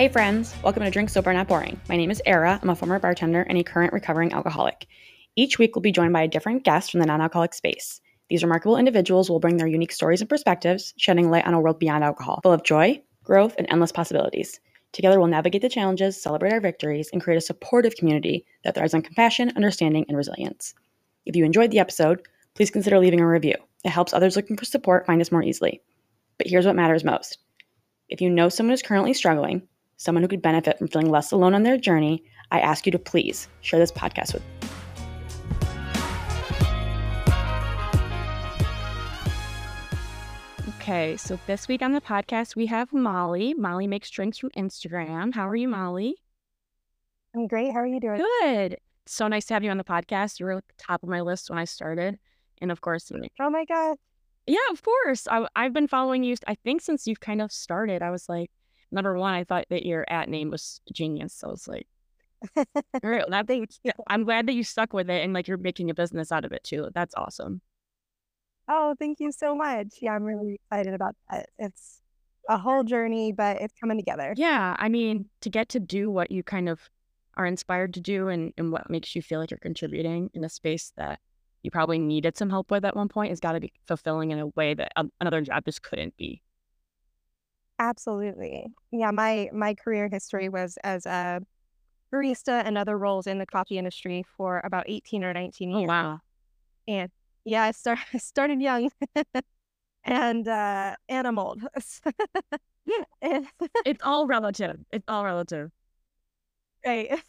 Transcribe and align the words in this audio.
Hey 0.00 0.08
friends, 0.08 0.54
welcome 0.62 0.82
to 0.82 0.90
Drink 0.90 1.10
Sober 1.10 1.30
Not 1.30 1.46
Boring. 1.46 1.78
My 1.90 1.94
name 1.94 2.10
is 2.10 2.22
Era. 2.24 2.58
I'm 2.62 2.70
a 2.70 2.74
former 2.74 2.98
bartender 2.98 3.42
and 3.42 3.58
a 3.58 3.62
current 3.62 3.92
recovering 3.92 4.32
alcoholic. 4.32 4.86
Each 5.36 5.58
week 5.58 5.76
we'll 5.76 5.82
be 5.82 5.92
joined 5.92 6.14
by 6.14 6.22
a 6.22 6.26
different 6.26 6.64
guest 6.64 6.90
from 6.90 7.00
the 7.00 7.06
non-alcoholic 7.06 7.52
space. 7.52 8.00
These 8.30 8.42
remarkable 8.42 8.78
individuals 8.78 9.28
will 9.28 9.40
bring 9.40 9.58
their 9.58 9.66
unique 9.66 9.92
stories 9.92 10.22
and 10.22 10.30
perspectives, 10.30 10.94
shedding 10.96 11.30
light 11.30 11.46
on 11.46 11.52
a 11.52 11.60
world 11.60 11.78
beyond 11.78 12.02
alcohol, 12.02 12.40
full 12.42 12.54
of 12.54 12.64
joy, 12.64 13.02
growth, 13.24 13.54
and 13.58 13.66
endless 13.68 13.92
possibilities. 13.92 14.58
Together 14.92 15.18
we'll 15.18 15.28
navigate 15.28 15.60
the 15.60 15.68
challenges, 15.68 16.18
celebrate 16.18 16.54
our 16.54 16.62
victories, 16.62 17.10
and 17.12 17.20
create 17.20 17.36
a 17.36 17.42
supportive 17.42 17.94
community 17.96 18.46
that 18.64 18.74
thrives 18.74 18.94
on 18.94 19.02
compassion, 19.02 19.52
understanding, 19.54 20.06
and 20.08 20.16
resilience. 20.16 20.72
If 21.26 21.36
you 21.36 21.44
enjoyed 21.44 21.72
the 21.72 21.78
episode, 21.78 22.22
please 22.54 22.70
consider 22.70 22.98
leaving 22.98 23.20
a 23.20 23.28
review. 23.28 23.56
It 23.84 23.90
helps 23.90 24.14
others 24.14 24.34
looking 24.34 24.56
for 24.56 24.64
support 24.64 25.04
find 25.04 25.20
us 25.20 25.30
more 25.30 25.42
easily. 25.42 25.82
But 26.38 26.46
here's 26.46 26.64
what 26.64 26.74
matters 26.74 27.04
most. 27.04 27.36
If 28.08 28.22
you 28.22 28.30
know 28.30 28.48
someone 28.48 28.72
who's 28.72 28.80
currently 28.80 29.12
struggling, 29.12 29.68
someone 30.00 30.22
who 30.22 30.28
could 30.28 30.40
benefit 30.40 30.78
from 30.78 30.88
feeling 30.88 31.10
less 31.10 31.30
alone 31.30 31.52
on 31.52 31.62
their 31.62 31.76
journey, 31.76 32.24
I 32.50 32.60
ask 32.60 32.86
you 32.86 32.92
to 32.92 32.98
please 32.98 33.48
share 33.60 33.78
this 33.78 33.92
podcast 33.92 34.32
with. 34.32 34.42
Okay, 40.78 41.18
so 41.18 41.38
this 41.46 41.68
week 41.68 41.82
on 41.82 41.92
the 41.92 42.00
podcast, 42.00 42.56
we 42.56 42.64
have 42.64 42.90
Molly. 42.94 43.52
Molly 43.52 43.86
makes 43.86 44.08
drinks 44.08 44.38
from 44.38 44.48
Instagram. 44.56 45.34
How 45.34 45.46
are 45.46 45.54
you, 45.54 45.68
Molly? 45.68 46.16
I'm 47.36 47.46
great. 47.46 47.70
How 47.70 47.80
are 47.80 47.86
you 47.86 48.00
doing? 48.00 48.24
Good. 48.40 48.78
So 49.04 49.28
nice 49.28 49.44
to 49.46 49.54
have 49.54 49.62
you 49.62 49.70
on 49.70 49.76
the 49.76 49.84
podcast. 49.84 50.40
You 50.40 50.46
were 50.46 50.52
at 50.52 50.66
the 50.66 50.82
top 50.82 51.02
of 51.02 51.10
my 51.10 51.20
list 51.20 51.50
when 51.50 51.58
I 51.58 51.66
started. 51.66 52.18
And 52.62 52.72
of 52.72 52.80
course, 52.80 53.12
oh 53.38 53.50
my 53.50 53.66
God. 53.66 53.98
Yeah, 54.46 54.56
of 54.70 54.82
course. 54.82 55.28
I, 55.30 55.46
I've 55.54 55.74
been 55.74 55.88
following 55.88 56.24
you, 56.24 56.36
I 56.46 56.54
think, 56.54 56.80
since 56.80 57.06
you've 57.06 57.20
kind 57.20 57.42
of 57.42 57.52
started. 57.52 58.00
I 58.00 58.10
was 58.10 58.26
like, 58.26 58.50
number 58.92 59.16
one, 59.16 59.34
I 59.34 59.44
thought 59.44 59.66
that 59.70 59.86
your 59.86 60.04
at 60.08 60.28
name 60.28 60.50
was 60.50 60.80
genius. 60.92 61.34
So 61.34 61.48
I 61.48 61.50
was 61.50 61.68
like, 61.68 61.86
all 62.56 62.64
right, 63.02 63.24
that 63.28 63.46
thing, 63.46 63.66
I'm 64.06 64.24
glad 64.24 64.46
that 64.46 64.54
you 64.54 64.64
stuck 64.64 64.92
with 64.92 65.10
it 65.10 65.22
and 65.22 65.32
like 65.32 65.46
you're 65.46 65.58
making 65.58 65.90
a 65.90 65.94
business 65.94 66.32
out 66.32 66.44
of 66.44 66.52
it 66.52 66.64
too. 66.64 66.88
That's 66.94 67.14
awesome. 67.16 67.60
Oh, 68.68 68.94
thank 68.98 69.20
you 69.20 69.32
so 69.32 69.54
much. 69.54 69.88
Yeah, 70.00 70.12
I'm 70.12 70.22
really 70.22 70.54
excited 70.54 70.94
about 70.94 71.16
that. 71.30 71.48
It's 71.58 72.00
a 72.48 72.56
whole 72.56 72.84
journey, 72.84 73.32
but 73.32 73.60
it's 73.60 73.74
coming 73.80 73.98
together. 73.98 74.32
Yeah. 74.36 74.76
I 74.78 74.88
mean, 74.88 75.26
to 75.42 75.50
get 75.50 75.68
to 75.70 75.80
do 75.80 76.10
what 76.10 76.30
you 76.30 76.42
kind 76.42 76.68
of 76.68 76.88
are 77.36 77.46
inspired 77.46 77.94
to 77.94 78.00
do 78.00 78.28
and, 78.28 78.52
and 78.56 78.72
what 78.72 78.88
makes 78.88 79.14
you 79.14 79.22
feel 79.22 79.40
like 79.40 79.50
you're 79.50 79.58
contributing 79.58 80.30
in 80.34 80.44
a 80.44 80.48
space 80.48 80.92
that 80.96 81.18
you 81.62 81.70
probably 81.70 81.98
needed 81.98 82.36
some 82.36 82.50
help 82.50 82.70
with 82.70 82.84
at 82.84 82.96
one 82.96 83.08
point 83.08 83.30
has 83.30 83.40
got 83.40 83.52
to 83.52 83.60
be 83.60 83.72
fulfilling 83.86 84.30
in 84.30 84.38
a 84.38 84.46
way 84.48 84.74
that 84.74 84.92
um, 84.96 85.10
another 85.20 85.40
job 85.42 85.64
just 85.64 85.82
couldn't 85.82 86.16
be. 86.16 86.42
Absolutely. 87.80 88.66
Yeah, 88.92 89.10
my 89.10 89.48
my 89.54 89.74
career 89.74 90.08
history 90.12 90.50
was 90.50 90.76
as 90.84 91.06
a 91.06 91.40
barista 92.12 92.62
and 92.64 92.76
other 92.76 92.98
roles 92.98 93.26
in 93.26 93.38
the 93.38 93.46
coffee 93.46 93.78
industry 93.78 94.22
for 94.36 94.60
about 94.64 94.84
18 94.86 95.24
or 95.24 95.32
19 95.32 95.70
years. 95.70 95.84
Oh, 95.84 95.88
wow. 95.88 96.20
And 96.86 97.10
yeah, 97.44 97.62
I 97.64 97.70
start, 97.72 98.00
started 98.18 98.60
young 98.60 98.90
and 100.04 100.46
uh 100.46 100.94
and 101.08 101.26
I'm 101.26 101.38
old. 101.38 101.62
it's 103.22 104.02
all 104.02 104.26
relative. 104.26 104.78
It's 104.92 105.04
all 105.08 105.24
relative. 105.24 105.70
Right. 106.84 107.22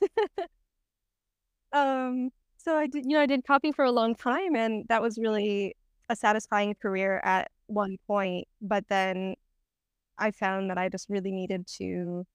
um 1.73 2.29
so 2.57 2.77
I 2.77 2.87
did 2.87 3.05
you 3.05 3.11
know 3.11 3.21
I 3.21 3.25
did 3.25 3.45
coffee 3.45 3.71
for 3.71 3.85
a 3.85 3.91
long 3.91 4.15
time 4.15 4.55
and 4.55 4.85
that 4.89 5.01
was 5.01 5.17
really 5.17 5.75
a 6.09 6.15
satisfying 6.15 6.75
career 6.81 7.21
at 7.23 7.49
one 7.67 7.97
point, 8.07 8.47
but 8.61 8.85
then 8.89 9.35
I 10.17 10.31
found 10.31 10.69
that 10.69 10.77
I 10.77 10.89
just 10.89 11.09
really 11.09 11.31
needed 11.31 11.67
to 11.77 12.25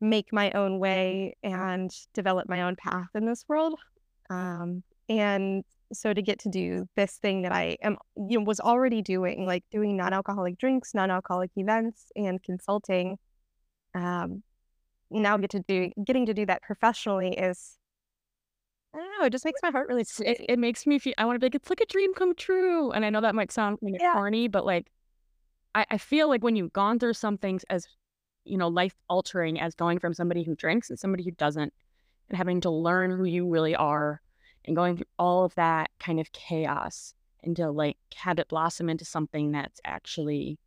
make 0.00 0.32
my 0.32 0.50
own 0.52 0.78
way 0.78 1.36
and 1.42 1.90
develop 2.12 2.48
my 2.48 2.62
own 2.62 2.76
path 2.76 3.08
in 3.14 3.26
this 3.26 3.44
world. 3.48 3.78
Um, 4.30 4.82
and 5.08 5.64
so 5.92 6.12
to 6.12 6.22
get 6.22 6.40
to 6.40 6.48
do 6.48 6.88
this 6.96 7.16
thing 7.16 7.42
that 7.42 7.52
I 7.52 7.76
am, 7.82 7.96
you 8.16 8.38
know, 8.38 8.44
was 8.44 8.60
already 8.60 9.02
doing, 9.02 9.46
like 9.46 9.64
doing 9.70 9.96
non-alcoholic 9.96 10.58
drinks, 10.58 10.94
non-alcoholic 10.94 11.50
events, 11.56 12.10
and 12.16 12.42
consulting, 12.42 13.18
um, 13.94 14.42
now 15.10 15.36
get 15.36 15.50
to 15.50 15.60
do 15.60 15.90
getting 16.04 16.26
to 16.26 16.34
do 16.34 16.44
that 16.46 16.62
professionally 16.62 17.34
is 17.34 17.78
I 18.94 18.98
don't 18.98 19.18
know. 19.18 19.26
It 19.26 19.30
just 19.30 19.44
makes 19.44 19.60
my 19.62 19.70
heart 19.70 19.88
really. 19.88 20.04
It, 20.20 20.44
it 20.48 20.58
makes 20.58 20.86
me 20.86 21.00
feel. 21.00 21.14
I 21.18 21.24
want 21.24 21.34
to 21.34 21.40
be 21.40 21.46
like, 21.46 21.56
it's 21.56 21.68
like 21.68 21.80
a 21.80 21.86
dream 21.86 22.14
come 22.14 22.34
true. 22.34 22.92
And 22.92 23.04
I 23.04 23.10
know 23.10 23.20
that 23.20 23.34
might 23.34 23.50
sound 23.50 23.80
kind 23.80 23.96
of 23.96 24.00
yeah. 24.00 24.12
corny, 24.12 24.46
but 24.46 24.64
like 24.64 24.86
I, 25.74 25.86
I 25.90 25.98
feel 25.98 26.28
like 26.28 26.44
when 26.44 26.56
you've 26.56 26.72
gone 26.72 26.98
through 26.98 27.14
something 27.14 27.60
as, 27.70 27.86
you 28.44 28.58
know, 28.58 28.68
life 28.68 28.94
altering 29.08 29.60
as 29.60 29.74
going 29.74 29.98
from 29.98 30.14
somebody 30.14 30.42
who 30.42 30.54
drinks 30.54 30.90
and 30.90 30.98
somebody 30.98 31.24
who 31.24 31.32
doesn't, 31.32 31.72
and 32.28 32.38
having 32.38 32.60
to 32.62 32.70
learn 32.70 33.10
who 33.10 33.24
you 33.24 33.48
really 33.48 33.74
are 33.74 34.20
and 34.64 34.74
going 34.74 34.96
through 34.96 35.06
all 35.18 35.44
of 35.44 35.54
that 35.56 35.90
kind 35.98 36.18
of 36.18 36.32
chaos 36.32 37.14
to 37.56 37.70
like 37.70 37.98
have 38.14 38.38
it 38.38 38.48
blossom 38.48 38.88
into 38.88 39.04
something 39.04 39.52
that's 39.52 39.80
actually 39.84 40.58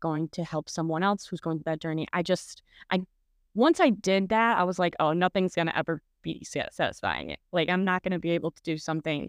going 0.00 0.28
to 0.28 0.42
help 0.42 0.68
someone 0.68 1.02
else 1.02 1.26
who's 1.26 1.40
going 1.40 1.58
through 1.58 1.70
that 1.70 1.80
journey. 1.80 2.08
I 2.12 2.22
just, 2.22 2.62
I, 2.90 3.02
once 3.54 3.80
I 3.80 3.90
did 3.90 4.30
that, 4.30 4.56
I 4.56 4.64
was 4.64 4.78
like, 4.78 4.94
oh, 4.98 5.12
nothing's 5.12 5.54
going 5.54 5.66
to 5.66 5.76
ever 5.76 6.00
be 6.22 6.42
satisfying. 6.44 7.36
Like, 7.52 7.68
I'm 7.68 7.84
not 7.84 8.02
going 8.02 8.12
to 8.12 8.18
be 8.18 8.30
able 8.30 8.50
to 8.52 8.62
do 8.62 8.78
something 8.78 9.28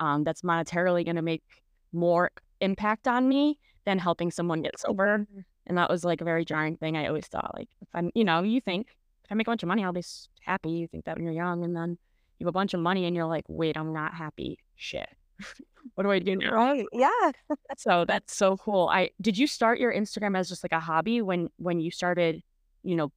um, 0.00 0.24
that's 0.24 0.42
monetarily 0.42 1.04
going 1.04 1.16
to 1.16 1.22
make 1.22 1.44
more 1.92 2.32
impact 2.60 3.06
on 3.06 3.28
me 3.28 3.58
than 3.84 3.98
helping 3.98 4.30
someone 4.30 4.62
get 4.62 4.78
sober. 4.78 5.26
And 5.66 5.78
that 5.78 5.90
was 5.90 6.04
like 6.04 6.20
a 6.20 6.24
very 6.24 6.44
jarring 6.44 6.76
thing. 6.76 6.96
I 6.96 7.06
always 7.06 7.26
thought, 7.26 7.52
like, 7.56 7.68
if 7.80 7.88
I'm, 7.94 8.10
you 8.14 8.24
know, 8.24 8.42
you 8.42 8.60
think 8.60 8.88
if 9.24 9.30
I 9.30 9.34
make 9.34 9.46
a 9.46 9.50
bunch 9.50 9.62
of 9.62 9.68
money, 9.68 9.84
I'll 9.84 9.92
be 9.92 10.04
happy. 10.40 10.70
You 10.70 10.88
think 10.88 11.04
that 11.04 11.16
when 11.16 11.24
you're 11.24 11.32
young, 11.32 11.64
and 11.64 11.74
then 11.76 11.98
you 12.38 12.46
have 12.46 12.48
a 12.48 12.52
bunch 12.52 12.74
of 12.74 12.80
money, 12.80 13.06
and 13.06 13.14
you're 13.14 13.26
like, 13.26 13.44
wait, 13.48 13.76
I'm 13.76 13.92
not 13.92 14.14
happy. 14.14 14.58
Shit. 14.76 15.08
what 15.94 16.04
do 16.04 16.10
I 16.10 16.18
do 16.18 16.36
now? 16.36 16.52
Right. 16.52 16.86
Yeah. 16.92 17.32
so 17.76 18.04
that's 18.04 18.34
so 18.36 18.56
cool. 18.56 18.88
I 18.88 19.10
did 19.20 19.38
you 19.38 19.46
start 19.46 19.78
your 19.78 19.92
Instagram 19.92 20.36
as 20.36 20.48
just 20.48 20.64
like 20.64 20.72
a 20.72 20.80
hobby 20.80 21.22
when 21.22 21.48
when 21.56 21.80
you 21.80 21.90
started, 21.90 22.42
you 22.82 22.96
know, 22.96 23.12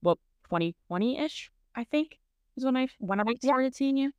what 0.00 0.18
2020 0.44 1.18
ish, 1.18 1.50
I 1.74 1.84
think 1.84 2.18
is 2.56 2.64
when 2.64 2.76
I 2.76 2.88
when 2.98 3.20
I 3.20 3.24
started 3.42 3.72
yeah. 3.74 3.76
seeing 3.76 3.96
you. 3.96 4.12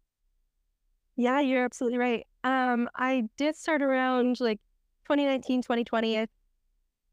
Yeah, 1.16 1.42
you're 1.42 1.64
absolutely 1.64 2.00
right. 2.00 2.26
Um, 2.44 2.90
I 2.96 3.26
did 3.38 3.56
start 3.56 3.82
around 3.82 4.40
like 4.40 4.60
2019, 5.06 5.62
2020, 5.62 6.28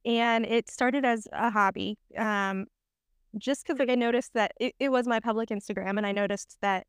and 0.04 0.46
it 0.46 0.70
started 0.70 1.04
as 1.04 1.26
a 1.32 1.50
hobby. 1.50 1.98
Um, 2.16 2.66
just 3.38 3.64
because 3.64 3.78
like 3.78 3.90
I 3.90 3.94
noticed 3.94 4.34
that 4.34 4.52
it, 4.58 4.74
it 4.78 4.90
was 4.90 5.06
my 5.06 5.20
public 5.20 5.50
Instagram, 5.50 5.96
and 5.96 6.06
I 6.06 6.12
noticed 6.12 6.56
that 6.62 6.86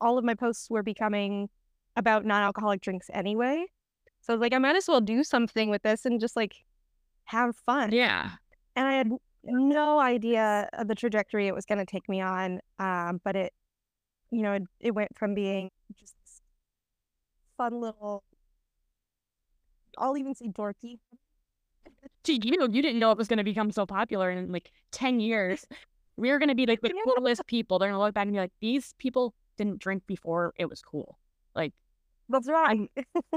all 0.00 0.18
of 0.18 0.24
my 0.24 0.34
posts 0.34 0.68
were 0.70 0.82
becoming 0.82 1.48
about 1.96 2.24
non-alcoholic 2.24 2.80
drinks 2.80 3.08
anyway. 3.12 3.66
So 4.20 4.32
I 4.32 4.36
was 4.36 4.40
like, 4.40 4.52
I 4.52 4.58
might 4.58 4.76
as 4.76 4.88
well 4.88 5.00
do 5.00 5.24
something 5.24 5.70
with 5.70 5.82
this 5.82 6.04
and 6.04 6.20
just 6.20 6.36
like 6.36 6.54
have 7.24 7.56
fun. 7.56 7.92
Yeah. 7.92 8.30
And 8.74 8.86
I 8.86 8.94
had 8.94 9.10
no 9.44 10.00
idea 10.00 10.68
of 10.72 10.88
the 10.88 10.94
trajectory 10.94 11.46
it 11.46 11.54
was 11.54 11.64
going 11.64 11.78
to 11.78 11.86
take 11.86 12.08
me 12.08 12.20
on. 12.20 12.60
Um, 12.78 13.20
but 13.24 13.36
it, 13.36 13.52
you 14.30 14.42
know, 14.42 14.52
it, 14.52 14.62
it 14.80 14.90
went 14.94 15.16
from 15.16 15.34
being 15.34 15.70
just 15.98 16.14
fun 17.56 17.80
little 17.80 18.22
I'll 19.96 20.16
even 20.16 20.34
say 20.34 20.48
dorky. 20.48 20.98
Gee, 22.24 22.40
you 22.42 22.68
you 22.70 22.82
didn't 22.82 22.98
know 22.98 23.10
it 23.12 23.18
was 23.18 23.28
going 23.28 23.38
to 23.38 23.44
become 23.44 23.70
so 23.70 23.86
popular 23.86 24.30
in 24.30 24.52
like 24.52 24.70
10 24.92 25.20
years. 25.20 25.66
We 26.16 26.30
are 26.30 26.38
going 26.38 26.48
to 26.48 26.54
be 26.54 26.66
like 26.66 26.80
the 26.80 26.92
yeah. 26.94 27.14
coolest 27.14 27.46
people. 27.46 27.78
They're 27.78 27.88
going 27.88 27.98
to 27.98 28.02
look 28.02 28.14
back 28.14 28.24
and 28.24 28.32
be 28.32 28.38
like, 28.38 28.52
these 28.60 28.94
people 28.98 29.34
didn't 29.56 29.78
drink 29.78 30.06
before 30.06 30.54
it 30.56 30.66
was 30.66 30.80
cool. 30.80 31.18
Like, 31.54 31.72
that's 32.28 32.48
right. 32.48 32.90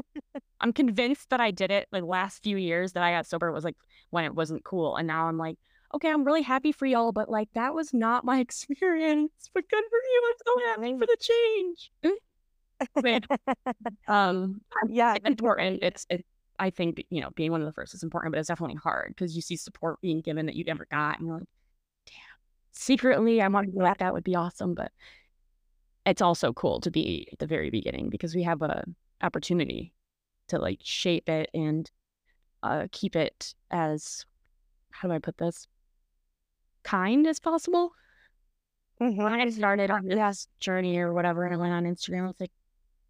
I'm, 0.62 0.74
convinced 0.74 1.30
that 1.30 1.40
I 1.40 1.52
did 1.52 1.72
it 1.72 1.88
like 1.92 2.04
last 2.04 2.44
few 2.44 2.58
years 2.58 2.94
that 2.94 3.04
I 3.04 3.12
got 3.12 3.28
sober 3.28 3.52
was 3.52 3.64
like 3.64 3.78
when 4.10 4.26
it 4.26 4.34
wasn't 4.34 4.64
cool. 4.64 4.96
And 4.96 5.08
now 5.08 5.28
I'm 5.28 5.38
like, 5.38 5.58
okay, 5.94 6.10
I'm 6.10 6.24
really 6.24 6.42
happy 6.42 6.72
for 6.72 6.86
y'all, 6.86 7.12
but 7.12 7.30
like 7.30 7.50
that 7.54 7.74
was 7.74 7.94
not 7.94 8.26
my 8.26 8.40
experience. 8.46 9.32
But 9.54 9.70
good 9.70 9.84
for 9.90 9.98
you. 9.98 10.22
I'm 10.28 10.36
so 10.46 10.66
happy 10.68 10.98
for 10.98 11.06
the 11.06 11.18
change. 11.20 11.92
um, 14.08 14.62
yeah, 14.88 15.16
it's 15.16 15.28
important. 15.28 15.80
It's 15.84 16.06
it, 16.10 16.26
I 16.60 16.70
think 16.70 17.04
you 17.10 17.22
know 17.22 17.30
being 17.36 17.52
one 17.52 17.62
of 17.62 17.68
the 17.68 17.74
first 17.74 17.94
is 17.94 18.04
important, 18.04 18.34
but 18.34 18.40
it's 18.40 18.50
definitely 18.50 18.76
hard 18.76 19.16
because 19.16 19.36
you 19.36 19.42
see 19.42 19.56
support 19.56 20.02
being 20.02 20.22
given 20.22 20.46
that 20.46 20.56
you 20.56 20.64
never 20.64 20.86
got, 20.92 21.18
and 21.18 21.28
you're 21.28 21.38
like, 21.38 21.48
damn. 22.06 22.16
Secretly, 22.72 23.42
I 23.42 23.48
want 23.48 23.68
to 23.68 23.72
do 23.72 23.80
that. 23.80 24.00
That 24.00 24.14
would 24.14 24.24
be 24.24 24.36
awesome, 24.36 24.76
but 24.76 24.92
it's 26.06 26.22
also 26.22 26.54
cool 26.54 26.80
to 26.82 26.92
be 26.92 27.28
at 27.32 27.40
the 27.40 27.48
very 27.48 27.70
beginning 27.70 28.10
because 28.10 28.36
we 28.36 28.44
have 28.44 28.62
a 28.62 28.84
opportunity 29.22 29.94
to 30.48 30.58
like 30.58 30.80
shape 30.84 31.30
it 31.30 31.50
and 31.54 31.90
uh, 32.64 32.88
keep 32.92 33.16
it 33.16 33.54
as 33.72 34.26
how 34.92 35.08
do 35.08 35.14
I 35.14 35.20
put 35.20 35.38
this 35.38 35.68
kind 36.84 37.26
as 37.28 37.40
possible. 37.40 37.92
Mm-hmm. 39.02 39.22
When 39.22 39.34
I 39.34 39.50
started 39.50 39.92
on 39.92 40.06
this 40.06 40.48
journey 40.60 40.98
or 40.98 41.14
whatever, 41.14 41.46
and 41.46 41.54
I 41.54 41.58
went 41.58 41.74
on 41.74 41.86
Instagram, 41.86 42.24
I 42.24 42.28
was 42.28 42.40
like, 42.40 42.52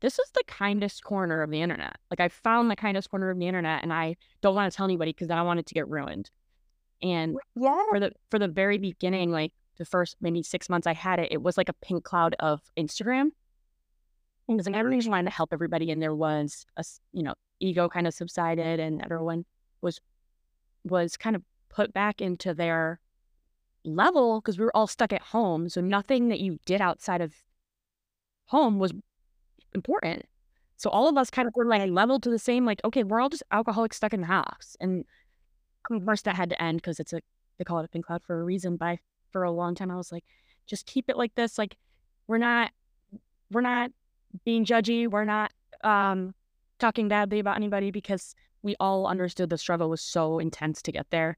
this 0.01 0.19
is 0.19 0.31
the 0.33 0.43
kindest 0.47 1.03
corner 1.03 1.41
of 1.41 1.49
the 1.49 1.61
internet. 1.61 1.97
Like 2.09 2.19
I 2.19 2.29
found 2.29 2.71
the 2.71 2.75
kindest 2.75 3.09
corner 3.09 3.29
of 3.29 3.37
the 3.37 3.47
internet 3.47 3.83
and 3.83 3.93
I 3.93 4.15
don't 4.41 4.55
want 4.55 4.71
to 4.71 4.75
tell 4.75 4.85
anybody 4.85 5.11
because 5.11 5.29
I 5.29 5.35
don't 5.35 5.45
want 5.45 5.59
it 5.59 5.65
to 5.67 5.73
get 5.73 5.87
ruined. 5.87 6.29
And 7.01 7.37
Yeah. 7.55 7.81
for 7.89 7.99
the 7.99 8.11
for 8.29 8.39
the 8.39 8.47
very 8.47 8.77
beginning, 8.77 9.31
like 9.31 9.53
the 9.77 9.85
first 9.85 10.17
maybe 10.21 10.43
six 10.43 10.69
months 10.69 10.87
I 10.87 10.93
had 10.93 11.19
it, 11.19 11.31
it 11.31 11.41
was 11.41 11.57
like 11.57 11.69
a 11.69 11.73
pink 11.73 12.03
cloud 12.03 12.35
of 12.39 12.61
Instagram. 12.77 13.31
Because 14.47 14.65
like 14.65 14.75
everyone 14.75 14.99
just 14.99 15.09
wanted 15.09 15.29
to 15.29 15.35
help 15.35 15.53
everybody, 15.53 15.91
and 15.91 16.01
there 16.01 16.15
was 16.15 16.65
a 16.75 16.83
you 17.13 17.23
know 17.23 17.35
ego 17.59 17.87
kind 17.87 18.07
of 18.07 18.13
subsided, 18.13 18.79
and 18.79 19.01
everyone 19.03 19.45
was 19.81 20.01
was 20.83 21.17
kind 21.17 21.35
of 21.35 21.43
put 21.69 21.93
back 21.93 22.19
into 22.19 22.53
their 22.53 22.99
level 23.85 24.41
because 24.41 24.57
we 24.57 24.65
were 24.65 24.75
all 24.75 24.87
stuck 24.87 25.13
at 25.13 25.21
home. 25.21 25.69
So 25.69 25.81
nothing 25.81 26.29
that 26.29 26.39
you 26.39 26.57
did 26.65 26.81
outside 26.81 27.21
of 27.21 27.35
home 28.45 28.79
was 28.79 28.91
important. 29.73 30.25
So 30.77 30.89
all 30.89 31.09
of 31.09 31.17
us 31.17 31.29
kind 31.29 31.47
of 31.47 31.53
were 31.55 31.65
like 31.65 31.89
leveled 31.89 32.23
to 32.23 32.29
the 32.29 32.39
same, 32.39 32.65
like, 32.65 32.79
okay, 32.85 33.03
we're 33.03 33.19
all 33.19 33.29
just 33.29 33.43
alcoholics 33.51 33.97
stuck 33.97 34.13
in 34.13 34.21
the 34.21 34.27
house. 34.27 34.77
And 34.79 35.03
of 35.91 36.05
course 36.05 36.21
that 36.21 36.35
had 36.35 36.49
to 36.51 36.61
end 36.61 36.77
because 36.77 36.99
it's 36.99 37.13
a 37.13 37.21
they 37.57 37.65
call 37.65 37.79
it 37.79 37.85
a 37.85 37.89
pink 37.89 38.05
cloud 38.05 38.23
for 38.23 38.39
a 38.39 38.43
reason. 38.43 38.77
But 38.77 38.85
I, 38.85 38.99
for 39.31 39.43
a 39.43 39.51
long 39.51 39.75
time 39.75 39.91
I 39.91 39.97
was 39.97 40.11
like, 40.11 40.23
just 40.67 40.85
keep 40.85 41.09
it 41.09 41.17
like 41.17 41.35
this. 41.35 41.57
Like 41.57 41.75
we're 42.27 42.37
not 42.37 42.71
we're 43.51 43.61
not 43.61 43.91
being 44.45 44.65
judgy. 44.65 45.07
We're 45.09 45.25
not 45.25 45.51
um 45.83 46.33
talking 46.79 47.09
badly 47.09 47.39
about 47.39 47.57
anybody 47.57 47.91
because 47.91 48.35
we 48.61 48.75
all 48.79 49.07
understood 49.07 49.49
the 49.49 49.57
struggle 49.57 49.89
was 49.89 50.01
so 50.01 50.39
intense 50.39 50.81
to 50.83 50.91
get 50.91 51.09
there. 51.09 51.37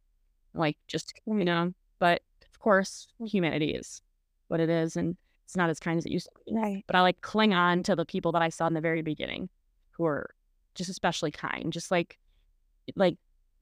Like 0.53 0.77
just 0.87 1.13
you 1.25 1.45
know, 1.45 1.73
but 1.97 2.21
of 2.47 2.59
course 2.59 3.07
humanity 3.25 3.71
is 3.71 4.01
what 4.49 4.59
it 4.59 4.69
is 4.69 4.95
and 4.95 5.17
it's 5.51 5.57
not 5.57 5.69
as 5.69 5.81
kind 5.81 5.97
as 5.97 6.05
it 6.05 6.13
used 6.13 6.27
to 6.27 6.31
be. 6.45 6.57
Right. 6.57 6.83
But 6.87 6.95
I 6.95 7.01
like 7.01 7.19
cling 7.19 7.53
on 7.53 7.83
to 7.83 7.93
the 7.93 8.05
people 8.05 8.31
that 8.31 8.41
I 8.41 8.47
saw 8.47 8.67
in 8.67 8.73
the 8.73 8.79
very 8.79 9.01
beginning 9.01 9.49
who 9.89 10.05
are 10.05 10.33
just 10.75 10.89
especially 10.89 11.29
kind. 11.29 11.73
Just 11.73 11.91
like 11.91 12.17
like 12.95 13.17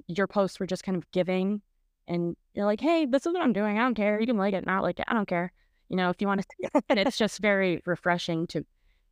your 0.05 0.27
posts 0.27 0.59
were 0.59 0.67
just 0.67 0.83
kind 0.83 0.95
of 0.95 1.09
giving 1.09 1.63
and 2.07 2.35
you're 2.53 2.67
like, 2.67 2.79
hey, 2.79 3.07
this 3.07 3.25
is 3.25 3.33
what 3.33 3.41
I'm 3.41 3.53
doing. 3.53 3.79
I 3.79 3.81
don't 3.81 3.95
care. 3.95 4.19
You 4.19 4.27
can 4.27 4.37
like 4.37 4.53
it, 4.53 4.67
not 4.67 4.83
like 4.83 4.99
it. 4.99 5.05
I 5.07 5.15
don't 5.15 5.27
care. 5.27 5.51
You 5.89 5.97
know, 5.97 6.11
if 6.11 6.17
you 6.21 6.27
want 6.27 6.45
to 6.61 6.83
and 6.89 6.99
it's 6.99 7.17
just 7.25 7.39
very 7.39 7.81
refreshing 7.87 8.45
to 8.47 8.63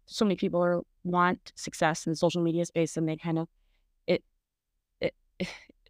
so 0.06 0.24
many 0.24 0.35
people 0.35 0.63
are 0.63 0.81
want 1.03 1.53
success 1.56 2.06
in 2.06 2.12
the 2.12 2.15
social 2.15 2.44
media 2.44 2.63
space 2.63 2.95
and 2.95 3.09
they 3.09 3.18
kind 3.18 3.39
of 3.39 3.47
it 4.06 4.24
it 5.01 5.15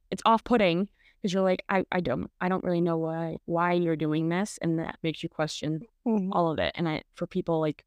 it's 0.10 0.22
off 0.26 0.46
putting 0.46 0.88
because 1.28 1.34
you're 1.34 1.44
like, 1.44 1.64
I, 1.68 1.84
I 1.92 2.00
don't 2.00 2.32
I 2.40 2.48
don't 2.48 2.64
really 2.64 2.80
know 2.80 2.98
why 2.98 3.36
why 3.46 3.74
you're 3.74 3.98
doing 3.98 4.30
this 4.30 4.58
and 4.62 4.80
that 4.80 4.98
makes 5.04 5.22
you 5.22 5.28
question 5.28 5.82
Mhm. 6.06 6.30
all 6.32 6.50
of 6.50 6.58
it. 6.58 6.72
And 6.76 6.88
I 6.88 7.04
for 7.16 7.28
people 7.28 7.60
like 7.60 7.84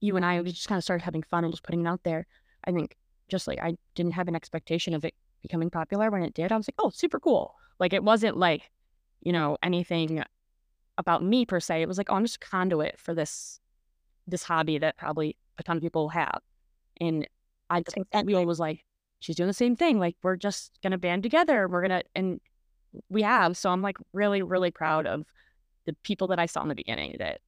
you 0.00 0.16
and 0.16 0.24
I, 0.24 0.42
we 0.42 0.50
just 0.50 0.68
kind 0.68 0.76
of 0.76 0.84
started 0.84 1.02
having 1.02 1.22
fun 1.22 1.44
and 1.44 1.52
just 1.52 1.62
putting 1.62 1.80
it 1.80 1.88
out 1.88 2.02
there. 2.02 2.26
I 2.64 2.72
think 2.72 2.94
just 3.30 3.48
like 3.48 3.58
I 3.62 3.78
didn't 3.94 4.12
have 4.12 4.28
an 4.28 4.36
expectation 4.36 4.92
of 4.92 5.02
it 5.02 5.14
becoming 5.40 5.70
popular 5.70 6.10
when 6.10 6.22
it 6.22 6.34
did. 6.34 6.52
I 6.52 6.56
was 6.58 6.68
like, 6.68 6.74
oh, 6.78 6.90
super 6.90 7.18
cool. 7.18 7.54
Like 7.78 7.94
it 7.94 8.04
wasn't 8.04 8.36
like, 8.36 8.70
you 9.22 9.32
know, 9.32 9.56
anything 9.62 10.22
about 10.98 11.24
me 11.24 11.46
per 11.46 11.58
se. 11.58 11.80
It 11.80 11.88
was 11.88 11.96
like, 11.96 12.10
oh, 12.10 12.16
I'm 12.16 12.24
just 12.24 12.36
a 12.36 12.46
conduit 12.46 13.00
for 13.00 13.14
this 13.14 13.60
this 14.26 14.42
hobby 14.44 14.76
that 14.76 14.98
probably 14.98 15.38
a 15.56 15.62
ton 15.62 15.78
of 15.78 15.82
people 15.82 16.10
have. 16.10 16.40
And 17.00 17.26
I 17.70 17.80
just 17.80 17.96
we 18.26 18.34
all 18.34 18.44
was 18.44 18.60
like, 18.60 18.84
she's 19.22 19.36
doing 19.36 19.46
the 19.46 19.54
same 19.54 19.76
thing. 19.76 19.98
Like 19.98 20.16
we're 20.22 20.36
just 20.36 20.72
gonna 20.82 20.98
band 20.98 21.22
together. 21.22 21.68
We're 21.68 21.82
gonna 21.82 22.02
and 22.14 22.40
we 23.08 23.22
have. 23.22 23.56
So 23.56 23.70
I'm 23.70 23.82
like 23.82 23.96
really, 24.12 24.42
really 24.42 24.70
proud 24.70 25.06
of 25.06 25.24
the 25.86 25.94
people 26.02 26.28
that 26.28 26.38
I 26.38 26.46
saw 26.46 26.62
in 26.62 26.68
the 26.68 26.74
beginning 26.74 27.16
that 27.18 27.40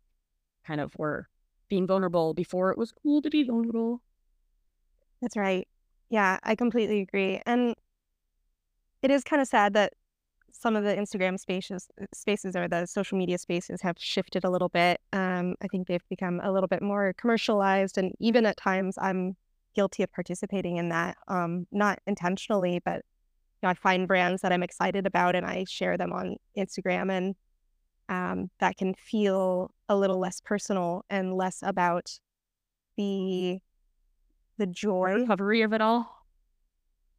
kind 0.67 0.81
of 0.81 0.94
were 0.97 1.29
being 1.69 1.87
vulnerable 1.87 2.35
before 2.35 2.71
it 2.71 2.79
was 2.79 2.93
cool 2.93 3.21
to 3.23 3.31
be 3.31 3.43
vulnerable. 3.43 4.00
That's 5.21 5.37
right. 5.37 5.67
Yeah, 6.11 6.38
I 6.43 6.55
completely 6.55 7.00
agree. 7.00 7.41
And 7.44 7.75
it 9.03 9.11
is 9.11 9.25
kind 9.25 9.43
of 9.43 9.49
sad 9.49 9.75
that 9.75 9.94
some 10.53 10.76
of 10.76 10.85
the 10.85 10.94
Instagram 10.94 11.38
spaces 11.38 11.88
spaces 12.15 12.55
or 12.55 12.69
the 12.69 12.87
social 12.87 13.19
media 13.19 13.37
spaces 13.38 13.82
have 13.82 13.97
shifted 13.99 14.44
a 14.44 14.50
little 14.50 14.69
bit. 14.69 15.00
Um, 15.12 15.56
I 15.61 15.67
think 15.69 15.88
they've 15.88 16.09
become 16.09 16.41
a 16.43 16.53
little 16.53 16.69
bit 16.69 16.82
more 16.82 17.12
commercialized, 17.19 17.99
and 17.99 18.15
even 18.21 18.47
at 18.47 18.56
times 18.56 18.97
I'm 19.00 19.37
guilty 19.75 20.03
of 20.03 20.12
participating 20.12 20.76
in 20.76 20.91
that. 20.91 21.17
Um, 21.29 21.67
not 21.73 21.99
intentionally, 22.06 22.81
but 22.85 22.97
you 22.97 23.03
know, 23.65 23.69
I 23.71 23.75
find 23.75 24.06
brands 24.09 24.43
that 24.43 24.53
I'm 24.53 24.62
excited 24.62 25.06
about 25.06 25.35
and 25.37 25.47
I 25.47 25.65
share 25.69 25.97
them 25.97 26.12
on 26.12 26.37
Instagram, 26.56 27.11
and 27.11 27.35
um, 28.09 28.50
that 28.61 28.76
can 28.76 28.94
feel 28.94 29.73
a 29.88 29.97
little 29.97 30.19
less 30.19 30.41
personal 30.41 31.05
and 31.11 31.35
less 31.35 31.61
about 31.62 32.19
the 32.97 33.59
the 34.59 34.67
joy 34.67 35.15
Recovery 35.15 35.62
of 35.62 35.73
it 35.73 35.81
all. 35.81 36.09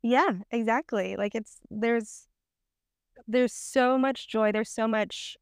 yeah, 0.02 0.32
exactly. 0.52 1.16
Like 1.16 1.36
it's 1.36 1.60
there's 1.70 2.28
there's 3.28 3.54
so 3.54 3.98
much 3.98 4.28
joy, 4.30 4.52
there's 4.52 4.70
so 4.70 4.88
much 4.88 5.38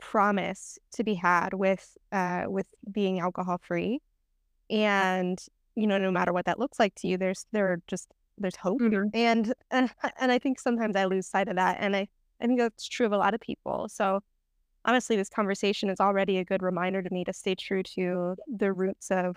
promise 0.00 0.78
to 0.92 1.02
be 1.02 1.14
had 1.14 1.54
with 1.54 1.96
uh 2.12 2.44
with 2.46 2.68
being 2.90 3.18
alcohol 3.20 3.58
free. 3.60 4.00
And 4.70 5.38
you 5.78 5.86
know, 5.86 5.98
no 5.98 6.10
matter 6.10 6.32
what 6.32 6.46
that 6.46 6.58
looks 6.58 6.78
like 6.80 6.94
to 6.96 7.08
you, 7.08 7.16
there's 7.16 7.46
there 7.52 7.68
are 7.72 7.82
just 7.86 8.08
there's 8.38 8.56
hope. 8.56 8.80
Mhm. 8.80 9.10
And 9.14 9.54
and, 9.70 9.90
and 10.20 10.32
I 10.32 10.38
think 10.38 10.58
sometimes 10.60 10.96
I 10.96 11.04
lose 11.04 11.26
sight 11.28 11.48
of 11.48 11.56
that. 11.56 11.78
And 11.80 11.94
I, 11.96 12.08
I 12.40 12.46
think 12.46 12.58
that's 12.58 12.88
true 12.88 13.06
of 13.06 13.12
a 13.12 13.18
lot 13.18 13.34
of 13.34 13.40
people. 13.40 13.88
So 13.88 14.20
honestly, 14.84 15.16
this 15.16 15.28
conversation 15.28 15.90
is 15.90 16.00
already 16.00 16.38
a 16.38 16.44
good 16.44 16.62
reminder 16.62 17.02
to 17.02 17.10
me 17.12 17.24
to 17.24 17.32
stay 17.32 17.54
true 17.54 17.82
to 17.84 18.36
the 18.48 18.72
roots 18.72 19.10
of 19.10 19.36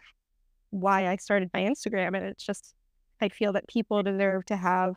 why 0.71 1.07
I 1.07 1.17
started 1.17 1.49
my 1.53 1.61
Instagram. 1.61 2.15
And 2.17 2.25
it's 2.25 2.43
just 2.43 2.73
I 3.21 3.29
feel 3.29 3.53
that 3.53 3.67
people 3.67 4.03
deserve 4.03 4.45
to 4.47 4.57
have 4.57 4.95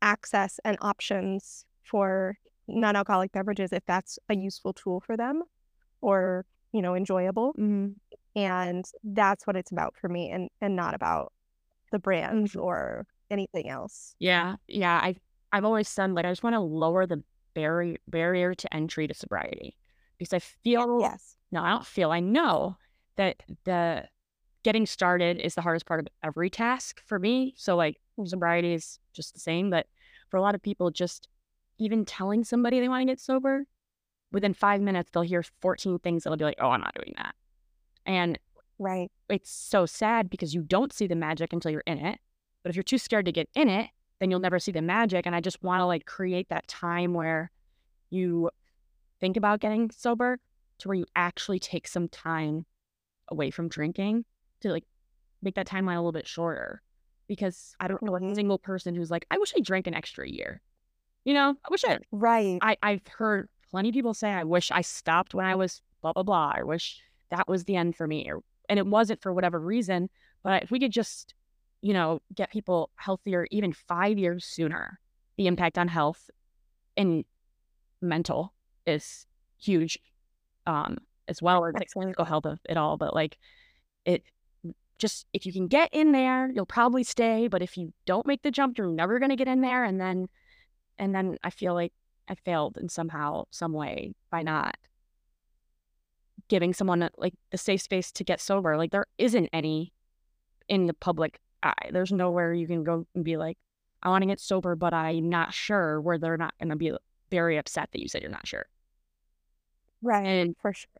access 0.00 0.60
and 0.64 0.76
options 0.80 1.64
for 1.84 2.36
non-alcoholic 2.68 3.32
beverages 3.32 3.72
if 3.72 3.84
that's 3.86 4.18
a 4.28 4.36
useful 4.36 4.72
tool 4.72 5.00
for 5.00 5.16
them 5.16 5.42
or, 6.00 6.44
you 6.72 6.82
know, 6.82 6.94
enjoyable. 6.94 7.54
Mhm. 7.54 7.94
And 8.34 8.84
that's 9.04 9.46
what 9.46 9.56
it's 9.56 9.72
about 9.72 9.94
for 10.00 10.08
me 10.08 10.30
and 10.30 10.48
and 10.60 10.74
not 10.74 10.94
about 10.94 11.32
the 11.90 11.98
brands 11.98 12.52
mm-hmm. 12.52 12.60
or 12.60 13.06
anything 13.30 13.68
else. 13.68 14.14
Yeah, 14.18 14.56
yeah. 14.68 15.00
I've 15.02 15.20
I've 15.52 15.64
always 15.64 15.88
said 15.88 16.12
like 16.12 16.24
I 16.24 16.30
just 16.30 16.42
want 16.42 16.54
to 16.54 16.60
lower 16.60 17.06
the 17.06 17.22
barrier 17.54 17.98
barrier 18.08 18.54
to 18.54 18.74
entry 18.74 19.06
to 19.06 19.14
sobriety 19.14 19.76
because 20.18 20.32
I 20.32 20.38
feel 20.38 21.00
Yes. 21.00 21.36
no, 21.50 21.62
I 21.62 21.70
don't 21.70 21.86
feel. 21.86 22.10
I 22.10 22.20
know 22.20 22.76
that 23.16 23.42
the 23.64 24.08
getting 24.62 24.86
started 24.86 25.38
is 25.38 25.54
the 25.54 25.60
hardest 25.60 25.86
part 25.86 26.00
of 26.00 26.08
every 26.22 26.48
task 26.48 27.02
for 27.04 27.18
me. 27.18 27.54
So 27.56 27.76
like 27.76 27.96
mm-hmm. 28.18 28.26
sobriety 28.26 28.72
is 28.74 28.98
just 29.12 29.34
the 29.34 29.40
same, 29.40 29.70
but 29.70 29.86
for 30.30 30.36
a 30.36 30.42
lot 30.42 30.54
of 30.54 30.62
people, 30.62 30.90
just 30.90 31.28
even 31.78 32.04
telling 32.04 32.44
somebody 32.44 32.80
they 32.80 32.88
want 32.88 33.02
to 33.02 33.06
get 33.06 33.20
sober, 33.20 33.66
within 34.30 34.54
five 34.54 34.80
minutes 34.80 35.10
they'll 35.12 35.22
hear 35.22 35.44
14 35.60 35.98
things 35.98 36.24
that'll 36.24 36.36
be 36.36 36.44
like, 36.44 36.58
oh, 36.60 36.70
I'm 36.70 36.80
not 36.80 36.94
doing 36.94 37.12
that. 37.16 37.34
And 38.06 38.38
Right. 38.78 39.10
it's 39.28 39.50
so 39.50 39.86
sad 39.86 40.28
because 40.30 40.54
you 40.54 40.62
don't 40.62 40.92
see 40.92 41.06
the 41.06 41.14
magic 41.14 41.52
until 41.52 41.70
you're 41.70 41.82
in 41.86 41.98
it. 41.98 42.18
But 42.62 42.70
if 42.70 42.76
you're 42.76 42.82
too 42.82 42.98
scared 42.98 43.26
to 43.26 43.32
get 43.32 43.48
in 43.54 43.68
it, 43.68 43.90
then 44.18 44.30
you'll 44.30 44.40
never 44.40 44.58
see 44.58 44.72
the 44.72 44.82
magic. 44.82 45.26
And 45.26 45.34
I 45.34 45.40
just 45.40 45.62
want 45.62 45.80
to 45.80 45.86
like 45.86 46.04
create 46.06 46.48
that 46.48 46.66
time 46.68 47.14
where 47.14 47.50
you 48.10 48.50
think 49.20 49.36
about 49.36 49.60
getting 49.60 49.90
sober 49.90 50.38
to 50.78 50.88
where 50.88 50.96
you 50.96 51.06
actually 51.14 51.58
take 51.58 51.86
some 51.86 52.08
time 52.08 52.66
away 53.28 53.50
from 53.50 53.68
drinking 53.68 54.24
to 54.60 54.70
like 54.70 54.84
make 55.42 55.54
that 55.54 55.66
timeline 55.66 55.94
a 55.94 56.00
little 56.00 56.12
bit 56.12 56.26
shorter. 56.26 56.82
Because 57.28 57.74
I 57.80 57.88
don't 57.88 58.02
know 58.02 58.16
a 58.16 58.20
Mhm. 58.20 58.34
single 58.34 58.58
person 58.58 58.94
who's 58.94 59.10
like, 59.10 59.26
I 59.30 59.38
wish 59.38 59.52
I 59.56 59.60
drank 59.60 59.86
an 59.86 59.94
extra 59.94 60.28
year. 60.28 60.60
You 61.24 61.34
know, 61.34 61.56
I 61.64 61.68
wish 61.70 61.84
I 61.84 61.98
Right. 62.10 62.58
I, 62.62 62.76
I've 62.82 63.06
heard 63.06 63.48
plenty 63.70 63.88
of 63.90 63.92
people 63.94 64.12
say, 64.12 64.30
I 64.30 64.44
wish 64.44 64.70
I 64.70 64.82
stopped 64.82 65.34
when 65.34 65.46
I 65.46 65.54
was 65.54 65.82
blah, 66.00 66.12
blah, 66.12 66.24
blah. 66.24 66.52
I 66.56 66.62
wish 66.64 67.00
that 67.32 67.48
was 67.48 67.64
the 67.64 67.76
end 67.76 67.96
for 67.96 68.06
me. 68.06 68.30
Or, 68.30 68.40
and 68.68 68.78
it 68.78 68.86
wasn't 68.86 69.22
for 69.22 69.32
whatever 69.32 69.58
reason. 69.58 70.08
But 70.44 70.62
if 70.62 70.70
we 70.70 70.78
could 70.78 70.92
just, 70.92 71.34
you 71.80 71.92
know, 71.92 72.20
get 72.34 72.52
people 72.52 72.90
healthier 72.96 73.46
even 73.50 73.72
five 73.72 74.18
years 74.18 74.44
sooner, 74.44 75.00
the 75.36 75.46
impact 75.46 75.78
on 75.78 75.88
health 75.88 76.30
and 76.96 77.24
mental 78.00 78.52
is 78.86 79.26
huge 79.58 79.98
um, 80.66 80.98
as 81.26 81.40
well 81.40 81.64
as 81.64 81.74
like 81.74 81.88
physical 81.90 82.24
health 82.24 82.46
of 82.46 82.60
it 82.68 82.76
all. 82.76 82.96
But 82.96 83.14
like 83.14 83.38
it 84.04 84.22
just, 84.98 85.26
if 85.32 85.46
you 85.46 85.52
can 85.52 85.68
get 85.68 85.88
in 85.92 86.12
there, 86.12 86.50
you'll 86.52 86.66
probably 86.66 87.02
stay. 87.02 87.48
But 87.48 87.62
if 87.62 87.76
you 87.76 87.92
don't 88.04 88.26
make 88.26 88.42
the 88.42 88.50
jump, 88.50 88.76
you're 88.76 88.86
never 88.86 89.18
going 89.18 89.30
to 89.30 89.36
get 89.36 89.48
in 89.48 89.62
there. 89.62 89.84
And 89.84 90.00
then, 90.00 90.28
and 90.98 91.14
then 91.14 91.38
I 91.42 91.50
feel 91.50 91.74
like 91.74 91.92
I 92.28 92.34
failed 92.34 92.76
in 92.76 92.88
somehow, 92.88 93.44
some 93.50 93.72
way 93.72 94.14
by 94.30 94.42
not 94.42 94.76
giving 96.52 96.74
someone 96.74 97.08
like 97.16 97.32
the 97.50 97.56
safe 97.56 97.80
space 97.80 98.12
to 98.12 98.22
get 98.22 98.38
sober. 98.38 98.76
Like 98.76 98.90
there 98.90 99.06
isn't 99.16 99.48
any 99.54 99.90
in 100.68 100.86
the 100.86 100.92
public 100.92 101.40
eye. 101.62 101.88
There's 101.90 102.12
nowhere 102.12 102.52
you 102.52 102.66
can 102.66 102.84
go 102.84 103.06
and 103.14 103.24
be 103.24 103.38
like, 103.38 103.56
I 104.02 104.10
want 104.10 104.20
to 104.20 104.26
get 104.26 104.38
sober, 104.38 104.76
but 104.76 104.92
I'm 104.92 105.30
not 105.30 105.54
sure 105.54 105.98
where 105.98 106.18
they're 106.18 106.36
not 106.36 106.52
going 106.58 106.68
to 106.68 106.76
be 106.76 106.92
very 107.30 107.56
upset 107.56 107.88
that 107.92 108.02
you 108.02 108.06
said 108.06 108.20
you're 108.20 108.30
not 108.30 108.46
sure. 108.46 108.66
Right. 110.02 110.26
And 110.26 110.54
For 110.60 110.74
sure. 110.74 110.90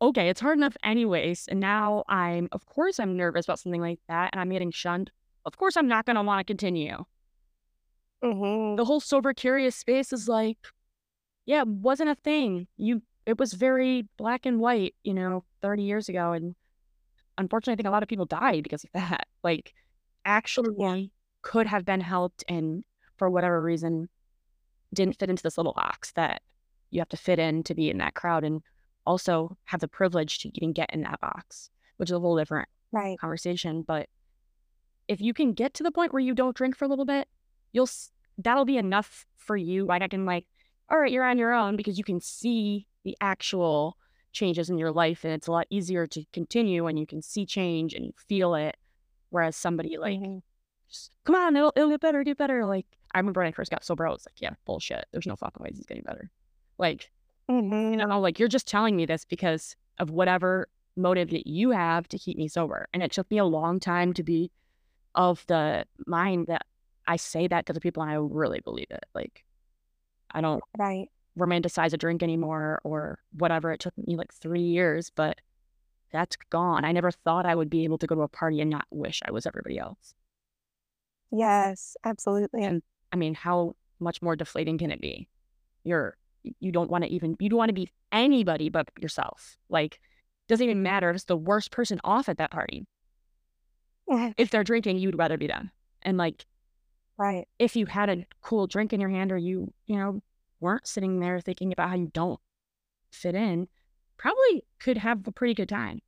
okay, 0.00 0.30
it's 0.30 0.40
hard 0.40 0.56
enough 0.56 0.78
anyways. 0.82 1.46
And 1.46 1.60
now 1.60 2.04
I'm, 2.08 2.48
of 2.52 2.64
course, 2.64 2.98
I'm 2.98 3.14
nervous 3.14 3.44
about 3.44 3.58
something 3.58 3.82
like 3.82 4.00
that 4.08 4.30
and 4.32 4.40
I'm 4.40 4.48
getting 4.48 4.70
shunned. 4.70 5.10
Of 5.44 5.58
course, 5.58 5.76
I'm 5.76 5.88
not 5.88 6.06
going 6.06 6.16
to 6.16 6.22
want 6.22 6.40
to 6.40 6.44
continue. 6.50 7.04
Mhm. 8.24 8.78
The 8.78 8.84
whole 8.86 9.00
sober 9.00 9.34
curious 9.34 9.76
space 9.76 10.10
is 10.10 10.26
like, 10.26 10.56
yeah, 11.44 11.64
wasn't 11.66 12.08
a 12.08 12.14
thing. 12.14 12.66
You 12.78 13.02
it 13.26 13.38
was 13.38 13.52
very 13.52 14.08
black 14.16 14.46
and 14.46 14.58
white, 14.58 14.94
you 15.04 15.14
know, 15.14 15.44
30 15.60 15.82
years 15.82 16.08
ago. 16.08 16.32
And 16.32 16.54
unfortunately, 17.38 17.74
I 17.74 17.76
think 17.76 17.88
a 17.88 17.90
lot 17.90 18.02
of 18.02 18.08
people 18.08 18.26
died 18.26 18.62
because 18.62 18.84
of 18.84 18.90
that. 18.94 19.26
Like, 19.42 19.74
actually 20.24 21.10
could 21.42 21.66
have 21.66 21.84
been 21.84 22.00
helped 22.00 22.44
and 22.48 22.84
for 23.16 23.28
whatever 23.28 23.60
reason 23.60 24.08
didn't 24.94 25.18
fit 25.18 25.30
into 25.30 25.42
this 25.42 25.56
little 25.56 25.72
box 25.72 26.12
that 26.12 26.42
you 26.90 27.00
have 27.00 27.08
to 27.08 27.16
fit 27.16 27.38
in 27.38 27.62
to 27.64 27.74
be 27.74 27.90
in 27.90 27.98
that 27.98 28.14
crowd 28.14 28.44
and 28.44 28.62
also 29.06 29.56
have 29.64 29.80
the 29.80 29.88
privilege 29.88 30.38
to 30.38 30.50
even 30.54 30.72
get 30.72 30.92
in 30.92 31.02
that 31.02 31.20
box, 31.20 31.70
which 31.96 32.10
is 32.10 32.14
a 32.14 32.20
whole 32.20 32.36
different 32.36 32.68
Right. 32.92 33.18
conversation. 33.18 33.82
But 33.82 34.08
if 35.08 35.20
you 35.20 35.32
can 35.32 35.54
get 35.54 35.74
to 35.74 35.82
the 35.82 35.90
point 35.90 36.12
where 36.12 36.20
you 36.20 36.34
don't 36.34 36.54
drink 36.54 36.76
for 36.76 36.84
a 36.84 36.88
little 36.88 37.06
bit, 37.06 37.26
you'll 37.72 37.88
that'll 38.38 38.64
be 38.66 38.76
enough 38.76 39.26
for 39.38 39.56
you. 39.56 39.86
Like 39.86 40.02
I 40.02 40.08
can 40.08 40.26
like, 40.26 40.46
all 40.90 40.98
right, 40.98 41.10
you're 41.10 41.24
on 41.24 41.38
your 41.38 41.52
own 41.54 41.76
because 41.76 41.96
you 41.98 42.04
can 42.04 42.20
see 42.20 42.86
the 43.04 43.16
actual 43.20 43.96
changes 44.32 44.70
in 44.70 44.78
your 44.78 44.92
life, 44.92 45.24
and 45.24 45.32
it's 45.32 45.46
a 45.46 45.52
lot 45.52 45.66
easier 45.70 46.06
to 46.06 46.24
continue 46.32 46.84
when 46.84 46.96
you 46.96 47.06
can 47.06 47.20
see 47.22 47.44
change 47.44 47.94
and 47.94 48.04
you 48.06 48.12
feel 48.16 48.54
it. 48.54 48.76
Whereas 49.30 49.56
somebody 49.56 49.96
like, 49.98 50.20
Mhm. 50.20 50.42
just, 50.88 51.12
come 51.24 51.34
on, 51.34 51.56
it'll, 51.56 51.72
it'll 51.76 51.90
get 51.90 52.00
better, 52.00 52.22
get 52.24 52.38
better. 52.38 52.64
Like 52.66 52.86
I 53.14 53.18
remember 53.18 53.40
when 53.40 53.48
I 53.48 53.52
first 53.52 53.70
got 53.70 53.84
sober, 53.84 54.06
I 54.06 54.10
was 54.10 54.26
like, 54.26 54.40
yeah, 54.40 54.54
bullshit. 54.64 55.04
There's 55.12 55.26
no 55.26 55.36
fucking 55.36 55.62
ways 55.62 55.76
he's 55.76 55.86
getting 55.86 56.02
better. 56.04 56.30
Like 56.78 57.10
Mhm. 57.50 57.90
you 57.92 57.96
know, 57.96 58.20
like 58.20 58.38
you're 58.38 58.48
just 58.48 58.68
telling 58.68 58.96
me 58.96 59.04
this 59.06 59.24
because 59.24 59.76
of 59.98 60.10
whatever 60.10 60.68
motive 60.96 61.30
that 61.30 61.46
you 61.46 61.70
have 61.70 62.08
to 62.08 62.18
keep 62.18 62.36
me 62.38 62.48
sober. 62.48 62.86
And 62.92 63.02
it 63.02 63.12
took 63.12 63.30
me 63.30 63.38
a 63.38 63.44
long 63.44 63.80
time 63.80 64.12
to 64.14 64.22
be 64.22 64.50
of 65.14 65.44
the 65.46 65.84
mind 66.06 66.46
that 66.46 66.66
I 67.06 67.16
say 67.16 67.48
that 67.48 67.66
to 67.66 67.72
the 67.72 67.80
people 67.80 68.02
and 68.02 68.12
I 68.12 68.14
really 68.16 68.60
believe 68.60 68.90
it. 68.90 69.04
Like 69.14 69.44
I 70.30 70.40
don't 70.40 70.62
Right. 70.78 71.08
Romanticize 71.38 71.92
a 71.92 71.96
drink 71.96 72.22
anymore 72.22 72.80
or 72.84 73.18
whatever. 73.32 73.72
It 73.72 73.80
took 73.80 73.96
me 73.96 74.16
like 74.16 74.32
three 74.32 74.60
years, 74.62 75.10
but 75.10 75.40
that's 76.12 76.36
gone. 76.50 76.84
I 76.84 76.92
never 76.92 77.10
thought 77.10 77.46
I 77.46 77.54
would 77.54 77.70
be 77.70 77.84
able 77.84 77.98
to 77.98 78.06
go 78.06 78.14
to 78.14 78.22
a 78.22 78.28
party 78.28 78.60
and 78.60 78.70
not 78.70 78.86
wish 78.90 79.20
I 79.26 79.30
was 79.30 79.46
everybody 79.46 79.78
else. 79.78 80.14
Yes, 81.30 81.96
absolutely. 82.04 82.62
And 82.64 82.82
I 83.12 83.16
mean, 83.16 83.34
how 83.34 83.74
much 84.00 84.20
more 84.20 84.36
deflating 84.36 84.78
can 84.78 84.90
it 84.90 85.00
be? 85.00 85.28
You're 85.84 86.16
you 86.60 86.72
don't 86.72 86.90
want 86.90 87.04
to 87.04 87.10
even 87.10 87.36
you 87.38 87.48
don't 87.48 87.58
want 87.58 87.68
to 87.70 87.74
be 87.74 87.88
anybody 88.10 88.68
but 88.68 88.88
yourself. 89.00 89.56
Like 89.68 90.00
doesn't 90.48 90.64
even 90.64 90.82
matter 90.82 91.08
if 91.08 91.16
it's 91.16 91.24
the 91.24 91.36
worst 91.36 91.70
person 91.70 92.00
off 92.04 92.28
at 92.28 92.38
that 92.38 92.50
party. 92.50 92.84
If 94.36 94.50
they're 94.50 94.64
drinking, 94.64 94.98
you'd 94.98 95.16
rather 95.16 95.38
be 95.38 95.46
them. 95.46 95.70
And 96.02 96.18
like 96.18 96.44
Right. 97.16 97.46
if 97.58 97.76
you 97.76 97.86
had 97.86 98.10
a 98.10 98.26
cool 98.40 98.66
drink 98.66 98.92
in 98.92 99.00
your 99.00 99.10
hand 99.10 99.32
or 99.32 99.38
you, 99.38 99.72
you 99.86 99.96
know, 99.96 100.20
weren't 100.62 100.86
sitting 100.86 101.20
there 101.20 101.40
thinking 101.40 101.72
about 101.72 101.90
how 101.90 101.96
you 101.96 102.10
don't 102.12 102.40
fit 103.10 103.34
in, 103.34 103.68
probably 104.16 104.64
could 104.80 104.98
have 104.98 105.26
a 105.26 105.32
pretty 105.32 105.54
good 105.54 105.68
time. 105.68 106.00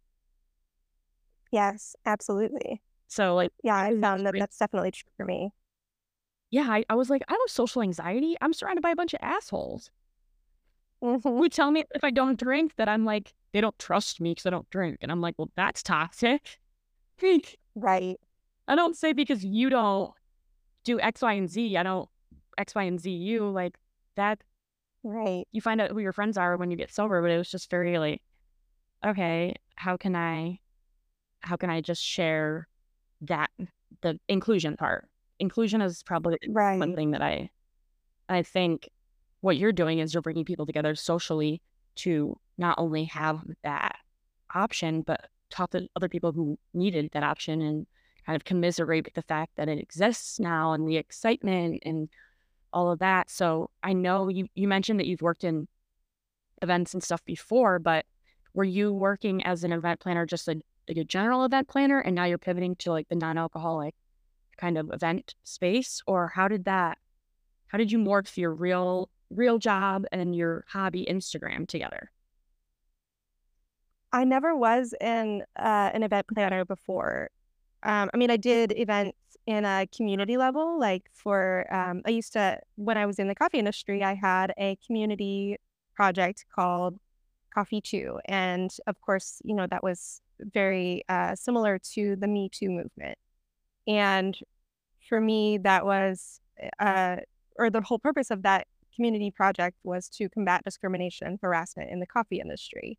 Yes, 1.50 1.94
absolutely. 2.04 2.82
So 3.08 3.34
like 3.34 3.52
Yeah, 3.62 3.76
I 3.76 3.98
found 4.00 4.26
that 4.26 4.34
that's 4.38 4.58
definitely 4.58 4.90
true 4.90 5.10
for 5.16 5.24
me. 5.24 5.50
yeah, 6.50 6.66
I, 6.68 6.84
I 6.88 6.94
was 6.94 7.10
like, 7.10 7.22
I 7.28 7.32
have 7.32 7.40
social 7.48 7.82
anxiety. 7.82 8.36
I'm 8.40 8.52
surrounded 8.52 8.82
by 8.82 8.90
a 8.90 8.96
bunch 8.96 9.12
of 9.12 9.20
assholes. 9.22 9.90
Mhm. 11.02 11.22
who 11.22 11.48
tell 11.48 11.70
me 11.70 11.84
if 11.94 12.02
I 12.02 12.10
don't 12.10 12.38
drink 12.38 12.76
that 12.76 12.88
I'm 12.88 13.04
like, 13.04 13.34
they 13.52 13.60
don't 13.60 13.78
trust 13.78 14.20
me 14.20 14.30
because 14.30 14.46
I 14.46 14.50
don't 14.50 14.68
drink. 14.70 14.98
And 15.02 15.12
I'm 15.12 15.20
like, 15.20 15.34
well, 15.38 15.50
that's 15.56 15.82
toxic. 15.82 16.58
Right. 17.74 18.18
I 18.66 18.74
don't 18.76 18.96
say 18.96 19.12
because 19.12 19.44
you 19.44 19.68
don't 19.70 20.12
do 20.84 21.00
X, 21.00 21.22
Y, 21.22 21.32
and 21.34 21.50
Z. 21.50 21.76
I 21.76 21.82
don't 21.82 22.08
X, 22.58 22.74
Y, 22.74 22.82
and 22.84 23.00
Z 23.00 23.10
you. 23.10 23.48
Like 23.48 23.78
that, 24.16 24.40
Right. 25.02 25.46
you 25.52 25.60
find 25.60 25.80
out 25.80 25.90
who 25.90 25.98
your 25.98 26.12
friends 26.12 26.38
are 26.38 26.56
when 26.56 26.70
you 26.70 26.76
get 26.76 26.92
sober. 26.92 27.20
But 27.20 27.30
it 27.30 27.38
was 27.38 27.50
just 27.50 27.70
very 27.70 27.98
like, 27.98 28.22
okay, 29.04 29.54
how 29.76 29.96
can 29.96 30.16
I, 30.16 30.60
how 31.40 31.56
can 31.56 31.68
I 31.70 31.80
just 31.80 32.02
share 32.02 32.68
that, 33.22 33.50
the 34.00 34.18
inclusion 34.28 34.76
part? 34.76 35.08
Inclusion 35.38 35.80
is 35.82 36.02
probably 36.02 36.38
one 36.46 36.94
thing 36.94 37.10
that 37.10 37.22
I, 37.22 37.50
I 38.28 38.42
think 38.42 38.88
what 39.40 39.58
you're 39.58 39.72
doing 39.72 39.98
is 39.98 40.14
you're 40.14 40.22
bringing 40.22 40.46
people 40.46 40.64
together 40.64 40.94
socially 40.94 41.60
to 41.96 42.38
not 42.56 42.76
only 42.78 43.04
have 43.04 43.42
that 43.62 43.96
option, 44.54 45.02
but 45.02 45.28
talk 45.50 45.70
to 45.70 45.86
other 45.96 46.08
people 46.08 46.32
who 46.32 46.58
needed 46.72 47.10
that 47.12 47.22
option 47.22 47.60
and 47.60 47.86
kind 48.24 48.36
of 48.36 48.44
commiserate 48.44 49.04
with 49.04 49.14
the 49.14 49.22
fact 49.22 49.52
that 49.56 49.68
it 49.68 49.78
exists 49.78 50.40
now 50.40 50.72
and 50.72 50.88
the 50.88 50.96
excitement 50.96 51.82
and 51.84 52.08
all 52.74 52.90
of 52.90 52.98
that. 52.98 53.30
So 53.30 53.70
I 53.82 53.94
know 53.94 54.28
you, 54.28 54.46
you 54.54 54.68
mentioned 54.68 55.00
that 55.00 55.06
you've 55.06 55.22
worked 55.22 55.44
in 55.44 55.66
events 56.60 56.92
and 56.92 57.02
stuff 57.02 57.24
before, 57.24 57.78
but 57.78 58.04
were 58.52 58.64
you 58.64 58.92
working 58.92 59.42
as 59.44 59.64
an 59.64 59.72
event 59.72 60.00
planner, 60.00 60.26
just 60.26 60.48
a, 60.48 60.60
like 60.88 60.98
a 60.98 61.04
general 61.04 61.44
event 61.44 61.68
planner, 61.68 62.00
and 62.00 62.14
now 62.14 62.24
you're 62.24 62.36
pivoting 62.36 62.76
to 62.76 62.90
like 62.90 63.08
the 63.08 63.14
non-alcoholic 63.14 63.94
kind 64.58 64.76
of 64.76 64.90
event 64.92 65.34
space? 65.44 66.02
Or 66.06 66.28
how 66.28 66.48
did 66.48 66.66
that, 66.66 66.98
how 67.68 67.78
did 67.78 67.90
you 67.90 67.98
morph 67.98 68.36
your 68.36 68.52
real 68.52 69.08
real 69.30 69.58
job 69.58 70.04
and 70.12 70.36
your 70.36 70.64
hobby 70.68 71.06
Instagram 71.10 71.66
together? 71.66 72.10
I 74.12 74.24
never 74.24 74.54
was 74.54 74.94
in 75.00 75.42
uh, 75.58 75.90
an 75.92 76.04
event 76.04 76.26
planner 76.32 76.64
before. 76.64 77.30
Um, 77.84 78.10
I 78.12 78.16
mean, 78.16 78.30
I 78.30 78.36
did 78.36 78.72
events 78.76 79.18
in 79.46 79.64
a 79.64 79.86
community 79.94 80.36
level, 80.36 80.78
like 80.80 81.04
for 81.12 81.66
um, 81.72 82.02
I 82.06 82.10
used 82.10 82.32
to 82.32 82.58
when 82.76 82.96
I 82.96 83.06
was 83.06 83.18
in 83.18 83.28
the 83.28 83.34
coffee 83.34 83.58
industry, 83.58 84.02
I 84.02 84.14
had 84.14 84.52
a 84.58 84.78
community 84.86 85.56
project 85.94 86.46
called 86.54 86.98
Coffee 87.52 87.80
Too, 87.80 88.18
and 88.26 88.70
of 88.86 89.00
course, 89.00 89.40
you 89.44 89.54
know 89.54 89.66
that 89.66 89.82
was 89.82 90.22
very 90.40 91.04
uh, 91.08 91.34
similar 91.34 91.78
to 91.94 92.16
the 92.16 92.26
Me 92.26 92.48
Too 92.50 92.70
movement. 92.70 93.18
And 93.86 94.36
for 95.08 95.20
me, 95.20 95.58
that 95.58 95.84
was 95.84 96.40
uh, 96.80 97.16
or 97.56 97.70
the 97.70 97.82
whole 97.82 97.98
purpose 97.98 98.30
of 98.30 98.42
that 98.42 98.66
community 98.94 99.30
project 99.30 99.76
was 99.84 100.08
to 100.08 100.28
combat 100.28 100.62
discrimination 100.64 101.26
and 101.26 101.38
harassment 101.42 101.90
in 101.90 102.00
the 102.00 102.06
coffee 102.06 102.40
industry. 102.40 102.98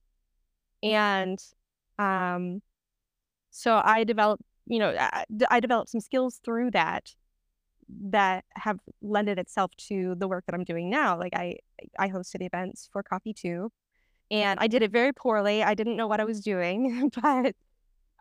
And 0.84 1.40
um, 1.98 2.62
so 3.50 3.82
I 3.84 4.04
developed, 4.04 4.44
you 4.68 4.80
know, 4.80 4.96
I, 4.98 5.26
I 5.50 5.60
developed 5.60 5.90
some 5.90 6.02
skills 6.02 6.40
through 6.44 6.72
that 6.72 7.14
that 8.10 8.46
have 8.56 8.80
lended 9.02 9.38
itself 9.38 9.72
to 9.78 10.16
the 10.16 10.28
work 10.28 10.46
that 10.48 10.56
I'm 10.56 10.64
doing 10.64 10.90
now. 10.90 11.20
Like 11.20 11.36
I, 11.36 11.58
I 12.00 12.10
hosted 12.10 12.42
events 12.42 12.90
for 12.92 13.04
Coffee 13.04 13.34
Too, 13.34 13.72
and 14.32 14.60
I 14.60 14.68
did 14.68 14.82
it 14.82 14.92
very 14.92 15.14
poorly. 15.14 15.64
I 15.64 15.74
didn't 15.76 15.98
know 15.98 16.08
what 16.08 16.20
I 16.20 16.26
was 16.26 16.42
doing, 16.42 17.12
but 17.22 17.56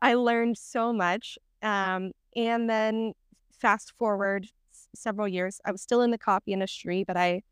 I 0.02 0.14
learned 0.14 0.58
so 0.58 0.92
much. 0.92 1.38
Um, 1.62 2.12
and 2.36 2.68
then 2.68 3.14
fast 3.58 3.94
forward 3.98 4.48
s- 4.72 4.88
several 4.94 5.26
years, 5.26 5.60
I 5.64 5.72
was 5.72 5.80
still 5.80 6.02
in 6.02 6.10
the 6.10 6.18
coffee 6.18 6.52
industry, 6.52 7.04
but 7.06 7.16
I 7.16 7.42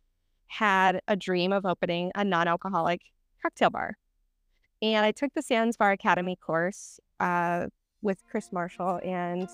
had 0.49 1.01
a 1.09 1.17
dream 1.17 1.53
of 1.53 1.65
opening 1.65 2.13
a 2.15 2.25
non-alcoholic 2.25 3.01
cocktail 3.41 3.71
bar. 3.71 3.95
And 4.83 5.07
I 5.07 5.13
took 5.13 5.33
the 5.35 5.43
Sans 5.43 5.77
Bar 5.77 5.93
Academy 5.93 6.37
course 6.37 7.01
uh, 7.21 7.69
with 8.03 8.23
Chris 8.31 8.53
Marshall, 8.53 9.01
and 9.05 9.49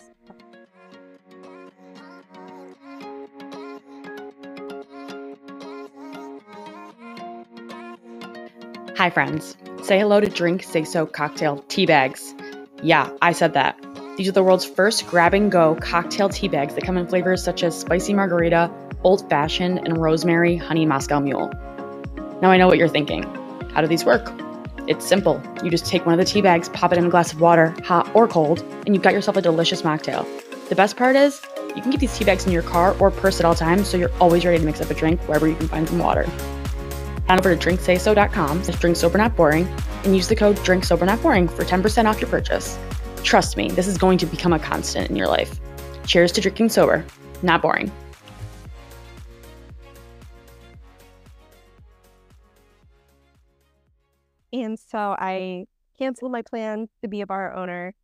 Hi, 8.97 9.11
friends. 9.11 9.57
Say 9.85 10.01
hello 10.01 10.21
to 10.21 10.29
Drink 10.29 10.63
SAYSO 10.63 11.13
cocktail 11.13 11.65
tea 11.69 11.87
bags. 11.87 12.35
Yeah, 12.83 13.09
I 13.23 13.31
said 13.31 13.53
that. 13.53 13.79
These 14.17 14.29
are 14.29 14.33
the 14.33 14.43
world's 14.43 14.65
first 14.65 15.07
grab 15.07 15.35
and 15.35 15.53
go 15.53 15.77
cocktail 15.77 16.29
tea 16.29 16.49
bags 16.49 16.75
that 16.75 16.83
come 16.83 16.99
in 16.99 17.07
flavors 17.07 17.41
such 17.41 17.63
as 17.63 17.79
spicy 17.79 18.13
margarita, 18.13 18.69
old 19.05 19.29
fashioned, 19.31 19.79
and 19.79 19.99
rosemary 19.99 20.57
honey 20.57 20.85
Moscow 20.85 21.21
mule. 21.21 21.49
Now 22.43 22.51
I 22.51 22.57
know 22.57 22.67
what 22.67 22.77
you're 22.79 22.89
thinking. 22.89 23.23
How 23.73 23.83
do 23.83 23.87
these 23.87 24.05
work? 24.05 24.33
It's 24.89 25.07
simple. 25.07 25.43
You 25.63 25.71
just 25.71 25.85
take 25.85 26.07
one 26.07 26.15
of 26.15 26.19
the 26.19 26.25
tea 26.25 26.41
bags, 26.41 26.71
pop 26.71 26.93
it 26.93 26.99
in 26.99 27.05
a 27.05 27.11
glass 27.11 27.35
of 27.35 27.43
water, 27.43 27.77
hot 27.85 28.11
or 28.15 28.27
cold, 28.27 28.63
and 28.87 28.95
you've 28.95 29.03
got 29.03 29.13
yourself 29.13 29.37
a 29.37 29.43
delicious 29.43 29.83
mocktail. 29.83 30.27
The 30.71 30.75
best 30.75 30.97
part 30.97 31.15
is, 31.15 31.43
you 31.77 31.83
can 31.83 31.91
keep 31.91 32.01
these 32.01 32.17
tea 32.17 32.25
bags 32.25 32.47
in 32.47 32.53
your 32.53 32.63
car 32.63 32.97
or 32.99 33.11
purse 33.11 33.39
at 33.39 33.45
all 33.45 33.55
times 33.55 33.87
so 33.87 33.99
you're 33.99 34.11
always 34.19 34.47
ready 34.47 34.59
to 34.59 34.65
mix 34.65 34.81
up 34.81 34.89
a 34.89 34.95
drink 34.95 35.21
wherever 35.29 35.47
you 35.47 35.57
can 35.57 35.69
find 35.69 35.87
some 35.87 35.99
water. 35.99 36.23
Head 37.27 37.39
over 37.39 37.55
to 37.55 37.69
drinksayso.com 37.69 38.65
slash 38.65 38.81
drink 38.81 38.97
sober 38.97 39.19
not 39.19 39.37
boring 39.37 39.69
and 40.05 40.17
use 40.17 40.27
the 40.27 40.37
code 40.37 40.57
drink 40.65 40.85
sober 40.85 41.05
not 41.05 41.21
boring 41.21 41.49
for 41.49 41.65
10% 41.65 42.07
off 42.07 42.19
your 42.19 42.31
purchase. 42.31 42.79
Trust 43.23 43.59
me, 43.59 43.69
this 43.71 43.87
is 43.87 43.99
going 43.99 44.17
to 44.17 44.27
become 44.27 44.55
a 44.55 44.59
constant 44.59 45.11
in 45.11 45.17
your 45.17 45.29
life. 45.29 45.61
Cheers 46.07 46.33
to 46.33 46.41
drinking 46.41 46.71
sober, 46.71 47.05
not 47.43 47.61
boring. 47.61 47.93
And 54.79 54.91
so 54.91 55.17
I 55.19 55.67
canceled 55.99 56.33
my 56.33 56.43
plan 56.43 56.89
to 57.03 57.09
be 57.09 57.21
a 57.21 57.27
bar 57.27 57.55
owner 57.55 57.95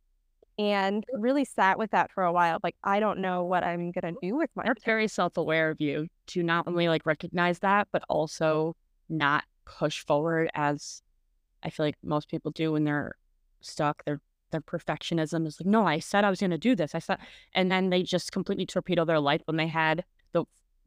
and 0.57 1.03
really 1.13 1.45
sat 1.45 1.77
with 1.77 1.91
that 1.91 2.11
for 2.11 2.23
a 2.23 2.31
while. 2.31 2.59
Like, 2.63 2.75
I 2.83 2.99
don't 2.99 3.19
know 3.19 3.43
what 3.43 3.63
I'm 3.63 3.91
gonna 3.91 4.13
do 4.21 4.37
with 4.37 4.49
my 4.55 4.63
That's 4.65 4.83
very 4.83 5.07
self 5.07 5.37
aware 5.37 5.69
of 5.69 5.81
you 5.81 6.07
to 6.27 6.43
not 6.43 6.67
only 6.67 6.87
like 6.87 7.05
recognize 7.05 7.59
that, 7.59 7.87
but 7.91 8.03
also 8.09 8.75
not 9.09 9.43
push 9.65 10.05
forward 10.05 10.49
as 10.53 11.01
I 11.63 11.69
feel 11.69 11.85
like 11.85 11.97
most 12.03 12.29
people 12.29 12.51
do 12.51 12.73
when 12.73 12.83
they're 12.83 13.15
stuck. 13.61 14.03
Their 14.05 14.21
their 14.51 14.61
perfectionism 14.61 15.45
is 15.45 15.59
like, 15.59 15.67
no, 15.67 15.85
I 15.85 15.99
said 15.99 16.23
I 16.23 16.29
was 16.29 16.39
gonna 16.39 16.57
do 16.57 16.75
this. 16.75 16.95
I 16.95 16.99
said 16.99 17.17
and 17.53 17.71
then 17.71 17.89
they 17.89 18.03
just 18.03 18.31
completely 18.31 18.65
torpedo 18.65 19.03
their 19.03 19.19
life 19.19 19.41
when 19.45 19.57
they 19.57 19.67
had 19.67 20.05
the 20.31 20.45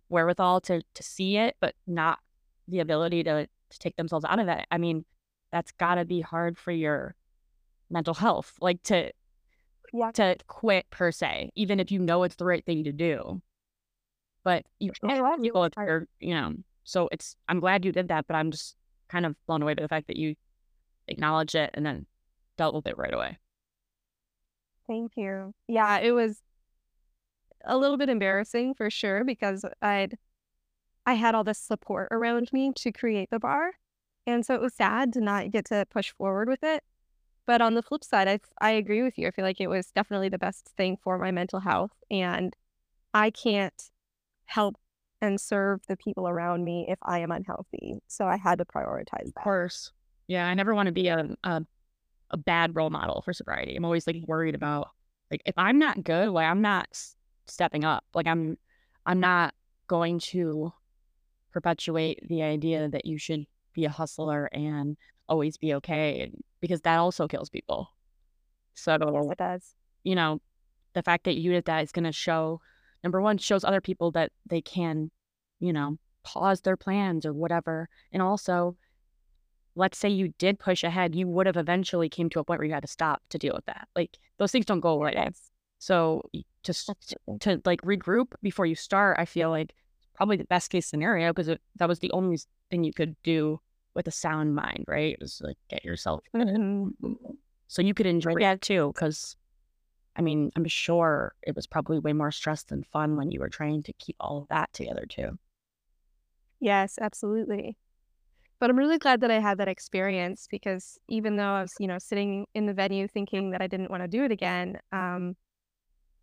wherewithal 0.09 0.61
to 0.63 0.83
to 0.95 1.03
see 1.03 1.37
it, 1.37 1.57
but 1.61 1.75
not 1.87 2.21
the 2.67 2.81
ability 2.81 3.25
to 3.25 3.49
to 3.71 3.79
take 3.79 3.97
themselves 3.97 4.25
out 4.27 4.39
of 4.39 4.49
it. 4.49 4.67
I 4.71 4.79
mean, 4.79 5.05
that's 5.53 5.73
gotta 5.73 6.05
be 6.05 6.21
hard 6.21 6.59
for 6.59 6.73
your 6.73 7.15
mental 7.91 8.15
health. 8.15 8.55
Like 8.61 8.83
to 8.85 9.13
Yeah. 9.93 10.11
to 10.13 10.37
quit 10.47 10.89
per 10.91 11.11
se, 11.11 11.51
even 11.55 11.81
if 11.81 11.91
you 11.91 11.99
know 11.99 12.23
it's 12.23 12.37
the 12.37 12.45
right 12.45 12.65
thing 12.65 12.85
to 12.85 12.93
do. 12.93 13.41
But 14.45 14.67
you 14.79 14.93
can't 14.93 15.43
people 15.43 15.63
you 15.63 15.67
if 15.67 15.73
you're, 15.77 16.07
you 16.21 16.35
know. 16.35 16.55
So 16.85 17.09
it's 17.13 17.37
I'm 17.49 17.61
glad 17.61 17.85
you 17.85 17.93
did 17.93 18.09
that, 18.09 18.27
but 18.27 18.35
I'm 18.35 18.51
just 18.51 18.77
kind 19.09 19.27
of 19.27 19.35
blown 19.47 19.63
away 19.63 19.75
by 19.75 19.83
the 19.83 19.89
fact 19.89 20.07
that 20.09 20.17
you 20.17 20.35
acknowledged 21.07 21.55
it 21.55 21.71
and 21.75 21.85
then 21.85 22.07
dealt 22.57 22.75
with 22.75 22.87
it 22.87 22.99
right 22.99 23.13
away. 23.13 23.39
Thank 24.87 25.13
you. 25.17 25.55
Yeah, 25.67 25.99
it 26.03 26.13
was 26.13 26.41
a 27.65 27.77
little 27.77 27.97
bit 27.97 28.09
embarrassing 28.09 28.75
for 28.75 28.91
sure 28.91 29.25
because 29.25 29.65
I'd 29.83 30.17
I 31.07 31.15
had 31.15 31.35
all 31.35 31.45
this 31.45 31.59
support 31.59 32.09
around 32.11 32.53
me 32.53 32.73
to 32.77 32.93
create 32.93 33.31
the 33.31 33.39
bar. 33.39 33.73
And 34.29 34.45
so 34.45 34.55
it 34.55 34.61
was 34.61 34.75
sad 34.75 35.13
to 35.15 35.21
not 35.23 35.51
get 35.51 35.65
to 35.67 35.87
push 35.91 36.13
forward 36.13 36.49
with 36.49 36.63
it. 36.63 36.85
But 37.47 37.63
on 37.63 37.73
the 37.75 37.83
flip 37.83 38.05
side, 38.05 38.29
I 38.29 38.41
I 38.61 38.73
agree 38.73 39.03
with 39.03 39.17
you. 39.17 39.27
I 39.27 39.31
feel 39.31 39.45
like 39.45 39.61
it 39.61 39.69
was 39.69 39.91
definitely 39.91 40.29
the 40.29 40.39
best 40.39 40.69
thing 40.77 40.99
for 41.03 41.17
my 41.19 41.31
mental 41.31 41.61
health 41.61 41.93
and 42.11 42.55
I 43.15 43.31
can't 43.31 43.91
help 44.45 44.77
and 45.23 45.41
serve 45.41 45.81
the 45.89 45.97
people 45.97 46.29
around 46.29 46.65
me 46.65 46.87
if 46.89 46.99
I 47.03 47.21
am 47.21 47.31
unhealthy. 47.33 48.01
So 48.07 48.27
I 48.27 48.37
had 48.37 48.59
to 48.59 48.67
prioritize 48.67 49.29
Of 49.29 49.35
that. 49.35 49.43
course. 49.43 49.93
Yeah, 50.27 50.47
I 50.47 50.53
never 50.55 50.75
want 50.75 50.89
to 50.89 50.93
be 50.93 51.09
a, 51.09 51.35
a 51.45 51.63
a 52.31 52.37
bad 52.37 52.77
role 52.77 52.91
model 52.91 53.23
for 53.23 53.33
sobriety. 53.33 53.75
I'm 53.77 53.87
always 53.87 54.07
like 54.07 54.23
worried 54.27 54.55
about 54.55 54.91
like 55.31 55.41
if 55.47 55.55
I'm 55.57 55.79
not 55.79 56.05
good, 56.05 56.29
like 56.29 56.47
I'm 56.47 56.61
not 56.61 56.89
stepping 57.47 57.85
up. 57.85 58.05
Like 58.15 58.27
I'm 58.27 58.59
I'm 59.07 59.21
not 59.21 59.55
going 59.87 60.19
to 60.19 60.73
perpetuate 61.51 62.21
the 62.29 62.43
idea 62.43 62.91
that 62.91 63.07
you 63.07 63.17
should 63.17 63.47
be 63.79 63.85
a 63.85 63.91
hustler 63.91 64.49
and 64.53 64.97
always 65.29 65.57
be 65.57 65.75
okay 65.75 66.33
because 66.61 66.81
that 66.81 66.99
also 66.99 67.29
kills 67.29 67.49
people. 67.49 67.89
So, 68.75 68.95
It 69.31 69.39
does. 69.39 69.75
you 70.03 70.15
know, 70.15 70.41
the 70.95 71.03
fact 71.03 71.25
that 71.25 71.37
you 71.37 71.53
did 71.53 71.65
that 71.67 71.83
is 71.85 71.93
going 71.93 72.05
to 72.05 72.13
show 72.13 72.61
number 73.05 73.21
one 73.21 73.39
shows 73.39 73.65
other 73.65 73.81
people 73.81 74.11
that 74.13 74.33
they 74.47 74.61
can, 74.61 75.11
you 75.61 75.73
know, 75.73 75.97
pause 76.25 76.61
their 76.63 76.77
plans 76.77 77.25
or 77.25 77.33
whatever. 77.33 77.89
And 78.13 78.21
also, 78.23 78.77
let's 79.75 79.99
say 79.99 80.09
you 80.09 80.33
did 80.39 80.59
push 80.59 80.83
ahead, 80.83 81.15
you 81.15 81.29
would 81.29 81.47
have 81.47 81.57
eventually 81.57 82.09
came 82.09 82.29
to 82.31 82.41
a 82.41 82.45
point 82.45 82.59
where 82.59 82.67
you 82.67 82.75
had 82.75 82.83
to 82.83 82.89
stop 82.89 83.23
to 83.31 83.39
deal 83.39 83.55
with 83.55 83.67
that. 83.67 83.89
Like 83.95 84.19
those 84.39 84.51
things 84.51 84.67
don't 84.67 84.81
go 84.81 84.95
away. 84.95 85.13
Yes. 85.15 85.51
So 85.79 86.23
just 86.65 86.91
to 87.41 87.61
like 87.65 87.81
regroup 87.83 88.33
before 88.43 88.67
you 88.67 88.75
start, 88.75 89.19
I 89.21 89.25
feel 89.25 89.51
like 89.51 89.73
probably 90.15 90.37
the 90.37 90.45
best 90.45 90.71
case 90.71 90.87
scenario 90.89 91.33
because 91.33 91.57
that 91.77 91.89
was 91.89 92.01
the 92.01 92.11
only 92.11 92.39
thing 92.71 92.83
you 92.83 92.93
could 92.93 93.15
do 93.23 93.61
with 93.95 94.07
a 94.09 94.13
sound 94.13 94.55
mind, 94.55 94.85
right? 94.89 95.17
Just 95.21 95.43
like 95.43 95.57
get 95.69 95.85
yourself 95.85 96.25
Mhm. 96.35 96.93
so 97.69 97.83
you 97.83 97.95
could 97.95 98.07
enjoy 98.07 98.35
that 98.37 98.61
too. 98.61 98.93
Because 98.95 99.37
I 100.17 100.23
mean, 100.23 100.51
I'm 100.57 100.67
sure 100.67 101.35
it 101.43 101.55
was 101.57 101.67
probably 101.67 101.99
way 102.01 102.13
more 102.13 102.33
stress 102.33 102.65
than 102.65 102.83
fun 102.85 103.17
when 103.17 103.31
you 103.31 103.41
were 103.41 103.49
trying 103.49 103.83
to 103.85 103.93
keep 103.95 104.17
all 104.21 104.39
of 104.43 104.49
that 104.49 104.73
together 104.73 105.07
too. 105.07 105.39
Yes, 106.61 106.99
absolutely. 107.01 107.77
But 108.61 108.71
I'm 108.71 108.79
really 108.79 108.99
glad 108.99 109.21
that 109.21 109.31
I 109.31 109.39
had 109.41 109.59
that 109.59 109.69
experience 109.69 110.49
because 110.51 110.99
even 111.09 111.37
though 111.37 111.45
I 111.53 111.63
was, 111.63 111.75
you 111.79 111.87
know, 111.87 111.99
sitting 111.99 112.47
in 112.55 112.67
the 112.67 112.75
venue 112.75 113.07
thinking 113.07 113.51
that 113.51 113.63
I 113.63 113.69
didn't 113.69 113.91
want 113.91 114.03
to 114.03 114.09
do 114.09 114.25
it 114.25 114.33
again, 114.33 114.81
um, 114.93 115.37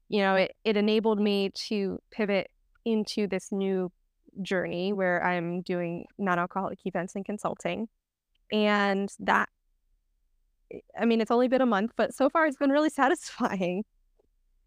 you 0.09 0.19
know, 0.21 0.35
it, 0.35 0.51
it 0.63 0.77
enabled 0.77 1.19
me 1.19 1.51
to 1.67 1.99
pivot 2.11 2.49
into 2.85 3.27
this 3.27 3.51
new 3.51 3.91
journey 4.41 4.93
where 4.93 5.23
I'm 5.23 5.61
doing 5.61 6.05
non-alcoholic 6.17 6.79
events 6.85 7.15
and 7.15 7.25
consulting. 7.25 7.87
And 8.51 9.09
that, 9.19 9.49
I 10.99 11.05
mean, 11.05 11.21
it's 11.21 11.31
only 11.31 11.47
been 11.47 11.61
a 11.61 11.65
month, 11.65 11.91
but 11.95 12.13
so 12.13 12.29
far 12.29 12.45
it's 12.45 12.57
been 12.57 12.69
really 12.69 12.89
satisfying. 13.01 13.83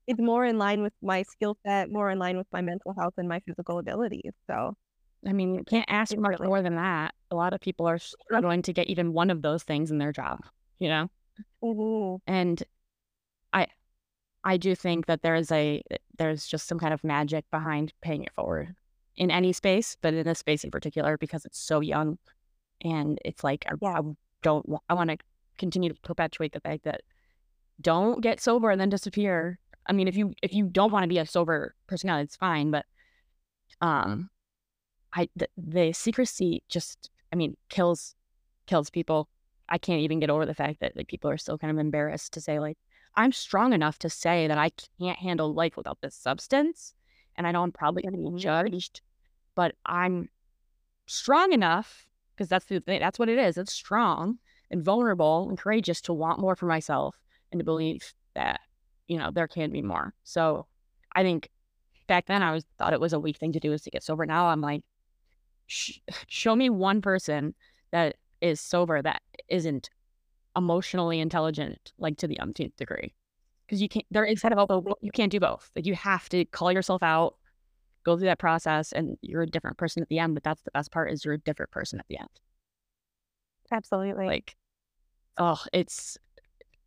It's 0.07 0.21
more 0.21 0.45
in 0.45 0.59
line 0.59 0.83
with 0.83 0.95
my 1.03 1.23
skill 1.23 1.57
set, 1.67 1.91
more 1.91 2.11
in 2.11 2.19
line 2.19 2.39
with 2.39 2.47
my 2.53 2.63
mental 2.63 2.95
health 2.95 3.15
and 3.19 3.29
my 3.29 3.41
physical 3.41 3.79
abilities. 3.79 4.33
So 4.47 4.75
I 5.27 5.33
mean, 5.33 5.55
you 5.55 5.65
can't 5.65 5.85
ask 5.89 6.17
much 6.17 6.39
really, 6.39 6.49
more 6.49 6.63
than 6.63 6.77
that. 6.77 7.15
A 7.31 7.37
lot 7.37 7.53
of 7.53 7.61
people 7.61 7.87
are 7.87 7.99
struggling 7.99 8.63
to 8.63 8.73
get 8.73 8.87
even 8.87 9.13
one 9.13 9.31
of 9.31 9.43
those 9.43 9.63
things 9.65 9.91
in 9.91 9.99
their 9.99 10.13
job, 10.13 10.41
you 10.79 10.89
know? 10.89 11.11
Mhm. 11.63 12.21
And 12.27 12.63
I 13.53 13.67
I 14.45 14.57
do 14.57 14.75
think 14.75 15.07
that 15.07 15.23
there 15.23 15.35
is 15.35 15.51
a 15.53 15.83
there's 16.17 16.47
just 16.47 16.67
some 16.67 16.79
kind 16.79 16.95
of 16.95 17.05
magic 17.05 17.45
behind 17.51 17.93
paying 18.01 18.25
it 18.25 18.33
forward 18.35 18.75
in 19.19 19.31
any 19.31 19.53
space, 19.53 19.97
but 20.01 20.15
in 20.15 20.25
this 20.25 20.39
space 20.39 20.65
in 20.65 20.71
particular 20.71 21.19
because 21.19 21.45
it's 21.45 21.59
so 21.59 21.81
young 21.81 22.19
and 22.83 23.19
it's 23.25 23.43
like 23.45 23.67
I, 23.69 23.73
yeah. 23.83 23.99
I 23.99 24.03
don't 24.43 24.65
I 24.89 24.95
want 24.95 25.11
to 25.11 25.19
continue 25.59 25.93
to 25.93 26.01
perpetuate 26.03 26.53
the 26.53 26.61
fact 26.61 26.85
that 26.85 27.03
don't 27.81 28.23
get 28.23 28.41
sober 28.41 28.71
and 28.71 28.81
then 28.81 28.89
disappear. 28.89 29.59
I 29.87 29.93
mean, 29.93 30.07
if 30.09 30.17
you 30.17 30.33
if 30.43 30.55
you 30.55 30.69
don't 30.69 30.93
want 30.93 31.03
to 31.03 31.09
be 31.09 31.19
a 31.19 31.27
sober 31.27 31.75
personality, 31.89 32.25
it's 32.25 32.37
fine, 32.37 32.71
but 32.71 32.87
um 33.81 34.31
I 35.13 35.29
the, 35.35 35.49
the 35.57 35.93
secrecy 35.93 36.63
just 36.69 37.11
I 37.33 37.37
mean 37.37 37.57
kills 37.69 38.15
kills 38.67 38.89
people. 38.89 39.29
I 39.69 39.79
can't 39.79 40.01
even 40.01 40.21
get 40.21 40.31
over 40.31 40.47
the 40.47 40.55
fact 40.55 40.81
that 40.81 40.97
like 40.97 41.09
people 41.09 41.29
are 41.29 41.39
still 41.39 41.59
kind 41.59 41.73
of 41.73 41.79
embarrassed 41.79 42.33
to 42.35 42.41
say 42.41 42.61
like 42.61 42.79
I'm 43.17 43.33
strong 43.33 43.73
enough 43.73 43.99
to 44.01 44.11
say 44.11 44.47
that 44.47 44.59
I 44.59 44.71
can't 45.01 45.19
handle 45.19 45.53
life 45.53 45.77
without 45.77 45.99
this 46.03 46.15
substance, 46.15 46.95
and 47.35 47.49
I 47.49 47.51
know 47.51 47.65
I'm 47.65 47.73
probably 47.73 48.03
going 48.03 48.13
to 48.13 48.19
be 48.19 48.31
Mhm. 48.31 48.39
judged, 48.39 49.01
but 49.59 49.75
I'm 49.87 50.29
strong 51.07 51.53
enough 51.53 52.07
because 52.33 52.49
that's 52.49 52.67
the. 52.67 52.81
That's 52.87 53.19
what 53.19 53.29
it 53.29 53.41
is. 53.41 53.59
It's 53.59 53.73
strong 53.73 54.39
and 54.71 54.85
vulnerable 54.85 55.49
and 55.49 55.59
courageous 55.59 56.01
to 56.03 56.13
want 56.13 56.39
more 56.39 56.55
for 56.55 56.67
myself 56.67 57.17
and 57.51 57.59
to 57.59 57.65
believe 57.65 58.15
that 58.37 58.61
you 59.09 59.19
know 59.19 59.33
there 59.33 59.49
can 59.49 59.73
be 59.73 59.83
more. 59.83 60.15
So 60.23 60.69
I 61.13 61.25
think 61.25 61.51
back 62.07 62.27
then 62.27 62.41
I 62.41 62.53
was 62.53 62.67
thought 62.79 62.93
it 62.93 63.01
was 63.01 63.13
a 63.13 63.19
weak 63.19 63.37
thing 63.39 63.51
to 63.51 63.59
do 63.59 63.73
is 63.73 63.83
to 63.83 63.91
get 63.91 64.05
sober. 64.05 64.25
Now 64.27 64.47
I'm 64.47 64.61
like 64.61 64.83
sh- 65.67 65.99
show 66.29 66.55
me 66.55 66.71
one 66.71 67.03
person 67.03 67.57
that 67.91 68.15
is 68.41 68.61
sober 68.61 69.03
that 69.03 69.23
isn't 69.49 69.91
emotionally 70.57 71.19
intelligent 71.19 71.93
like 71.99 72.17
to 72.19 72.29
the 72.29 72.39
umpteenth 72.39 72.77
degree 72.77 73.13
because 73.67 73.83
you 73.83 73.89
can't 73.89 74.07
there 74.13 74.25
is 74.25 74.41
kind 74.41 74.55
of 74.55 74.87
you 75.01 75.11
can't 75.11 75.33
do 75.33 75.41
both 75.41 75.69
like 75.75 75.85
you 75.85 75.97
have 75.97 76.29
to 76.29 76.45
call 76.45 76.71
yourself 76.71 77.03
out 77.03 77.38
go 78.09 78.17
through 78.17 78.27
that 78.27 78.39
process 78.39 78.93
and 78.93 79.17
you're 79.23 79.43
a 79.43 79.47
different 79.47 79.77
person 79.77 80.03
at 80.03 80.09
the 80.09 80.19
end 80.19 80.35
but 80.35 80.43
that's 80.43 80.63
the 80.63 80.71
best 80.73 80.91
part 80.91 81.11
is 81.13 81.25
you're 81.25 81.35
a 81.35 81.39
different 81.39 81.71
person 81.71 81.99
at 81.99 82.07
the 82.09 82.19
end 82.19 82.29
Absolutely. 83.71 84.27
like 84.27 84.57
oh 85.37 85.63
it's 85.73 86.17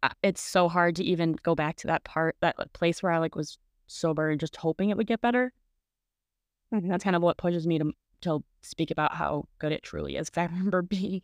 uh, 0.03 0.09
it's 0.23 0.41
so 0.41 0.67
hard 0.67 0.95
to 0.95 1.03
even 1.03 1.35
go 1.43 1.53
back 1.53 1.75
to 1.75 1.87
that 1.87 2.03
part 2.03 2.35
that 2.41 2.55
place 2.73 3.03
where 3.03 3.11
i 3.11 3.17
like 3.19 3.35
was 3.35 3.57
sober 3.87 4.29
and 4.29 4.39
just 4.39 4.55
hoping 4.55 4.89
it 4.89 4.97
would 4.97 5.07
get 5.07 5.21
better 5.21 5.53
Mhm. 6.73 6.87
that's 6.89 7.03
kind 7.03 7.15
of 7.15 7.21
what 7.21 7.37
pushes 7.37 7.67
me 7.67 7.77
to 7.79 7.91
to 8.21 8.43
speak 8.61 8.91
about 8.91 9.13
how 9.15 9.45
good 9.59 9.71
it 9.71 9.83
truly 9.83 10.15
is. 10.15 10.29
I 10.37 10.43
remember 10.45 10.81
being, 10.81 11.21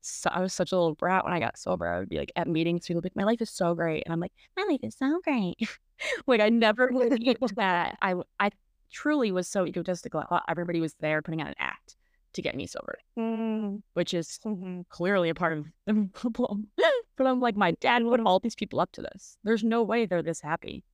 so, 0.00 0.30
I 0.32 0.40
was 0.40 0.52
such 0.54 0.72
a 0.72 0.76
little 0.76 0.94
brat 0.94 1.24
when 1.24 1.34
I 1.34 1.38
got 1.40 1.58
sober. 1.58 1.86
I 1.86 1.98
would 1.98 2.08
be 2.08 2.18
like 2.18 2.32
at 2.34 2.48
meetings, 2.48 2.86
people 2.86 2.96
would 2.96 3.02
be 3.02 3.08
like, 3.10 3.16
"My 3.16 3.30
life 3.30 3.42
is 3.42 3.50
so 3.50 3.74
great," 3.74 4.02
and 4.06 4.12
I'm 4.12 4.20
like, 4.20 4.32
"My 4.56 4.64
life 4.68 4.80
is 4.82 4.96
so 4.96 5.20
great." 5.22 5.56
like 6.26 6.40
I 6.40 6.48
never 6.48 6.88
would 6.92 7.22
get 7.22 7.38
that. 7.56 7.98
I 8.02 8.14
I 8.38 8.50
truly 8.90 9.32
was 9.32 9.48
so 9.48 9.66
egotistical. 9.66 10.20
I 10.20 10.26
thought 10.26 10.44
everybody 10.48 10.80
was 10.80 10.94
there 11.00 11.22
putting 11.22 11.40
on 11.40 11.48
an 11.48 11.54
act 11.58 11.96
to 12.34 12.42
get 12.42 12.54
me 12.54 12.66
sober, 12.66 12.98
Mm, 13.18 13.82
which 13.94 14.14
is 14.14 14.38
mhm. 14.44 14.84
clearly 14.88 15.28
a 15.30 15.34
part 15.34 15.58
of 15.58 15.66
the 15.86 16.08
problem. 16.30 16.68
but 17.16 17.26
I'm 17.26 17.40
like, 17.40 17.56
my 17.56 17.72
dad 17.72 18.02
put 18.02 18.20
all 18.20 18.38
these 18.38 18.54
people 18.54 18.80
up 18.80 18.92
to 18.92 19.02
this. 19.02 19.36
There's 19.42 19.64
no 19.64 19.82
way 19.82 20.06
they're 20.06 20.22
this 20.22 20.40
happy. 20.40 20.84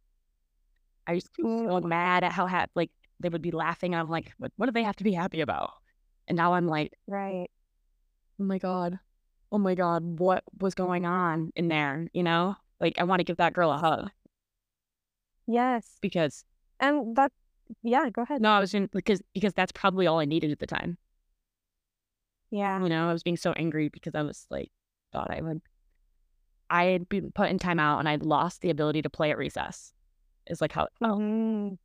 I 1.07 1.13
used 1.13 1.27
to 1.27 1.33
be 1.43 1.43
so 1.43 1.81
Mm, 1.81 1.85
mad 1.89 2.25
at 2.25 2.33
how 2.33 2.47
happy, 2.47 2.73
like 2.75 2.91
they 3.21 3.29
would 3.29 3.43
be 3.43 3.51
laughing. 3.53 3.95
I'm 3.95 4.09
like, 4.09 4.33
what, 4.39 4.53
what 4.57 4.67
do 4.67 4.73
they 4.73 4.83
have 4.83 4.97
to 4.97 5.05
be 5.05 5.13
happy 5.13 5.41
about? 5.41 5.71
And 6.27 6.37
now 6.37 6.55
I'm 6.55 6.67
like, 6.67 6.93
Right. 7.07 7.49
oh 8.41 8.45
my 8.45 8.59
God, 8.59 8.99
oh 9.53 9.59
my 9.59 9.75
God, 9.75 10.19
what 10.19 10.43
was 10.59 10.75
going 10.75 11.07
on 11.07 11.53
in 11.55 11.69
there? 11.69 12.09
You 12.13 12.23
know, 12.25 12.57
like 12.81 12.99
I 12.99 13.05
want 13.05 13.21
to 13.21 13.25
give 13.25 13.37
that 13.37 13.53
girl 13.53 13.71
a 13.73 13.79
hug 13.79 14.11
Yes. 15.47 15.99
because 16.01 16.45
And 16.81 17.15
that, 17.17 17.33
yeah, 17.83 18.09
go 18.11 18.23
ahead. 18.23 18.41
no, 18.41 18.51
I 18.53 18.61
was 18.61 18.75
in 18.75 18.89
because 18.93 19.23
because 19.35 19.53
that's 19.55 19.73
probably 19.73 20.07
all 20.07 20.19
I 20.21 20.25
needed 20.25 20.51
at 20.51 20.59
the 20.59 20.67
time. 20.67 20.99
Yeah. 22.51 22.81
You 22.83 22.89
know, 22.89 23.09
I 23.09 23.13
was 23.13 23.23
being 23.23 23.37
so 23.37 23.53
angry 23.53 23.89
because 23.89 24.15
I 24.15 24.23
was 24.23 24.47
like, 24.51 24.71
thought 25.13 25.31
I 25.31 25.41
would 25.41 25.61
I 26.71 26.85
had 26.87 27.09
been 27.09 27.33
put 27.33 27.51
in 27.51 27.59
timeout 27.59 27.99
and 27.99 28.09
I'd 28.09 28.23
lost 28.25 28.61
the 28.61 28.71
ability 28.71 29.03
to 29.03 29.11
play 29.11 29.31
at 29.31 29.39
recess. 29.39 29.93
Is 30.49 30.61
like 30.61 30.73
how 30.73 30.87
felt. 31.01 31.19
Mm, 31.21 31.77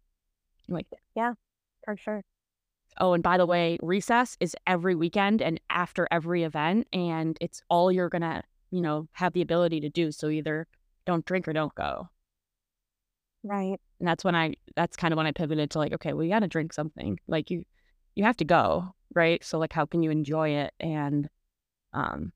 Like, 0.67 0.85
yeah, 1.15 1.33
for 1.83 1.97
sure. 1.97 2.21
oh, 2.99 3.13
and 3.13 3.23
by 3.23 3.37
the 3.37 3.45
way, 3.47 3.79
recess 3.81 4.37
is 4.39 4.55
every 4.67 4.93
weekend 4.95 5.41
and 5.41 5.59
after 5.71 6.07
every 6.11 6.43
event, 6.43 6.87
and 6.93 7.37
it's 7.41 7.63
all 7.69 7.91
you're 7.91 8.09
gonna, 8.09 8.43
you 8.69 8.81
know, 8.81 9.07
have 9.13 9.33
the 9.33 9.41
ability 9.41 9.81
to 9.81 9.89
do. 9.89 10.11
So 10.11 10.29
either 10.29 10.67
don't 11.07 11.25
drink 11.25 11.47
or 11.47 11.53
don't 11.53 11.73
go. 11.73 12.09
Right. 13.43 13.79
And 13.99 14.07
that's 14.07 14.23
when 14.23 14.35
I 14.35 14.53
that's 14.75 14.95
kind 14.95 15.13
of 15.13 15.17
when 15.17 15.25
I 15.27 15.31
pivoted 15.31 15.71
to 15.71 15.79
like, 15.79 15.93
okay, 15.93 16.13
well 16.13 16.23
you 16.23 16.29
gotta 16.29 16.47
drink 16.47 16.73
something. 16.73 17.19
Like 17.27 17.49
you 17.49 17.63
you 18.15 18.23
have 18.23 18.37
to 18.37 18.45
go, 18.45 18.93
right? 19.13 19.43
So 19.43 19.57
like 19.57 19.73
how 19.73 19.85
can 19.85 20.03
you 20.03 20.11
enjoy 20.11 20.49
it 20.49 20.73
and 20.79 21.29
um 21.93 22.33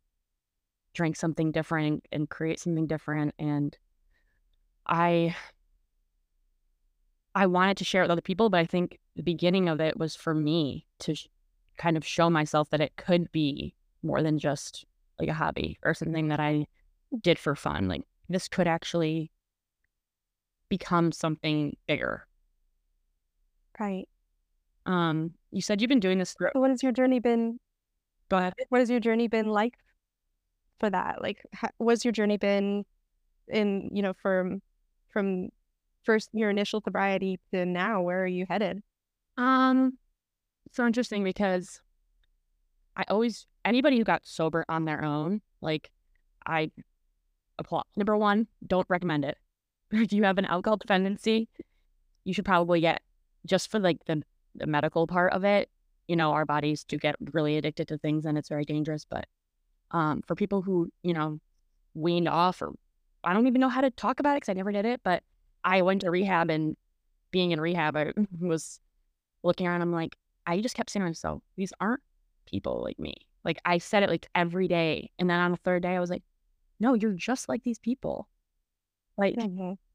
drink 0.93 1.15
something 1.15 1.51
different 1.51 2.05
and 2.11 2.29
create 2.29 2.59
something 2.59 2.87
different 2.87 3.35
and 3.37 3.77
I 4.87 5.35
I 7.33 7.47
wanted 7.47 7.77
to 7.77 7.83
share 7.83 8.01
it 8.01 8.05
with 8.05 8.11
other 8.11 8.21
people, 8.21 8.49
but 8.49 8.59
I 8.59 8.65
think 8.65 8.97
the 9.15 9.23
beginning 9.23 9.67
of 9.67 9.81
it 9.81 9.97
was 9.97 10.15
for 10.15 10.33
me 10.33 10.87
to 10.99 11.15
sh- 11.15 11.27
kind 11.77 11.97
of 11.97 12.05
show 12.05 12.29
myself 12.29 12.69
that 12.69 12.79
it 12.79 12.95
could 12.95 13.29
be 13.31 13.75
more 14.01 14.23
than 14.23 14.39
just 14.39 14.85
like 15.19 15.27
a 15.27 15.33
hobby 15.33 15.77
or 15.83 15.93
something 15.93 16.29
that 16.29 16.39
I 16.39 16.65
did 17.21 17.37
for 17.37 17.55
fun. 17.55 17.89
Like 17.89 18.03
this 18.29 18.47
could 18.47 18.67
actually 18.67 19.31
become 20.69 21.11
something 21.11 21.75
bigger. 21.87 22.27
Right. 23.79 24.07
Um, 24.85 25.31
you 25.51 25.61
said 25.61 25.81
you've 25.81 25.89
been 25.89 25.99
doing 25.99 26.19
this 26.19 26.33
through. 26.33 26.51
What 26.53 26.69
has 26.69 26.83
your 26.83 26.91
journey 26.91 27.19
been? 27.19 27.59
Go 28.29 28.37
ahead. 28.37 28.53
What 28.69 28.79
has 28.79 28.89
your 28.89 28.99
journey 28.99 29.27
been 29.27 29.47
like 29.47 29.73
for 30.79 30.89
that? 30.89 31.21
Like, 31.21 31.41
ha- 31.53 31.69
what's 31.77 32.05
your 32.05 32.11
journey 32.11 32.37
been 32.37 32.85
in, 33.47 33.89
you 33.93 34.01
know, 34.01 34.13
from 34.13 34.61
from 35.09 35.49
first 36.03 36.29
your 36.33 36.49
initial 36.49 36.81
sobriety 36.81 37.39
to 37.51 37.65
now? 37.65 38.01
Where 38.01 38.23
are 38.23 38.27
you 38.27 38.45
headed? 38.47 38.81
Um, 39.37 39.97
so 40.71 40.85
interesting 40.85 41.23
because 41.23 41.81
I 42.95 43.05
always 43.09 43.47
anybody 43.63 43.97
who 43.97 44.03
got 44.03 44.25
sober 44.25 44.65
on 44.69 44.85
their 44.85 45.03
own, 45.03 45.41
like 45.61 45.91
I 46.45 46.71
applaud. 47.57 47.85
Number 47.95 48.15
one, 48.15 48.47
don't 48.65 48.87
recommend 48.89 49.25
it. 49.25 49.37
If 50.01 50.13
you 50.13 50.23
have 50.23 50.37
an 50.37 50.45
alcohol 50.45 50.77
dependency, 50.77 51.47
you 52.23 52.33
should 52.33 52.45
probably 52.45 52.81
get 52.81 53.01
just 53.45 53.71
for 53.71 53.79
like 53.79 54.03
the, 54.05 54.23
the 54.55 54.67
medical 54.67 55.07
part 55.07 55.33
of 55.33 55.43
it. 55.43 55.69
You 56.07 56.15
know, 56.15 56.31
our 56.31 56.45
bodies 56.45 56.83
do 56.83 56.97
get 56.97 57.15
really 57.31 57.57
addicted 57.57 57.87
to 57.87 57.97
things 57.97 58.25
and 58.25 58.37
it's 58.37 58.49
very 58.49 58.65
dangerous. 58.65 59.05
But 59.09 59.25
um, 59.91 60.21
for 60.27 60.35
people 60.35 60.61
who, 60.61 60.89
you 61.03 61.13
know, 61.13 61.39
weaned 61.93 62.27
off 62.27 62.61
or 62.61 62.73
I 63.23 63.33
don't 63.33 63.47
even 63.47 63.61
know 63.61 63.69
how 63.69 63.81
to 63.81 63.89
talk 63.89 64.19
about 64.19 64.33
it 64.33 64.41
because 64.41 64.49
I 64.49 64.53
never 64.53 64.71
did 64.71 64.85
it, 64.85 65.01
but 65.03 65.23
I 65.63 65.81
went 65.81 66.01
to 66.01 66.11
rehab 66.11 66.49
and 66.49 66.75
being 67.31 67.51
in 67.51 67.59
rehab, 67.59 67.97
I 67.97 68.13
was 68.39 68.79
looking 69.43 69.67
around. 69.67 69.81
I'm 69.81 69.91
like, 69.91 70.15
I 70.45 70.61
just 70.61 70.75
kept 70.75 70.89
saying 70.89 71.03
to 71.03 71.09
myself, 71.09 71.41
these 71.55 71.73
aren't 71.79 72.01
people 72.45 72.81
like 72.83 72.99
me. 72.99 73.15
Like 73.43 73.59
I 73.65 73.77
said 73.79 74.03
it 74.03 74.09
like 74.09 74.27
every 74.35 74.67
day. 74.67 75.11
And 75.19 75.29
then 75.29 75.39
on 75.39 75.51
the 75.51 75.57
third 75.57 75.83
day, 75.83 75.95
I 75.95 75.99
was 75.99 76.09
like, 76.09 76.23
no, 76.79 76.93
you're 76.93 77.13
just 77.13 77.49
like 77.49 77.63
these 77.63 77.79
people. 77.79 78.27
Like 79.17 79.35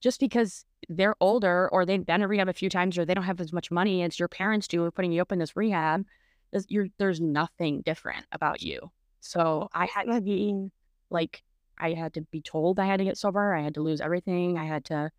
just 0.01 0.21
because 0.21 0.65
they're 0.89 1.17
older 1.21 1.69
or 1.73 1.85
they've 1.85 2.05
been 2.05 2.21
to 2.21 2.29
rehab 2.29 2.49
a 2.49 2.53
few 2.53 2.71
times 2.71 2.97
or 2.99 3.05
they 3.05 3.15
don't 3.15 3.25
have 3.25 3.41
as 3.41 3.53
much 3.53 3.71
money 3.71 4.03
as 4.03 4.19
your 4.19 4.29
parents 4.29 4.67
do 4.67 4.83
or 4.83 4.91
putting 4.91 5.13
you 5.13 5.21
up 5.23 5.33
in 5.33 5.39
this 5.39 5.57
rehab, 5.57 6.07
there's, 6.51 6.67
you're, 6.69 6.89
there's 6.99 7.21
nothing 7.21 7.83
different 7.83 8.27
about 8.33 8.63
you. 8.63 8.91
So 9.21 9.69
I 9.75 9.87
had 9.87 10.05
to 10.05 10.21
be 10.21 10.71
like, 11.11 11.43
I 11.79 11.93
had 11.93 12.15
to 12.15 12.23
be 12.23 12.41
told 12.41 12.79
I 12.79 12.87
had 12.87 12.99
to 12.99 13.05
get 13.05 13.19
sober. 13.19 13.55
I 13.55 13.63
had 13.63 13.75
to 13.75 13.83
lose 13.83 14.01
everything. 14.01 14.59
I 14.59 14.65
had 14.65 14.85
to 14.87 15.11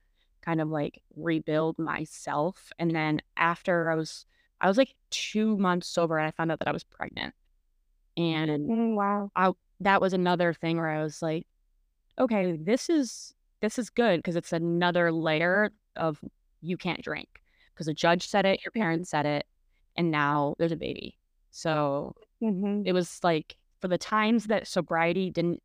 kind 0.42 0.60
of 0.60 0.70
like 0.70 1.02
rebuild 1.16 1.78
myself. 1.78 2.72
And 2.80 2.96
then 2.96 3.22
after 3.38 3.92
I 3.92 3.96
was, 3.96 4.26
I 4.60 4.68
was 4.68 4.78
like 4.78 4.96
two 5.12 5.58
months 5.58 5.88
sober 5.88 6.18
and 6.18 6.28
I 6.28 6.32
found 6.32 6.52
out 6.52 6.60
that 6.60 6.68
I 6.68 6.72
was 6.74 6.84
pregnant. 6.84 7.34
And 8.18 8.68
Mm, 8.68 8.96
wow. 8.96 9.56
that 9.80 10.02
was 10.02 10.14
another 10.14 10.54
thing 10.54 10.78
where 10.78 10.90
I 10.90 11.04
was 11.04 11.22
like, 11.22 11.46
okay, 12.20 12.58
this 12.60 12.90
is 12.90 13.34
this 13.62 13.80
is 13.80 13.90
good 13.90 14.20
because 14.20 14.36
it's 14.36 14.54
another 14.54 15.12
layer 15.12 15.72
of 15.96 16.20
you 16.62 16.78
can't 16.78 17.02
drink 17.02 17.42
because 17.74 17.88
the 17.88 17.94
judge 17.94 18.28
said 18.28 18.46
it, 18.46 18.64
your 18.66 18.72
parents 18.72 19.10
said 19.10 19.26
it, 19.26 19.46
and 19.96 20.12
now 20.12 20.56
there's 20.60 20.72
a 20.72 20.78
baby. 20.78 21.18
So 21.52 22.16
hmm 22.42 22.84
it 22.86 22.94
was 22.94 23.20
like 23.24 23.58
for 23.80 23.88
the 23.88 23.98
times 23.98 24.46
that 24.46 24.68
sobriety 24.68 25.30
didn't 25.32 25.62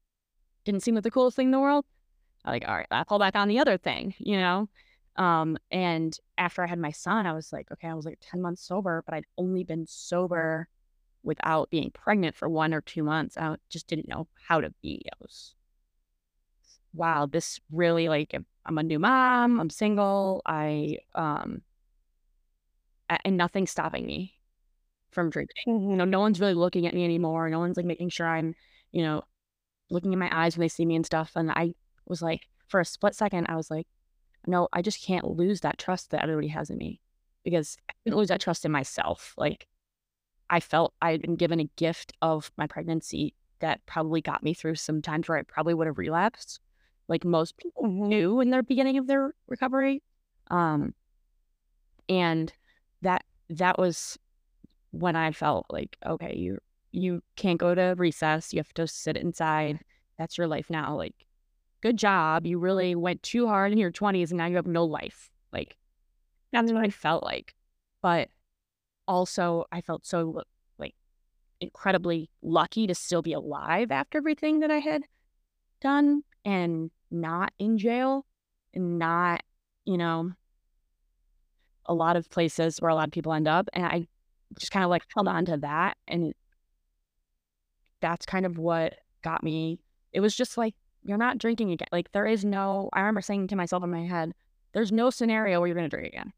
didn't 0.64 0.82
seem 0.82 0.94
like 0.94 1.04
the 1.04 1.11
coolest 1.11 1.37
thing 1.37 1.48
in 1.48 1.52
the 1.52 1.61
world, 1.61 1.85
I 2.44 2.52
like, 2.52 2.68
all 2.68 2.76
right, 2.76 2.87
I'll 2.90 3.04
fall 3.04 3.18
back 3.18 3.37
on 3.37 3.48
the 3.48 3.59
other 3.59 3.78
thing, 3.78 4.14
you 4.20 4.37
know? 4.38 4.68
Um, 5.16 5.59
and 5.70 6.16
after 6.38 6.62
I 6.62 6.68
had 6.68 6.78
my 6.78 6.92
son, 6.92 7.26
I 7.26 7.32
was 7.32 7.52
like, 7.52 7.70
okay, 7.72 7.88
I 7.88 7.94
was 7.94 8.06
like 8.06 8.18
10 8.20 8.42
months 8.42 8.62
sober, 8.62 9.02
but 9.06 9.14
I'd 9.14 9.26
only 9.38 9.64
been 9.64 9.87
sober 9.87 10.68
without 11.24 11.70
being 11.70 11.90
pregnant 11.92 12.37
for 12.37 12.48
one 12.48 12.72
or 12.72 12.80
two 12.82 13.02
months. 13.02 13.37
I 13.37 13.56
just 13.68 13.88
didn't 13.88 14.09
know 14.09 14.28
how 14.48 14.61
to 14.61 14.72
be. 14.82 15.02
I 15.12 15.16
was, 15.20 15.55
wow, 16.96 17.26
this 17.26 17.61
really 17.70 18.09
like, 18.09 18.35
I'm 18.64 18.78
a 18.78 18.82
new 18.82 18.98
mom, 18.98 19.61
I'm 19.61 19.70
single, 19.70 20.42
I, 20.46 20.98
um, 21.14 21.62
and 23.24 23.37
nothing's 23.37 23.70
stopping 23.70 24.06
me 24.06 24.35
from 25.12 25.30
drinking. 25.30 25.90
You 25.90 25.96
know, 25.96 26.04
no 26.04 26.20
one's 26.20 26.40
really 26.40 26.54
looking 26.54 26.87
at 26.87 26.94
me 26.94 27.04
anymore. 27.04 27.48
No 27.48 27.59
one's 27.59 27.76
like 27.76 27.87
making 27.87 28.11
sure 28.11 28.26
I'm, 28.26 28.54
you 28.92 29.02
know, 29.02 29.22
looking 29.90 30.12
in 30.12 30.18
my 30.18 30.30
eyes 30.32 30.56
when 30.56 30.62
they 30.62 30.68
see 30.68 30.85
me 30.85 30.96
and 30.96 31.06
stuff. 31.06 31.32
And 31.37 31.50
I 31.50 31.74
was 32.06 32.20
like, 32.20 32.48
for 32.66 32.80
a 32.80 32.85
split 32.85 33.14
second, 33.14 33.46
I 33.48 33.56
was 33.56 33.70
like, 33.70 33.87
no, 34.46 34.68
I 34.72 34.82
just 34.82 35.04
can't 35.04 35.24
lose 35.24 35.61
that 35.61 35.78
trust 35.78 36.11
that 36.11 36.22
everybody 36.22 36.48
has 36.48 36.70
in 36.70 36.78
me 36.78 37.00
because 37.44 37.76
I 37.88 37.92
didn't 38.04 38.16
lose 38.16 38.28
that 38.28 38.40
trust 38.40 38.64
in 38.64 38.72
myself. 38.72 39.35
Like 39.37 39.66
I 40.50 40.61
felt 40.61 40.94
I'd 41.00 41.22
been 41.22 41.37
given 41.37 41.61
a 41.61 41.70
gift 41.76 42.12
of 42.22 42.50
my 42.56 42.66
pregnancy 42.66 43.35
that 43.61 43.85
probably 43.87 44.20
got 44.20 44.42
me 44.42 44.54
through 44.54 44.74
some 44.74 45.02
times 45.02 45.28
where 45.28 45.38
I 45.38 45.42
probably 45.42 45.74
would 45.74 45.87
have 45.87 45.98
relapsed, 45.98 46.61
like 47.08 47.24
most 47.24 47.56
people 47.56 47.84
Mhm. 47.84 48.08
knew 48.08 48.40
in 48.40 48.50
the 48.50 48.62
beginning 48.62 48.98
of 48.98 49.06
their 49.06 49.34
recovery. 49.46 50.02
Um, 50.50 50.94
and 52.08 52.52
that 53.02 53.24
that 53.48 53.78
was 53.78 54.18
when 54.90 55.16
I 55.16 55.32
felt 55.32 55.66
like, 55.70 55.96
okay, 56.04 56.34
you 56.36 56.58
you 56.92 57.22
can't 57.36 57.58
go 57.58 57.74
to 57.74 57.94
recess. 57.96 58.52
You 58.52 58.60
have 58.60 58.72
to 58.74 58.86
sit 58.86 59.16
inside. 59.16 59.80
That's 60.18 60.38
your 60.38 60.46
life 60.46 60.70
now. 60.70 60.96
Like, 60.96 61.26
good 61.82 61.98
job. 61.98 62.46
You 62.46 62.58
really 62.58 62.94
went 62.94 63.22
too 63.22 63.46
hard 63.46 63.72
in 63.72 63.78
your 63.78 63.90
twenties, 63.90 64.30
and 64.30 64.38
now 64.38 64.46
you 64.46 64.56
have 64.56 64.66
no 64.66 64.84
life. 64.84 65.30
Like, 65.52 65.76
that's 66.52 66.72
what 66.72 66.84
I 66.84 66.90
felt 66.90 67.22
like. 67.22 67.54
But 68.02 68.30
also, 69.06 69.66
I 69.70 69.80
felt 69.80 70.06
so 70.06 70.42
like 70.78 70.94
incredibly 71.60 72.30
lucky 72.42 72.86
to 72.86 72.94
still 72.94 73.22
be 73.22 73.32
alive 73.32 73.90
after 73.90 74.18
everything 74.18 74.60
that 74.60 74.70
I 74.70 74.78
had 74.78 75.02
done 75.80 76.22
and 76.44 76.90
not 77.20 77.52
in 77.59 77.79
jail 77.79 78.24
and 78.74 78.98
not, 78.98 79.42
you 79.85 79.96
know, 79.96 80.33
a 81.87 81.94
lot 81.94 82.16
of 82.16 82.29
places 82.31 82.79
where 82.79 82.90
a 82.90 82.94
lot 82.94 83.09
of 83.09 83.12
people 83.12 83.33
end 83.33 83.48
up. 83.48 83.68
And 83.72 83.85
I 83.85 84.07
just 84.59 84.72
kind 84.72 84.85
of 84.85 84.90
like 84.90 85.02
held 85.14 85.29
on 85.29 85.44
to 85.46 85.57
that. 85.59 85.96
And 86.09 86.35
that's 88.00 88.26
kind 88.26 88.46
of 88.46 88.59
what 88.59 88.94
got 89.22 89.42
me. 89.42 89.79
It 90.12 90.20
was 90.20 90.35
just 90.35 90.57
like, 90.59 90.74
you're 91.05 91.18
not 91.18 91.38
drinking 91.38 91.70
again. 91.70 91.88
Like, 91.92 92.11
there 92.12 92.26
is 92.26 92.44
no, 92.44 92.90
I 92.92 93.00
remember 93.00 93.20
saying 93.20 93.48
to 93.48 93.57
myself 93.57 93.85
in 93.85 93.90
my 93.90 94.05
head, 94.05 94.33
there's 94.72 94.92
no 94.92 95.11
scenario 95.11 95.61
where 95.61 95.68
you're 95.68 95.76
going 95.76 95.88
to 95.88 95.96
drink 95.96 96.12
again. 96.12 96.33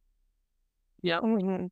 Yeah. 1.03 1.21
Mhm. 1.21 1.71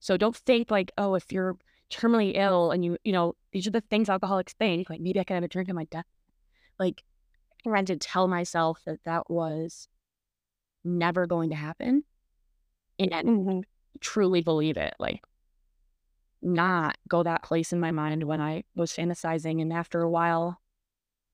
So 0.00 0.16
don't 0.16 0.36
think 0.36 0.70
like, 0.70 0.92
oh, 0.98 1.14
if 1.14 1.32
you're 1.32 1.56
terminally 1.90 2.32
ill 2.36 2.70
and 2.70 2.84
you, 2.84 2.98
you 3.04 3.12
know, 3.12 3.34
these 3.52 3.66
are 3.66 3.70
the 3.70 3.80
things 3.80 4.08
alcoholics 4.10 4.52
think, 4.54 4.90
like 4.90 5.00
maybe 5.00 5.20
I 5.20 5.24
can 5.24 5.36
have 5.36 5.44
a 5.44 5.48
drink 5.48 5.68
on 5.68 5.76
my 5.76 5.84
death. 5.84 6.04
Like, 6.78 7.02
I 7.64 7.70
tried 7.70 7.86
to 7.88 7.96
tell 7.96 8.28
myself 8.28 8.82
that 8.84 9.04
that 9.04 9.30
was 9.30 9.88
never 10.84 11.26
going 11.26 11.48
to 11.50 11.56
happen 11.56 12.04
and 12.98 13.10
Mhm. 13.10 13.64
truly 14.00 14.42
believe 14.42 14.76
it. 14.76 14.94
Like, 14.98 15.24
not 16.42 16.98
go 17.08 17.22
that 17.22 17.42
place 17.42 17.72
in 17.72 17.80
my 17.80 17.90
mind 17.90 18.22
when 18.24 18.40
I 18.40 18.64
was 18.74 18.92
fantasizing. 18.92 19.62
And 19.62 19.72
after 19.72 20.02
a 20.02 20.10
while, 20.10 20.60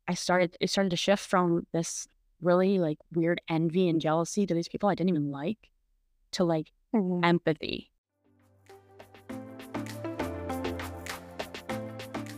I 0.06 0.14
started, 0.14 0.56
it 0.60 0.70
started 0.70 0.90
to 0.90 0.96
shift 0.96 1.24
from 1.24 1.66
this 1.72 2.06
really 2.40 2.78
like 2.78 2.98
weird 3.12 3.40
envy 3.48 3.88
and 3.88 4.00
jealousy 4.00 4.46
to 4.46 4.54
these 4.54 4.68
people 4.68 4.88
I 4.88 4.94
didn't 4.94 5.10
even 5.10 5.30
like 5.32 5.70
to 6.32 6.44
like 6.44 6.72
Mhm. 6.94 7.24
empathy. 7.24 7.90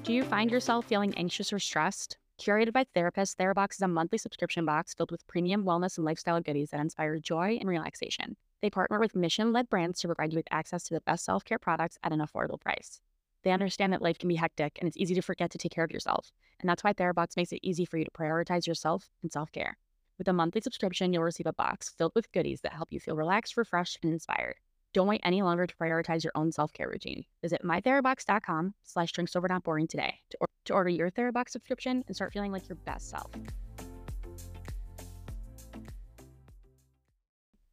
Do 0.02 0.12
you 0.12 0.24
find 0.24 0.50
yourself 0.50 0.86
feeling 0.86 1.14
anxious 1.16 1.52
or 1.52 1.58
stressed? 1.58 2.16
Curated 2.40 2.72
by 2.72 2.84
therapists, 2.96 3.36
TheraBox 3.36 3.74
is 3.74 3.82
a 3.82 3.88
monthly 3.88 4.18
subscription 4.18 4.64
box 4.64 4.94
filled 4.94 5.12
with 5.12 5.26
premium 5.28 5.64
wellness 5.64 5.96
and 5.96 6.04
lifestyle 6.04 6.40
goodies 6.40 6.70
that 6.70 6.80
inspire 6.80 7.18
joy 7.18 7.56
and 7.60 7.68
relaxation. 7.68 8.36
They 8.60 8.70
partner 8.70 8.98
with 8.98 9.14
mission 9.14 9.52
led 9.52 9.68
brands 9.68 10.00
to 10.00 10.08
provide 10.08 10.32
you 10.32 10.38
with 10.38 10.48
access 10.50 10.82
to 10.84 10.94
the 10.94 11.00
best 11.02 11.24
self 11.24 11.44
care 11.44 11.58
products 11.58 11.98
at 12.02 12.12
an 12.12 12.20
affordable 12.20 12.60
price. 12.60 13.00
They 13.44 13.52
understand 13.52 13.92
that 13.92 14.02
life 14.02 14.18
can 14.18 14.28
be 14.28 14.36
hectic 14.36 14.78
and 14.80 14.88
it's 14.88 14.96
easy 14.96 15.14
to 15.14 15.22
forget 15.22 15.50
to 15.52 15.58
take 15.58 15.72
care 15.72 15.84
of 15.84 15.92
yourself. 15.92 16.32
And 16.60 16.68
that's 16.68 16.82
why 16.82 16.92
TheraBox 16.92 17.36
makes 17.36 17.52
it 17.52 17.60
easy 17.62 17.84
for 17.84 17.98
you 17.98 18.04
to 18.04 18.10
prioritize 18.10 18.66
yourself 18.66 19.08
and 19.22 19.30
self 19.30 19.52
care. 19.52 19.76
With 20.18 20.28
a 20.28 20.32
monthly 20.32 20.60
subscription, 20.60 21.12
you'll 21.12 21.22
receive 21.22 21.46
a 21.46 21.52
box 21.52 21.90
filled 21.90 22.12
with 22.14 22.30
goodies 22.32 22.60
that 22.62 22.72
help 22.72 22.92
you 22.92 23.00
feel 23.00 23.16
relaxed, 23.16 23.56
refreshed, 23.56 23.98
and 24.02 24.12
inspired. 24.12 24.56
Don't 24.92 25.06
wait 25.06 25.20
any 25.24 25.42
longer 25.42 25.66
to 25.66 25.76
prioritize 25.76 26.24
your 26.24 26.32
own 26.34 26.50
self 26.50 26.72
care 26.72 26.88
routine. 26.88 27.24
Visit 27.40 27.62
mytherabox.com 27.64 28.74
slash 28.82 29.12
drinksober.boring 29.12 29.86
today 29.86 30.20
to, 30.30 30.38
or- 30.40 30.46
to 30.64 30.74
order 30.74 30.90
your 30.90 31.10
TheraBox 31.10 31.50
subscription 31.50 32.04
and 32.06 32.16
start 32.16 32.32
feeling 32.32 32.52
like 32.52 32.68
your 32.68 32.76
best 32.76 33.10
self. 33.10 33.30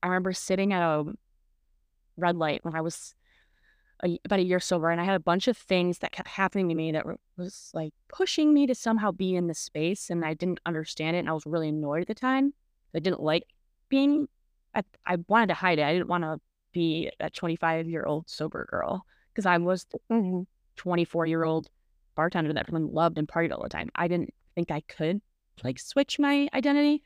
I 0.01 0.07
remember 0.07 0.33
sitting 0.33 0.73
at 0.73 0.81
a 0.81 1.05
red 2.17 2.35
light 2.35 2.63
when 2.63 2.75
I 2.75 2.81
was 2.81 3.15
a, 4.03 4.17
about 4.25 4.39
a 4.39 4.43
year 4.43 4.59
sober, 4.59 4.89
and 4.89 5.01
I 5.01 5.03
had 5.03 5.15
a 5.15 5.19
bunch 5.19 5.47
of 5.47 5.57
things 5.57 5.99
that 5.99 6.11
kept 6.11 6.29
happening 6.29 6.69
to 6.69 6.75
me 6.75 6.91
that 6.93 7.05
were, 7.05 7.17
was 7.37 7.71
like 7.73 7.93
pushing 8.07 8.53
me 8.53 8.65
to 8.67 8.75
somehow 8.75 9.11
be 9.11 9.35
in 9.35 9.47
this 9.47 9.59
space, 9.59 10.09
and 10.09 10.23
I 10.23 10.33
didn't 10.33 10.61
understand 10.65 11.15
it, 11.15 11.19
and 11.19 11.29
I 11.29 11.33
was 11.33 11.45
really 11.45 11.69
annoyed 11.69 12.01
at 12.01 12.07
the 12.07 12.15
time. 12.15 12.53
I 12.95 12.99
didn't 12.99 13.21
like 13.21 13.43
being. 13.89 14.27
I, 14.73 14.83
I 15.05 15.17
wanted 15.27 15.47
to 15.47 15.53
hide 15.55 15.79
it. 15.79 15.83
I 15.83 15.93
didn't 15.93 16.07
want 16.07 16.23
to 16.23 16.39
be 16.71 17.11
a 17.19 17.29
25 17.29 17.89
year 17.89 18.03
old 18.05 18.29
sober 18.29 18.67
girl 18.69 19.05
because 19.33 19.45
I 19.45 19.57
was 19.57 19.85
mm-hmm. 20.11 20.43
24 20.75 21.25
year 21.25 21.43
old 21.43 21.69
bartender 22.19 22.51
that 22.51 22.67
everyone 22.67 22.93
loved 22.93 23.17
and 23.17 23.29
partied 23.29 23.53
all 23.53 23.63
the 23.63 23.69
time. 23.69 23.89
I 23.95 24.09
didn't 24.09 24.33
think 24.53 24.71
I 24.71 24.81
could 24.81 25.21
like 25.63 25.79
switch 25.79 26.19
my 26.19 26.49
identity. 26.53 27.01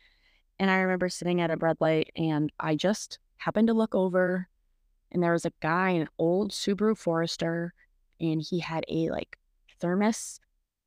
And 0.58 0.72
I 0.72 0.78
remember 0.78 1.08
sitting 1.08 1.40
at 1.40 1.52
a 1.52 1.56
red 1.56 1.78
light 1.80 2.10
and 2.16 2.52
I 2.60 2.76
just 2.76 3.20
happened 3.38 3.68
to 3.68 3.76
look 3.76 3.94
over 3.94 4.48
and 5.12 5.22
there 5.22 5.34
was 5.34 5.46
a 5.46 5.54
guy, 5.62 5.92
an 5.92 6.10
old 6.18 6.52
Subaru 6.52 6.98
Forester, 6.98 7.76
and 8.20 8.42
he 8.42 8.60
had 8.60 8.86
a 8.88 9.12
like 9.12 9.38
thermos 9.80 10.40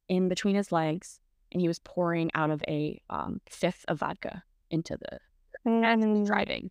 in 0.08 0.28
between 0.28 0.56
his 0.56 0.72
legs 0.72 1.20
and 1.52 1.60
he 1.60 1.68
was 1.68 1.78
pouring 1.78 2.28
out 2.34 2.50
of 2.50 2.64
a 2.66 3.00
um, 3.08 3.40
fifth 3.48 3.84
of 3.86 4.00
vodka 4.00 4.42
into 4.72 4.96
the 4.96 5.20
Mm. 5.64 6.26
driving. 6.26 6.70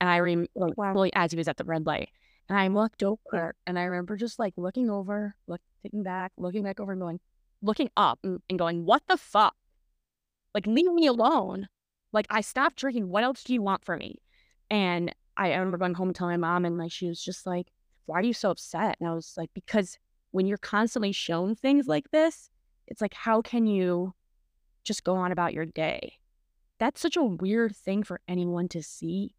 And 0.00 0.08
I 0.08 0.18
remember, 0.18 0.50
like 0.54 0.76
Wow. 0.76 1.06
as 1.14 1.32
he 1.32 1.36
was 1.36 1.48
at 1.48 1.56
the 1.56 1.64
red 1.64 1.84
light. 1.84 2.10
And 2.48 2.56
I 2.58 2.68
looked 2.68 3.02
over 3.02 3.54
and 3.66 3.76
I 3.76 3.84
remember 3.84 4.16
just 4.16 4.38
like 4.38 4.54
looking 4.56 4.88
over, 4.88 5.34
looking 5.84 6.02
back, 6.02 6.32
looking 6.36 6.62
back 6.62 6.80
over 6.80 6.92
and 6.92 7.00
going, 7.00 7.20
looking 7.62 7.90
up 7.96 8.18
and, 8.22 8.40
and 8.48 8.58
going, 8.58 8.84
what 8.84 9.02
the 9.08 9.16
fuck? 9.16 9.54
Like, 10.54 10.66
leave 10.66 10.92
me 10.92 11.06
alone. 11.06 11.68
Like, 12.12 12.26
I 12.28 12.40
stopped 12.40 12.76
drinking. 12.76 13.08
What 13.08 13.24
else 13.24 13.42
do 13.42 13.54
you 13.54 13.62
want 13.62 13.84
from 13.84 14.00
me? 14.00 14.16
And 14.70 15.14
I 15.36 15.50
remember 15.54 15.78
going 15.78 15.94
home 15.94 16.08
and 16.08 16.16
telling 16.16 16.40
my 16.40 16.48
mom, 16.48 16.64
and 16.64 16.78
like, 16.78 16.92
she 16.92 17.08
was 17.08 17.22
just 17.22 17.46
like, 17.46 17.68
why 18.06 18.18
are 18.20 18.24
you 18.24 18.34
so 18.34 18.50
upset? 18.50 18.96
And 19.00 19.08
I 19.08 19.14
was 19.14 19.34
like, 19.36 19.50
because 19.54 19.98
when 20.30 20.46
you're 20.46 20.58
constantly 20.58 21.12
shown 21.12 21.54
things 21.54 21.86
like 21.86 22.10
this, 22.10 22.50
it's 22.86 23.00
like, 23.00 23.14
how 23.14 23.40
can 23.40 23.66
you 23.66 24.12
just 24.84 25.04
go 25.04 25.14
on 25.14 25.32
about 25.32 25.54
your 25.54 25.64
day? 25.64 26.14
That's 26.78 27.00
such 27.00 27.16
a 27.16 27.22
weird 27.22 27.76
thing 27.76 28.02
for 28.02 28.20
anyone 28.26 28.68
to 28.70 28.82
see. 28.82 29.34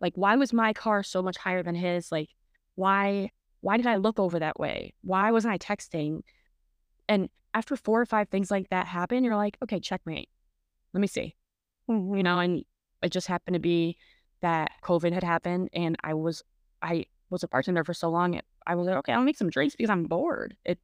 Like, 0.00 0.14
why 0.16 0.36
was 0.36 0.52
my 0.52 0.72
car 0.72 1.02
so 1.02 1.22
much 1.22 1.36
higher 1.36 1.62
than 1.62 1.74
his? 1.74 2.10
Like, 2.10 2.30
why 2.74 3.30
why 3.60 3.76
did 3.76 3.86
I 3.86 3.96
look 3.96 4.18
over 4.18 4.38
that 4.38 4.58
way? 4.58 4.94
Why 5.02 5.30
wasn't 5.30 5.54
I 5.54 5.58
texting? 5.58 6.22
And 7.08 7.28
after 7.54 7.76
four 7.76 8.00
or 8.00 8.06
five 8.06 8.28
things 8.28 8.50
like 8.50 8.68
that 8.70 8.86
happen, 8.86 9.24
you're 9.24 9.36
like, 9.36 9.58
okay, 9.62 9.80
checkmate. 9.80 10.28
Let 10.92 11.00
me 11.00 11.06
see. 11.06 11.36
Mhm. 11.88 12.16
You 12.16 12.22
know, 12.22 12.38
and 12.38 12.64
it 13.02 13.10
just 13.10 13.26
happened 13.26 13.54
to 13.54 13.60
be 13.60 13.96
that 14.40 14.72
COVID 14.82 15.12
had 15.12 15.24
happened 15.24 15.68
and 15.72 15.96
I 16.02 16.14
was 16.14 16.42
I 16.82 17.06
was 17.28 17.42
a 17.42 17.48
bartender 17.48 17.84
for 17.84 17.94
so 17.94 18.10
long. 18.10 18.40
I 18.66 18.74
was 18.74 18.86
like, 18.86 18.96
okay, 18.96 19.12
I'll 19.12 19.22
make 19.22 19.36
some 19.36 19.50
drinks 19.50 19.76
because 19.76 19.90
I'm 19.90 20.04
bored. 20.04 20.56
It 20.64 20.78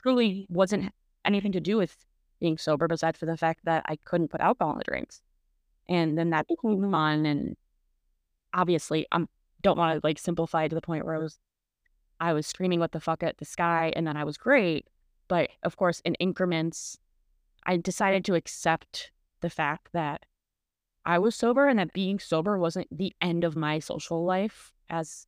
truly 0.00 0.46
wasn't 0.48 0.92
anything 1.24 1.52
to 1.52 1.60
do 1.60 1.76
with 1.76 1.96
being 2.40 2.56
sober, 2.56 2.88
besides 2.88 3.18
for 3.18 3.26
the 3.26 3.36
fact 3.36 3.60
that 3.64 3.84
I 3.86 3.96
couldn't 3.96 4.28
put 4.28 4.40
alcohol 4.40 4.72
in 4.72 4.78
the 4.78 4.84
drinks. 4.84 5.20
And 5.88 6.16
then 6.16 6.30
that 6.30 6.46
became 6.48 6.90
fun 6.90 7.26
and 7.26 7.56
obviously 8.52 9.06
I 9.12 9.24
don't 9.62 9.78
want 9.78 10.00
to 10.00 10.06
like 10.06 10.18
simplify 10.18 10.64
it 10.64 10.70
to 10.70 10.74
the 10.74 10.80
point 10.80 11.04
where 11.04 11.14
I 11.14 11.18
was 11.18 11.38
I 12.20 12.32
was 12.32 12.46
screaming 12.46 12.80
what 12.80 12.92
the 12.92 13.00
fuck 13.00 13.22
at 13.22 13.38
the 13.38 13.44
sky 13.44 13.92
and 13.96 14.06
then 14.06 14.16
I 14.16 14.24
was 14.24 14.36
great. 14.36 14.86
But 15.28 15.50
of 15.62 15.76
course 15.76 16.00
in 16.00 16.14
increments, 16.16 16.98
I 17.66 17.76
decided 17.76 18.24
to 18.26 18.34
accept 18.34 19.10
the 19.40 19.50
fact 19.50 19.88
that 19.92 20.26
I 21.04 21.18
was 21.18 21.34
sober 21.34 21.66
and 21.66 21.78
that 21.78 21.92
being 21.92 22.18
sober 22.18 22.58
wasn't 22.58 22.86
the 22.96 23.12
end 23.20 23.44
of 23.44 23.56
my 23.56 23.78
social 23.78 24.24
life 24.24 24.72
as 24.88 25.26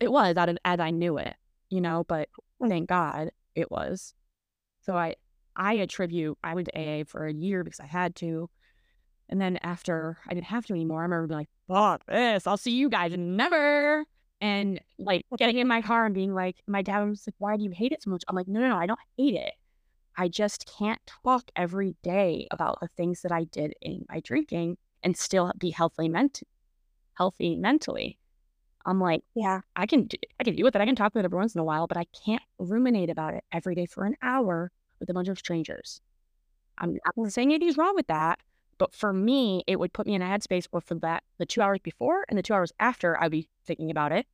it 0.00 0.10
was 0.10 0.36
as, 0.36 0.56
as 0.64 0.80
I 0.80 0.90
knew 0.90 1.18
it, 1.18 1.34
you 1.70 1.80
know, 1.80 2.04
but 2.04 2.28
hmm. 2.60 2.68
thank 2.68 2.88
God 2.88 3.30
it 3.54 3.70
was. 3.70 4.14
So 4.82 4.96
I 4.96 5.14
I 5.56 5.74
attribute 5.74 6.36
I 6.42 6.54
went 6.54 6.68
to 6.68 6.78
AA 6.78 7.04
for 7.06 7.26
a 7.26 7.32
year 7.32 7.64
because 7.64 7.80
I 7.80 7.86
had 7.86 8.14
to. 8.16 8.50
And 9.28 9.40
then 9.40 9.58
after 9.62 10.18
I 10.28 10.34
didn't 10.34 10.46
have 10.46 10.66
to 10.66 10.74
anymore, 10.74 11.00
I 11.00 11.04
remember 11.04 11.28
being 11.28 11.38
like, 11.38 11.48
fuck 11.66 12.04
this, 12.06 12.46
I'll 12.46 12.58
see 12.58 12.72
you 12.72 12.90
guys 12.90 13.16
never. 13.16 14.04
And 14.44 14.78
like 14.98 15.24
getting 15.38 15.56
in 15.56 15.66
my 15.66 15.80
car 15.80 16.04
and 16.04 16.14
being 16.14 16.34
like, 16.34 16.56
my 16.66 16.82
dad 16.82 17.02
was 17.08 17.26
like, 17.26 17.34
why 17.38 17.56
do 17.56 17.64
you 17.64 17.70
hate 17.70 17.92
it 17.92 18.02
so 18.02 18.10
much? 18.10 18.24
I'm 18.28 18.36
like, 18.36 18.46
no, 18.46 18.60
no, 18.60 18.68
no, 18.68 18.76
I 18.76 18.84
don't 18.84 19.00
hate 19.16 19.36
it. 19.36 19.54
I 20.18 20.28
just 20.28 20.70
can't 20.78 21.00
talk 21.24 21.50
every 21.56 21.96
day 22.02 22.46
about 22.50 22.78
the 22.82 22.88
things 22.88 23.22
that 23.22 23.32
I 23.32 23.44
did 23.44 23.72
in 23.80 24.04
my 24.10 24.20
drinking 24.20 24.76
and 25.02 25.16
still 25.16 25.50
be 25.56 25.70
healthy 25.70 26.10
ment 26.10 26.42
healthy 27.14 27.56
mentally. 27.56 28.18
I'm 28.84 29.00
like, 29.00 29.22
Yeah. 29.34 29.62
I 29.76 29.86
can 29.86 30.08
do, 30.08 30.18
I 30.38 30.44
can 30.44 30.56
deal 30.56 30.64
with 30.64 30.76
it. 30.76 30.82
I 30.82 30.84
can 30.84 30.94
talk 30.94 31.12
about 31.12 31.20
it 31.20 31.24
every 31.24 31.38
once 31.38 31.54
in 31.54 31.60
a 31.62 31.64
while, 31.64 31.86
but 31.86 31.96
I 31.96 32.04
can't 32.26 32.42
ruminate 32.58 33.08
about 33.08 33.32
it 33.32 33.44
every 33.50 33.74
day 33.74 33.86
for 33.86 34.04
an 34.04 34.14
hour 34.20 34.70
with 35.00 35.08
a 35.08 35.14
bunch 35.14 35.28
of 35.28 35.38
strangers. 35.38 36.02
I'm 36.76 36.98
not 37.06 37.16
mm. 37.16 37.32
saying 37.32 37.48
anything's 37.48 37.78
wrong 37.78 37.94
with 37.94 38.08
that, 38.08 38.40
but 38.76 38.92
for 38.92 39.14
me, 39.14 39.64
it 39.66 39.78
would 39.78 39.94
put 39.94 40.06
me 40.06 40.14
in 40.14 40.20
a 40.20 40.26
headspace 40.26 40.66
where 40.66 40.82
for 40.82 40.96
that 40.96 41.22
the 41.38 41.46
two 41.46 41.62
hours 41.62 41.78
before 41.82 42.26
and 42.28 42.36
the 42.36 42.42
two 42.42 42.52
hours 42.52 42.72
after, 42.78 43.18
I'd 43.18 43.30
be 43.30 43.48
thinking 43.64 43.90
about 43.90 44.12
it, 44.12 44.26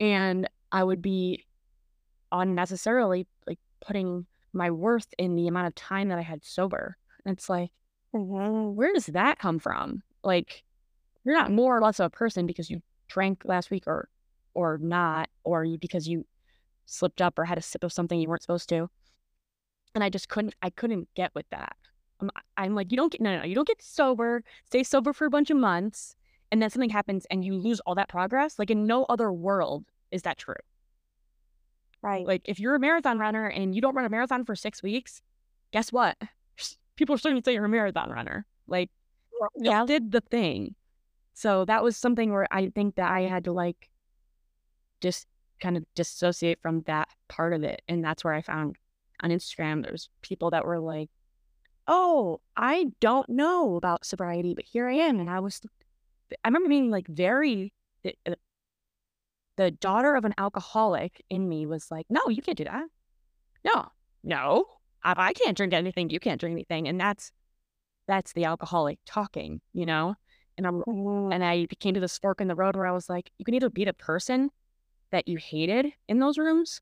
and 0.00 0.48
I 0.70 0.84
would 0.84 1.02
be 1.02 1.44
unnecessarily 2.30 3.26
like 3.46 3.58
putting 3.80 4.26
my 4.52 4.70
worth 4.70 5.08
in 5.18 5.34
the 5.34 5.48
amount 5.48 5.66
of 5.66 5.74
time 5.74 6.08
that 6.08 6.18
I 6.18 6.22
had 6.22 6.44
sober. 6.44 6.96
And 7.24 7.36
it's 7.36 7.48
like, 7.48 7.70
where 8.12 8.92
does 8.92 9.06
that 9.06 9.38
come 9.38 9.58
from? 9.58 10.02
Like, 10.22 10.64
you're 11.24 11.36
not 11.36 11.52
more 11.52 11.76
or 11.76 11.80
less 11.80 12.00
of 12.00 12.06
a 12.06 12.10
person 12.10 12.46
because 12.46 12.70
you 12.70 12.82
drank 13.08 13.42
last 13.44 13.70
week 13.70 13.84
or 13.86 14.08
or 14.54 14.78
not, 14.78 15.28
or 15.44 15.64
you 15.64 15.78
because 15.78 16.08
you 16.08 16.26
slipped 16.86 17.20
up 17.20 17.38
or 17.38 17.44
had 17.44 17.58
a 17.58 17.62
sip 17.62 17.84
of 17.84 17.92
something 17.92 18.18
you 18.18 18.28
weren't 18.28 18.42
supposed 18.42 18.68
to. 18.70 18.88
And 19.94 20.02
I 20.02 20.10
just 20.10 20.28
couldn't 20.28 20.54
I 20.62 20.70
couldn't 20.70 21.08
get 21.14 21.34
with 21.34 21.48
that. 21.50 21.76
I'm, 22.20 22.30
I'm 22.56 22.74
like, 22.74 22.90
you 22.90 22.96
don't 22.96 23.12
get 23.12 23.20
no, 23.20 23.32
no, 23.32 23.38
no, 23.40 23.44
you 23.44 23.54
don't 23.54 23.68
get 23.68 23.82
sober, 23.82 24.42
stay 24.64 24.82
sober 24.82 25.12
for 25.12 25.26
a 25.26 25.30
bunch 25.30 25.50
of 25.50 25.56
months, 25.56 26.16
and 26.50 26.62
then 26.62 26.70
something 26.70 26.90
happens 26.90 27.26
and 27.30 27.44
you 27.44 27.54
lose 27.54 27.80
all 27.80 27.94
that 27.96 28.08
progress. 28.08 28.58
Like 28.58 28.70
in 28.70 28.86
no 28.86 29.04
other 29.04 29.32
world 29.32 29.84
is 30.10 30.22
that 30.22 30.38
true. 30.38 30.54
Right. 32.02 32.26
Like 32.26 32.42
if 32.44 32.60
you're 32.60 32.74
a 32.74 32.80
marathon 32.80 33.18
runner 33.18 33.46
and 33.46 33.74
you 33.74 33.80
don't 33.80 33.94
run 33.94 34.04
a 34.04 34.08
marathon 34.08 34.44
for 34.44 34.54
six 34.54 34.82
weeks, 34.82 35.20
guess 35.72 35.92
what? 35.92 36.16
People 36.96 37.14
are 37.14 37.18
starting 37.18 37.40
to 37.40 37.44
say 37.44 37.54
you're 37.54 37.64
a 37.64 37.68
marathon 37.68 38.10
runner. 38.10 38.46
Like 38.66 38.90
yeah. 39.56 39.80
you 39.80 39.86
did 39.86 40.12
the 40.12 40.20
thing. 40.20 40.74
So 41.34 41.64
that 41.66 41.82
was 41.82 41.96
something 41.96 42.32
where 42.32 42.48
I 42.50 42.68
think 42.70 42.96
that 42.96 43.10
I 43.10 43.22
had 43.22 43.44
to 43.44 43.52
like 43.52 43.88
just 45.00 45.26
kind 45.60 45.76
of 45.76 45.84
dissociate 45.94 46.60
from 46.62 46.82
that 46.82 47.08
part 47.28 47.52
of 47.52 47.62
it. 47.62 47.82
And 47.88 48.02
that's 48.02 48.24
where 48.24 48.34
I 48.34 48.42
found 48.42 48.76
on 49.22 49.30
Instagram 49.30 49.84
there's 49.84 50.08
people 50.22 50.50
that 50.50 50.64
were 50.64 50.80
like, 50.80 51.10
Oh, 51.86 52.40
I 52.56 52.88
don't 53.00 53.28
know 53.30 53.76
about 53.76 54.04
sobriety, 54.04 54.54
but 54.54 54.64
here 54.64 54.88
I 54.88 54.94
am. 54.94 55.20
And 55.20 55.30
I 55.30 55.40
was 55.40 55.60
I 56.44 56.48
remember 56.48 56.68
being 56.68 56.90
like 56.90 57.06
very 57.08 57.72
the, 58.02 58.14
uh, 58.26 58.34
the 59.56 59.70
daughter 59.70 60.14
of 60.14 60.24
an 60.24 60.34
alcoholic 60.38 61.24
in 61.28 61.48
me 61.48 61.66
was 61.66 61.90
like, 61.90 62.06
No, 62.08 62.28
you 62.28 62.42
can't 62.42 62.58
do 62.58 62.64
that. 62.64 62.84
No, 63.64 63.86
no. 64.22 64.64
I 65.02 65.32
can't 65.32 65.56
drink 65.56 65.72
anything, 65.72 66.10
you 66.10 66.20
can't 66.20 66.40
drink 66.40 66.54
anything. 66.54 66.88
And 66.88 67.00
that's 67.00 67.32
that's 68.06 68.32
the 68.32 68.44
alcoholic 68.44 68.98
talking, 69.06 69.60
you 69.72 69.86
know? 69.86 70.16
And 70.56 70.66
I'm 70.66 70.82
Mhm. 70.82 71.32
and 71.32 71.44
I 71.44 71.66
came 71.78 71.94
to 71.94 72.00
this 72.00 72.18
fork 72.18 72.40
in 72.40 72.48
the 72.48 72.54
road 72.54 72.76
where 72.76 72.86
I 72.86 72.92
was 72.92 73.08
like, 73.08 73.30
you 73.38 73.44
can 73.44 73.54
either 73.54 73.70
be 73.70 73.84
the 73.84 73.92
person 73.92 74.50
that 75.10 75.28
you 75.28 75.38
hated 75.38 75.92
in 76.08 76.18
those 76.18 76.38
rooms, 76.38 76.80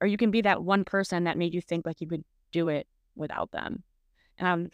or 0.00 0.06
you 0.06 0.16
can 0.16 0.30
be 0.30 0.42
that 0.42 0.62
one 0.62 0.84
person 0.84 1.24
that 1.24 1.38
made 1.38 1.54
you 1.54 1.60
think 1.60 1.86
like 1.86 2.00
you 2.00 2.08
could 2.08 2.24
do 2.50 2.68
it 2.68 2.86
without 3.14 3.50
them. 3.52 3.84
And 4.38 4.48
I'm 4.48 4.70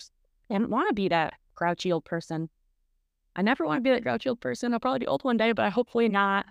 I 0.50 0.58
don't 0.58 0.70
want 0.70 0.88
to 0.88 0.94
be 0.94 1.08
that 1.08 1.34
grouchy 1.54 1.92
old 1.92 2.04
person. 2.04 2.48
I 3.38 3.42
never 3.42 3.64
want 3.64 3.78
to 3.78 3.82
be 3.82 3.90
that 3.90 4.02
grouchy 4.02 4.28
old 4.28 4.40
person. 4.40 4.74
I'll 4.74 4.80
probably 4.80 4.98
be 4.98 5.06
old 5.06 5.22
one 5.22 5.36
day, 5.36 5.52
but 5.52 5.72
hopefully 5.72 6.08
not 6.08 6.44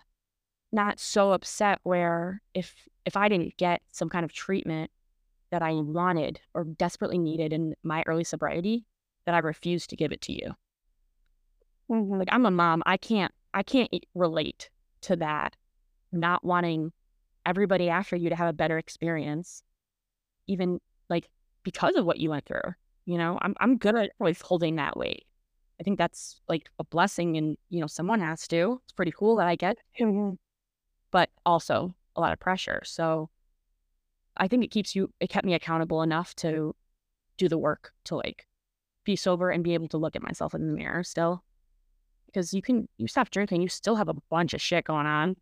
not 0.72 1.00
so 1.00 1.34
upset 1.34 1.80
where 1.84 2.42
if 2.54 2.88
if 3.06 3.18
I 3.18 3.28
didn't 3.28 3.58
get 3.58 3.82
some 3.92 4.10
kind 4.10 4.24
of 4.24 4.32
treatment 4.32 4.90
that 5.52 5.62
I 5.62 5.74
wanted 5.74 6.40
or 6.54 6.64
desperately 6.64 7.18
needed 7.18 7.52
in 7.52 7.76
my 7.84 8.04
early 8.08 8.24
sobriety, 8.24 8.86
that 9.26 9.36
I 9.36 9.40
refused 9.40 9.90
to 9.90 9.98
give 9.98 10.14
it 10.14 10.22
to 10.22 10.34
you 10.34 10.56
Mhm. 11.90 12.20
like 12.20 12.30
I'm 12.32 12.46
a 12.46 12.52
mom. 12.52 12.84
I 12.86 12.96
can't 12.98 13.34
I 13.54 13.64
can't 13.64 13.92
relate 14.14 14.70
to 15.02 15.18
that 15.18 15.58
not 16.14 16.44
wanting 16.46 16.94
everybody 17.46 17.90
after 17.90 18.16
you 18.16 18.30
to 18.30 18.36
have 18.36 18.50
a 18.50 18.54
better 18.54 18.78
experience, 18.78 19.62
even 20.48 20.80
like 21.10 21.30
because 21.64 21.96
of 21.98 22.06
what 22.06 22.20
you 22.20 22.30
went 22.30 22.46
through. 22.46 22.76
You 23.06 23.18
know, 23.18 23.38
I'm 23.42 23.56
I'm 23.60 23.78
good 23.78 23.96
at 23.96 24.12
always 24.22 24.42
holding 24.42 24.78
that 24.78 24.96
weight. 24.98 25.27
I 25.80 25.84
think 25.84 25.98
that's 25.98 26.42
like 26.48 26.70
a 26.80 26.84
blessing, 26.84 27.38
and 27.38 27.58
you 27.70 27.80
know, 27.80 27.88
someone 27.88 28.20
has 28.20 28.48
to. 28.50 28.82
It's 28.84 28.94
pretty 28.94 29.12
cool 29.12 29.36
that 29.38 29.48
I 29.48 29.56
get, 29.56 29.78
Mm-hmm. 30.00 30.36
but 31.12 31.30
also 31.46 31.94
a 32.16 32.22
lot 32.22 32.34
of 32.34 32.40
pressure. 32.40 32.82
So 32.84 33.30
I 34.36 34.48
think 34.48 34.64
it 34.64 34.72
keeps 34.72 34.96
you. 34.96 35.12
It 35.20 35.30
kept 35.30 35.46
me 35.46 35.54
accountable 35.54 36.02
enough 36.02 36.36
to 36.38 36.76
do 37.38 37.48
the 37.48 37.58
work 37.58 37.92
to 38.06 38.16
like 38.16 38.48
be 39.04 39.16
sober 39.16 39.52
and 39.52 39.64
be 39.64 39.74
able 39.74 39.88
to 39.90 39.98
look 39.98 40.16
at 40.16 40.24
myself 40.24 40.54
in 40.56 40.68
the 40.68 40.74
mirror 40.74 41.04
still. 41.04 41.44
Because 42.26 42.54
you 42.54 42.62
can, 42.62 42.90
you 42.98 43.08
stop 43.08 43.30
drinking, 43.30 43.62
you 43.62 43.70
still 43.70 43.96
have 43.96 44.10
a 44.10 44.16
bunch 44.30 44.54
of 44.54 44.62
shit 44.62 44.84
going 44.86 45.06
on. 45.06 45.38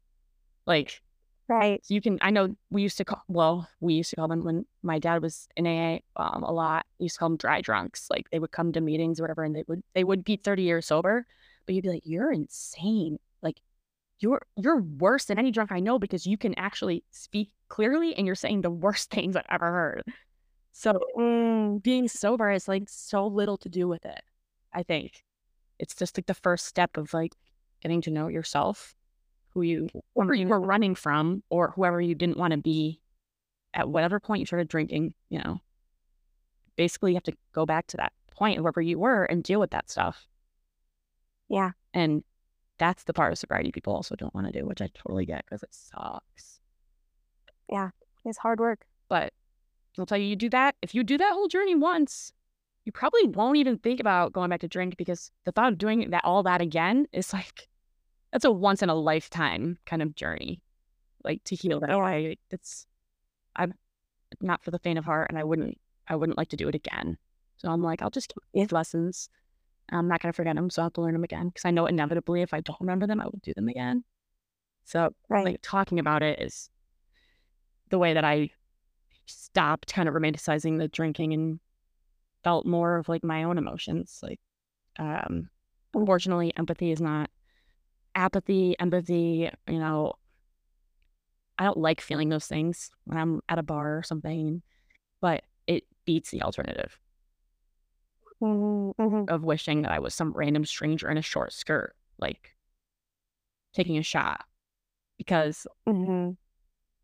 Like 0.67 1.01
Right. 1.47 1.83
you 1.87 2.01
can, 2.01 2.17
I 2.21 2.31
know 2.31 2.55
we 2.71 2.81
used 2.81 2.97
to 2.97 3.05
call, 3.05 3.21
well, 3.27 3.69
we 3.79 3.93
used 3.93 4.09
to 4.09 4.15
call 4.15 4.27
them 4.27 4.43
when 4.43 4.65
my 4.81 4.97
dad 4.97 5.21
was 5.21 5.47
in 5.55 5.67
AA 5.67 6.03
um, 6.15 6.43
a 6.43 6.51
lot. 6.51 6.85
We 6.99 7.03
used 7.05 7.15
to 7.15 7.19
call 7.19 7.29
them 7.29 7.37
dry 7.37 7.61
drunks. 7.61 8.07
Like 8.09 8.29
they 8.31 8.39
would 8.39 8.51
come 8.51 8.71
to 8.73 8.81
meetings 8.81 9.19
or 9.19 9.23
whatever, 9.23 9.43
and 9.43 9.55
they 9.55 9.63
would 9.67 9.83
they 9.93 10.03
would 10.03 10.23
be 10.23 10.37
thirty 10.37 10.63
years 10.63 10.87
sober, 10.87 11.27
but 11.65 11.75
you'd 11.75 11.83
be 11.83 11.89
like, 11.89 12.03
you're 12.05 12.31
insane. 12.31 13.19
Like 13.43 13.61
you're 14.19 14.41
you're 14.57 14.81
worse 14.81 15.25
than 15.25 15.39
any 15.39 15.51
drunk 15.51 15.71
I 15.71 15.79
know 15.81 15.99
because 15.99 16.25
you 16.27 16.37
can 16.37 16.55
actually 16.57 17.03
speak 17.11 17.51
clearly 17.69 18.15
and 18.15 18.25
you're 18.27 18.35
saying 18.35 18.61
the 18.61 18.71
worst 18.71 19.11
things 19.11 19.35
I've 19.35 19.45
ever 19.49 19.71
heard. 19.71 20.03
So 20.73 20.99
Mm, 21.17 21.81
being 21.83 22.07
sober 22.07 22.51
is 22.51 22.67
like 22.67 22.89
so 22.89 23.27
little 23.27 23.57
to 23.59 23.69
do 23.69 23.87
with 23.87 24.05
it. 24.05 24.21
I 24.73 24.83
think 24.83 25.23
it's 25.79 25.95
just 25.95 26.17
like 26.17 26.25
the 26.27 26.33
first 26.33 26.65
step 26.67 26.97
of 26.97 27.13
like 27.13 27.33
getting 27.81 28.01
to 28.03 28.11
know 28.11 28.27
yourself, 28.27 28.95
who 29.55 29.63
you 29.63 29.89
whoever 30.13 30.35
you 30.35 30.47
were 30.47 30.59
running 30.59 30.93
from, 30.93 31.41
or 31.49 31.71
whoever 31.71 31.99
you 31.99 32.13
didn't 32.13 32.37
want 32.37 32.51
to 32.51 32.57
be 32.57 32.99
at 33.73 33.89
whatever 33.89 34.19
point 34.19 34.41
you 34.41 34.45
started 34.45 34.67
drinking. 34.67 35.15
You 35.29 35.39
know, 35.39 35.61
basically 36.75 37.11
you 37.11 37.15
have 37.15 37.23
to 37.23 37.35
go 37.53 37.65
back 37.65 37.87
to 37.87 37.97
that 37.97 38.13
point, 38.29 38.61
wherever 38.61 38.81
you 38.81 38.99
were, 38.99 39.23
and 39.23 39.43
deal 39.43 39.59
with 39.59 39.71
that 39.71 39.89
stuff. 39.89 40.27
Yeah. 41.49 41.71
and 41.93 42.23
that's 42.77 43.03
the 43.03 43.13
part 43.13 43.31
of 43.31 43.37
sobriety 43.37 43.71
people 43.71 43.93
also 43.93 44.15
don't 44.15 44.33
want 44.35 44.47
to 44.47 44.59
do, 44.59 44.65
which 44.65 44.81
I 44.81 44.89
totally 44.93 45.25
get 45.25 45.45
because 45.45 45.63
it 45.63 45.73
sucks. 45.73 46.59
Yeah. 47.69 47.91
It's 48.25 48.37
hard 48.37 48.59
work. 48.59 48.85
But 49.07 49.31
I'll 49.97 50.05
tell 50.05 50.17
you, 50.17 50.25
you 50.25 50.35
do 50.35 50.49
that. 50.49 50.75
If 50.81 50.93
you 50.93 51.03
do 51.03 51.17
that 51.17 51.33
whole 51.33 51.47
journey 51.47 51.75
once, 51.75 52.33
you 52.83 52.91
probably 52.91 53.27
won't 53.27 53.57
even 53.57 53.77
think 53.77 53.99
about 53.99 54.33
going 54.33 54.49
back 54.49 54.59
to 54.61 54.67
drink 54.67 54.97
because 54.97 55.31
the 55.45 55.51
thought 55.51 55.71
of 55.71 55.77
doing 55.77 56.09
that 56.09 56.25
all 56.25 56.43
that 56.43 56.61
again 56.61 57.07
is 57.13 57.31
like 57.33 57.67
that's 58.31 58.45
a 58.45 58.51
once 58.51 58.81
in 58.81 58.89
a 58.89 58.95
lifetime 58.95 59.77
kind 59.85 60.01
of 60.01 60.15
journey. 60.15 60.61
Like 61.23 61.43
to 61.45 61.55
heal 61.55 61.79
that 61.79 61.89
Oh, 61.89 62.01
I 62.01 62.37
It's 62.51 62.85
I'm 63.55 63.73
not 64.41 64.63
for 64.63 64.71
the 64.71 64.79
faint 64.79 64.99
of 64.99 65.05
heart 65.05 65.27
and 65.29 65.37
I 65.37 65.43
wouldn't 65.43 65.77
I 66.07 66.15
wouldn't 66.15 66.37
like 66.37 66.49
to 66.49 66.57
do 66.57 66.67
it 66.67 66.75
again. 66.75 67.17
So 67.57 67.69
I'm 67.69 67.81
like, 67.81 68.01
I'll 68.01 68.09
just 68.09 68.29
keep 68.29 68.43
these 68.53 68.71
lessons. 68.71 69.29
I'm 69.89 70.07
not 70.07 70.21
gonna 70.21 70.33
forget 70.33 70.55
them, 70.55 70.69
so 70.69 70.81
I 70.81 70.85
have 70.85 70.93
to 70.93 71.01
learn 71.01 71.13
them 71.13 71.23
again. 71.23 71.47
Because 71.47 71.65
I 71.65 71.71
know 71.71 71.85
inevitably 71.85 72.41
if 72.41 72.53
I 72.53 72.61
don't 72.61 72.79
remember 72.81 73.07
them, 73.07 73.21
I 73.21 73.25
will 73.25 73.39
do 73.41 73.53
them 73.53 73.69
again. 73.69 74.03
So 74.83 75.13
Right. 75.29 75.45
like 75.45 75.59
talking 75.61 75.99
about 75.99 76.21
it 76.21 76.39
is 76.39 76.69
the 77.89 77.99
way 77.99 78.13
that 78.13 78.23
I 78.23 78.49
stopped 79.25 79.93
kind 79.93 80.07
of 80.07 80.15
romanticizing 80.15 80.77
the 80.77 80.87
drinking 80.87 81.33
and 81.33 81.59
felt 82.43 82.65
more 82.65 82.97
of 82.97 83.09
like 83.09 83.23
my 83.23 83.43
own 83.43 83.57
emotions. 83.57 84.19
Like, 84.21 84.39
um, 84.99 85.49
unfortunately, 85.93 86.53
empathy 86.57 86.91
is 86.91 87.01
not 87.01 87.29
apathy, 88.15 88.75
empathy, 88.79 89.49
you 89.67 89.79
know, 89.79 90.13
I 91.57 91.63
don't 91.65 91.77
like 91.77 92.01
feeling 92.01 92.29
those 92.29 92.47
things 92.47 92.91
when 93.05 93.17
I'm 93.17 93.41
at 93.47 93.59
a 93.59 93.63
bar 93.63 93.97
or 93.97 94.03
something, 94.03 94.61
but 95.21 95.43
it 95.67 95.85
beats 96.05 96.31
the 96.31 96.41
alternative 96.41 96.99
Mhm, 98.41 98.93
mhm. 98.97 99.29
of 99.29 99.43
wishing 99.43 99.81
that 99.83 99.91
I 99.91 99.99
was 99.99 100.13
some 100.13 100.33
random 100.33 100.65
stranger 100.65 101.09
in 101.09 101.17
a 101.17 101.21
short 101.21 101.53
skirt, 101.53 101.95
like 102.19 102.55
taking 103.73 103.97
a 103.97 104.03
shot. 104.03 104.45
Because 105.17 105.65
Mhm. 105.87 106.37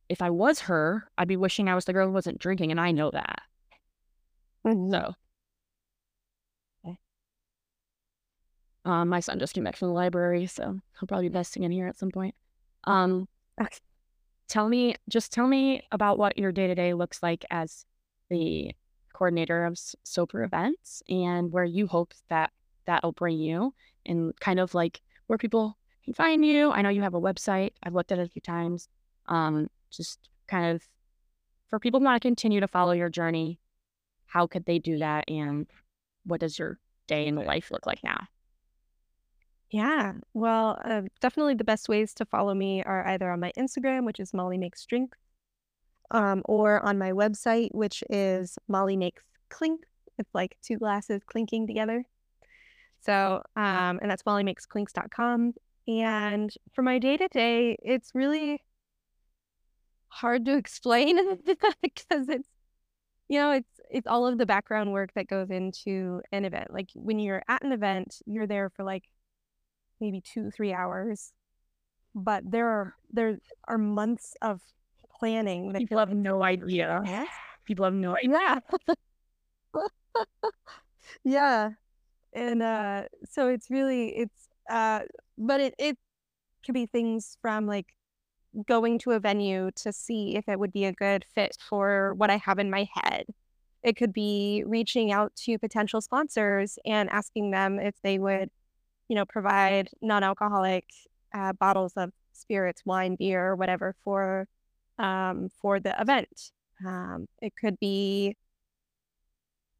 if 0.09 0.21
I 0.21 0.29
was 0.29 0.61
her, 0.61 1.09
I'd 1.17 1.27
be 1.27 1.37
wishing 1.37 1.69
I 1.69 1.75
was 1.75 1.85
the 1.85 1.93
girl 1.93 2.07
who 2.07 2.13
wasn't 2.13 2.39
drinking, 2.39 2.71
and 2.71 2.79
I 2.81 2.91
know 2.91 3.11
that. 3.11 3.43
Mhm. 4.65 4.91
So, 4.91 5.13
um, 8.85 9.09
my 9.09 9.19
son 9.19 9.39
just 9.39 9.53
came 9.53 9.63
back 9.63 9.75
from 9.75 9.89
the 9.89 9.93
library, 9.93 10.47
so 10.47 10.79
he'll 10.99 11.07
probably 11.07 11.29
be 11.29 11.33
vesting 11.33 11.63
in 11.63 11.71
here 11.71 11.87
at 11.87 11.97
some 11.97 12.11
point. 12.11 12.35
Um, 12.85 13.27
tell 14.47 14.67
me, 14.67 14.95
just 15.07 15.31
tell 15.31 15.47
me 15.47 15.83
about 15.91 16.17
what 16.17 16.37
your 16.37 16.51
day 16.51 16.67
to 16.67 16.75
day 16.75 16.93
looks 16.93 17.21
like 17.21 17.45
as 17.51 17.85
the 18.29 18.71
coordinator 19.13 19.65
of 19.65 19.73
s- 19.73 19.95
sober 20.03 20.43
events, 20.43 21.03
and 21.07 21.51
where 21.51 21.63
you 21.63 21.87
hope 21.87 22.13
that 22.29 22.51
that'll 22.85 23.11
bring 23.11 23.37
you, 23.37 23.73
and 24.05 24.37
kind 24.39 24.59
of 24.59 24.73
like 24.73 25.01
where 25.27 25.37
people 25.37 25.77
can 26.03 26.13
find 26.13 26.43
you. 26.43 26.71
I 26.71 26.81
know 26.81 26.89
you 26.89 27.03
have 27.03 27.13
a 27.13 27.21
website. 27.21 27.73
I've 27.83 27.93
looked 27.93 28.11
at 28.11 28.19
it 28.19 28.27
a 28.27 28.31
few 28.31 28.41
times. 28.41 28.89
Um, 29.27 29.69
just 29.91 30.19
kind 30.47 30.75
of 30.75 30.81
for 31.69 31.79
people 31.79 31.99
who 31.99 32.05
want 32.05 32.21
to 32.21 32.27
continue 32.27 32.59
to 32.59 32.67
follow 32.67 32.93
your 32.93 33.09
journey, 33.09 33.59
how 34.25 34.47
could 34.47 34.65
they 34.65 34.79
do 34.79 34.97
that, 34.97 35.29
and 35.29 35.67
what 36.25 36.39
does 36.39 36.57
your 36.57 36.79
day 37.07 37.27
in 37.27 37.35
life 37.35 37.69
look 37.71 37.85
like 37.85 38.03
now? 38.03 38.27
Yeah. 39.71 40.13
Well, 40.33 40.79
uh, 40.83 41.03
definitely 41.21 41.53
the 41.55 41.63
best 41.63 41.87
ways 41.87 42.13
to 42.15 42.25
follow 42.25 42.53
me 42.53 42.83
are 42.83 43.07
either 43.07 43.31
on 43.31 43.39
my 43.39 43.53
Instagram, 43.57 44.05
which 44.05 44.19
is 44.19 44.33
Molly 44.33 44.57
Makes 44.57 44.85
Drink, 44.85 45.15
um, 46.11 46.41
or 46.45 46.81
on 46.85 46.97
my 46.97 47.11
website, 47.11 47.69
which 47.73 48.03
is 48.09 48.59
Molly 48.67 48.97
Makes 48.97 49.23
Clink. 49.49 49.85
It's 50.17 50.33
like 50.33 50.57
two 50.61 50.77
glasses 50.77 51.21
clinking 51.25 51.67
together. 51.67 52.03
So, 52.99 53.43
um, 53.55 53.99
and 54.01 54.11
that's 54.11 54.23
mollymakesclinks.com. 54.23 55.53
And 55.87 56.53
for 56.73 56.81
my 56.81 56.99
day 56.99 57.15
to 57.17 57.27
day, 57.29 57.77
it's 57.81 58.11
really 58.13 58.61
hard 60.09 60.45
to 60.45 60.57
explain 60.57 61.17
because 61.81 62.27
it's, 62.27 62.49
you 63.29 63.39
know, 63.39 63.51
it's 63.51 63.69
it's 63.89 64.07
all 64.07 64.27
of 64.27 64.37
the 64.37 64.45
background 64.45 64.91
work 64.91 65.11
that 65.15 65.27
goes 65.27 65.49
into 65.49 66.21
an 66.33 66.43
event. 66.43 66.73
Like 66.73 66.89
when 66.93 67.19
you're 67.19 67.43
at 67.47 67.63
an 67.63 67.71
event, 67.71 68.21
you're 68.25 68.47
there 68.47 68.69
for 68.69 68.83
like 68.83 69.05
maybe 70.01 70.21
two, 70.21 70.51
three 70.51 70.73
hours. 70.73 71.33
But 72.13 72.49
there 72.49 72.67
are 72.67 72.95
there 73.11 73.37
are 73.67 73.77
months 73.77 74.35
of 74.41 74.59
planning 75.19 75.71
that 75.73 75.79
People 75.79 75.99
have 75.99 76.13
no 76.13 76.43
idea. 76.43 77.01
Yes. 77.05 77.29
People 77.65 77.85
have 77.85 77.93
no 77.93 78.17
idea. 78.17 78.61
Yeah. 78.83 78.95
yeah. 81.23 81.69
And 82.33 82.61
uh 82.61 83.03
so 83.29 83.47
it's 83.47 83.69
really 83.69 84.09
it's 84.09 84.49
uh 84.69 85.01
but 85.37 85.61
it 85.61 85.75
it 85.77 85.97
could 86.65 86.73
be 86.73 86.85
things 86.85 87.37
from 87.41 87.65
like 87.65 87.93
going 88.67 88.99
to 88.99 89.11
a 89.11 89.19
venue 89.19 89.71
to 89.75 89.93
see 89.93 90.35
if 90.35 90.47
it 90.47 90.59
would 90.59 90.73
be 90.73 90.85
a 90.85 90.91
good 90.91 91.25
fit 91.33 91.57
for 91.69 92.13
what 92.15 92.29
I 92.29 92.37
have 92.37 92.59
in 92.59 92.69
my 92.69 92.87
head. 92.93 93.25
It 93.83 93.95
could 93.95 94.13
be 94.13 94.63
reaching 94.65 95.11
out 95.11 95.35
to 95.37 95.57
potential 95.57 96.01
sponsors 96.01 96.77
and 96.85 97.09
asking 97.09 97.51
them 97.51 97.79
if 97.79 97.95
they 98.03 98.19
would, 98.19 98.51
you 99.11 99.15
know, 99.15 99.25
provide 99.25 99.89
non-alcoholic 100.01 100.85
uh, 101.33 101.51
bottles 101.51 101.91
of 101.97 102.13
spirits, 102.31 102.83
wine, 102.85 103.17
beer, 103.19 103.45
or 103.45 103.55
whatever 103.57 103.93
for 104.05 104.47
um, 104.99 105.49
for 105.61 105.81
the 105.81 105.93
event. 105.99 106.51
Um, 106.85 107.27
it 107.41 107.51
could 107.59 107.77
be. 107.77 108.37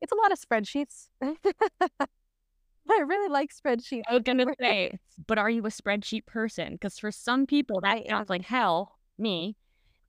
It's 0.01 0.11
a 0.11 0.15
lot 0.15 0.33
of 0.33 0.37
spreadsheets. 0.37 1.07
I 1.21 3.03
really 3.07 3.29
like 3.29 3.51
spreadsheets. 3.55 4.01
I 4.09 4.15
was 4.15 4.23
gonna 4.23 4.47
say, 4.59 4.99
but 5.27 5.37
are 5.37 5.49
you 5.49 5.61
a 5.65 5.69
spreadsheet 5.69 6.25
person? 6.25 6.73
Because 6.73 6.99
for 6.99 7.09
some 7.09 7.45
people 7.45 7.79
that 7.79 8.05
sounds 8.09 8.29
like 8.29 8.41
hell, 8.41 8.97
me. 9.17 9.55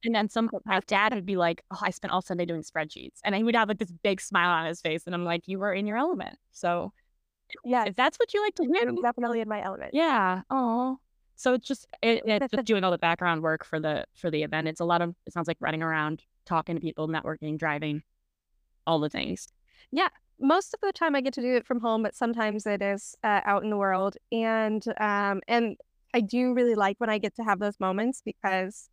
And 0.03 0.17
then 0.17 0.29
some 0.31 0.51
my 0.65 0.81
dad 0.89 1.15
would 1.15 1.27
be 1.27 1.37
like, 1.37 1.63
"Oh, 1.71 1.79
I 1.81 1.91
spent 1.91 2.13
all 2.13 2.23
Sunday 2.23 2.45
doing 2.45 2.65
spreadsheets," 2.65 3.21
and 3.23 3.37
he 3.37 3.45
would 3.45 3.55
have 3.55 3.69
like 3.69 3.79
this 3.79 3.93
big 3.93 4.21
smile 4.21 4.51
on 4.51 4.67
his 4.67 4.81
face, 4.81 5.05
and 5.07 5.15
I'm 5.15 5.25
like, 5.25 5.47
"You 5.47 5.61
were 5.61 5.73
in 5.73 5.87
your 5.87 5.97
element." 5.97 6.41
So 6.51 6.93
Yeah, 7.65 7.85
if 7.87 7.97
that's 7.97 8.19
what 8.19 8.33
you 8.35 8.43
like 8.43 8.55
to 8.57 8.65
I'm 8.65 8.95
do, 8.95 9.03
definitely 9.03 9.41
in 9.41 9.49
my 9.49 9.63
element. 9.63 9.93
yeah. 9.95 10.43
Oh, 10.51 10.99
so 11.37 11.55
it's 11.55 11.67
just 11.67 11.87
it, 12.03 12.23
it's 12.27 12.51
just 12.51 12.65
doing 12.65 12.85
all 12.85 12.91
the 12.91 12.99
background 12.99 13.43
work 13.43 13.65
for 13.65 13.81
the 13.81 14.07
for 14.15 14.31
the 14.31 14.43
event. 14.43 14.69
It's 14.69 14.81
a 14.81 14.85
lot 14.85 15.03
of 15.03 15.15
it 15.27 15.33
sounds 15.33 15.49
like 15.49 15.59
running 15.61 15.83
around, 15.83 16.23
talking 16.47 16.75
to 16.77 16.81
people, 16.81 17.09
networking, 17.09 17.59
driving, 17.59 18.03
all 18.87 19.01
the 19.01 19.11
things. 19.11 19.49
Yeah, 19.91 20.09
most 20.41 20.75
of 20.75 20.81
the 20.81 20.93
time 20.93 21.15
I 21.15 21.21
get 21.21 21.35
to 21.35 21.41
do 21.43 21.55
it 21.57 21.67
from 21.67 21.81
home, 21.81 22.03
but 22.03 22.15
sometimes 22.15 22.67
it 22.67 22.83
is 22.83 23.15
uh, 23.23 23.41
out 23.45 23.63
in 23.65 23.71
the 23.71 23.77
world. 23.77 24.17
And 24.31 24.85
um, 25.01 25.41
and 25.49 25.77
I 26.15 26.21
do 26.21 26.55
really 26.55 26.75
like 26.75 26.97
when 26.99 27.11
I 27.11 27.19
get 27.19 27.35
to 27.37 27.43
have 27.45 27.59
those 27.59 27.79
moments 27.81 28.23
because, 28.25 28.89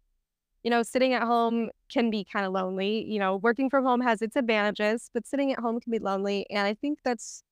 you 0.64 0.72
know, 0.72 0.84
sitting 0.84 1.14
at 1.14 1.24
home 1.24 1.70
can 1.92 2.10
be 2.12 2.26
kind 2.26 2.46
of 2.46 2.54
lonely. 2.54 3.06
You 3.06 3.20
know, 3.20 3.38
working 3.38 3.70
from 3.70 3.86
home 3.86 4.02
has 4.02 4.22
its 4.22 4.36
advantages, 4.36 5.10
but 5.14 5.28
sitting 5.28 5.52
at 5.54 5.60
home 5.60 5.80
can 5.80 5.92
be 5.92 6.00
lonely. 6.00 6.48
And 6.50 6.62
I 6.68 6.74
think 6.76 7.00
that's 7.04 7.44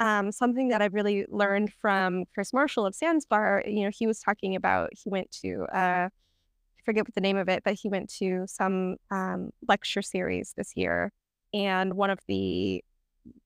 um, 0.00 0.32
something 0.32 0.68
that 0.68 0.82
I've 0.82 0.94
really 0.94 1.26
learned 1.28 1.72
from 1.74 2.24
Chris 2.34 2.52
Marshall 2.52 2.86
of 2.86 2.94
Sans 2.94 3.24
Bar. 3.26 3.62
You 3.66 3.84
know, 3.84 3.90
he 3.92 4.06
was 4.06 4.20
talking 4.20 4.56
about 4.56 4.90
he 4.92 5.10
went 5.10 5.30
to 5.42 5.66
uh, 5.72 6.08
I 6.08 6.82
forget 6.84 7.06
what 7.06 7.14
the 7.14 7.20
name 7.20 7.36
of 7.36 7.48
it, 7.48 7.62
but 7.62 7.74
he 7.74 7.88
went 7.88 8.10
to 8.18 8.44
some 8.46 8.96
um, 9.10 9.50
lecture 9.68 10.02
series 10.02 10.54
this 10.56 10.72
year. 10.74 11.12
And 11.52 11.94
one 11.94 12.10
of 12.10 12.20
the 12.26 12.82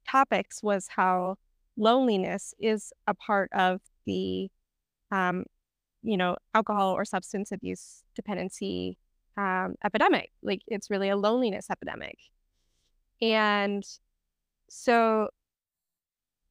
topics 0.08 0.62
was 0.62 0.86
how 0.88 1.36
loneliness 1.76 2.54
is 2.60 2.92
a 3.08 3.14
part 3.14 3.50
of 3.52 3.80
the, 4.06 4.48
um, 5.10 5.44
you 6.02 6.16
know, 6.16 6.36
alcohol 6.54 6.92
or 6.92 7.04
substance 7.04 7.50
abuse 7.50 8.04
dependency 8.14 8.98
um, 9.36 9.74
epidemic. 9.84 10.30
Like 10.42 10.62
it's 10.68 10.90
really 10.90 11.08
a 11.08 11.16
loneliness 11.16 11.66
epidemic. 11.70 12.18
And 13.20 13.84
so 14.68 15.30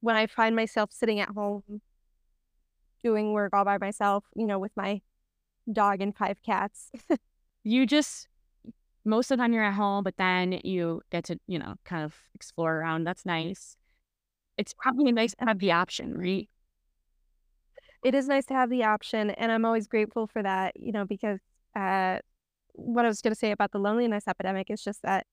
when 0.04 0.16
I 0.16 0.26
find 0.26 0.54
myself 0.54 0.90
sitting 0.92 1.18
at 1.18 1.30
home 1.30 1.80
doing 3.02 3.32
work 3.32 3.54
all 3.54 3.64
by 3.64 3.78
myself, 3.78 4.22
you 4.36 4.46
know, 4.46 4.58
with 4.58 4.72
my 4.76 5.00
dog 5.72 6.02
and 6.02 6.14
five 6.14 6.36
cats. 6.44 6.90
you 7.64 7.86
just 7.86 8.28
most 9.06 9.30
of 9.30 9.38
the 9.38 9.42
time 9.42 9.54
you're 9.54 9.64
at 9.64 9.72
home, 9.72 10.04
but 10.04 10.18
then 10.18 10.60
you 10.62 11.00
get 11.10 11.24
to, 11.24 11.38
you 11.46 11.58
know, 11.58 11.74
kind 11.86 12.04
of 12.04 12.14
explore 12.34 12.76
around. 12.76 13.04
That's 13.04 13.24
nice. 13.24 13.76
It's 14.58 14.74
probably 14.74 15.10
nice 15.10 15.34
to 15.36 15.46
have 15.46 15.58
the 15.58 15.72
option, 15.72 16.16
right? 16.16 16.48
It 18.04 18.14
is 18.14 18.28
nice 18.28 18.44
to 18.46 18.54
have 18.54 18.68
the 18.68 18.84
option. 18.84 19.30
And 19.30 19.50
I'm 19.50 19.64
always 19.64 19.86
grateful 19.86 20.26
for 20.26 20.42
that, 20.42 20.78
you 20.78 20.92
know, 20.92 21.06
because 21.06 21.38
uh, 21.74 22.18
what 22.72 23.06
I 23.06 23.08
was 23.08 23.22
going 23.22 23.32
to 23.32 23.38
say 23.38 23.52
about 23.52 23.72
the 23.72 23.78
loneliness 23.78 24.24
epidemic 24.28 24.70
is 24.70 24.82
just 24.82 25.00
that 25.02 25.26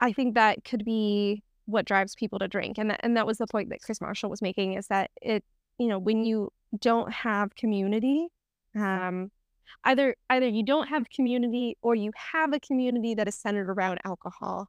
I 0.00 0.12
think 0.12 0.34
that 0.34 0.64
could 0.64 0.84
be 0.84 1.42
what 1.66 1.84
drives 1.84 2.14
people 2.14 2.38
to 2.38 2.48
drink. 2.48 2.78
And 2.78 2.90
that, 2.90 3.00
and 3.02 3.16
that 3.16 3.26
was 3.26 3.38
the 3.38 3.46
point 3.46 3.70
that 3.70 3.82
Chris 3.82 4.00
Marshall 4.00 4.30
was 4.30 4.42
making 4.42 4.74
is 4.74 4.86
that 4.88 5.10
it, 5.20 5.44
you 5.78 5.88
know, 5.88 5.98
when 5.98 6.24
you 6.24 6.50
don't 6.78 7.12
have 7.12 7.54
community, 7.54 8.28
um, 8.76 9.30
either 9.84 10.14
either 10.30 10.46
you 10.46 10.64
don't 10.64 10.88
have 10.88 11.08
community 11.10 11.76
or 11.82 11.94
you 11.94 12.12
have 12.32 12.52
a 12.52 12.60
community 12.60 13.14
that 13.14 13.28
is 13.28 13.34
centered 13.34 13.68
around 13.70 13.98
alcohol. 14.04 14.68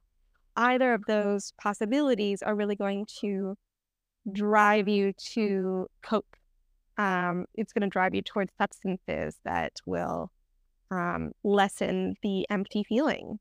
Either 0.56 0.94
of 0.94 1.04
those 1.06 1.52
possibilities 1.60 2.42
are 2.42 2.54
really 2.54 2.76
going 2.76 3.06
to 3.20 3.56
drive 4.32 4.88
you 4.88 5.12
to 5.34 5.88
cope. 6.02 6.36
Um, 6.96 7.46
it's 7.54 7.72
going 7.72 7.82
to 7.82 7.88
drive 7.88 8.14
you 8.14 8.22
towards 8.22 8.52
substances 8.56 9.36
that 9.44 9.72
will 9.84 10.30
um, 10.90 11.32
lessen 11.42 12.14
the 12.22 12.46
empty 12.50 12.84
feeling. 12.84 13.40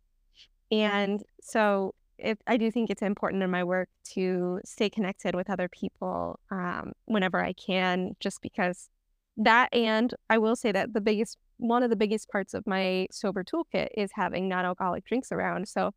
And 0.71 1.21
so 1.39 1.93
it, 2.17 2.39
I 2.47 2.57
do 2.57 2.71
think 2.71 2.89
it's 2.89 3.01
important 3.01 3.43
in 3.43 3.51
my 3.51 3.63
work 3.63 3.89
to 4.13 4.59
stay 4.65 4.89
connected 4.89 5.35
with 5.35 5.49
other 5.49 5.67
people 5.67 6.39
um, 6.51 6.93
whenever 7.05 7.43
I 7.43 7.53
can, 7.53 8.15
just 8.19 8.41
because 8.41 8.89
that 9.37 9.73
and 9.73 10.13
I 10.29 10.37
will 10.37 10.55
say 10.55 10.71
that 10.71 10.93
the 10.93 11.01
biggest 11.01 11.37
one 11.57 11.83
of 11.83 11.89
the 11.89 11.95
biggest 11.95 12.29
parts 12.29 12.53
of 12.53 12.67
my 12.67 13.07
sober 13.11 13.43
toolkit 13.43 13.89
is 13.95 14.11
having 14.13 14.47
non-alcoholic 14.47 15.05
drinks 15.05 15.31
around. 15.31 15.67
So 15.67 15.91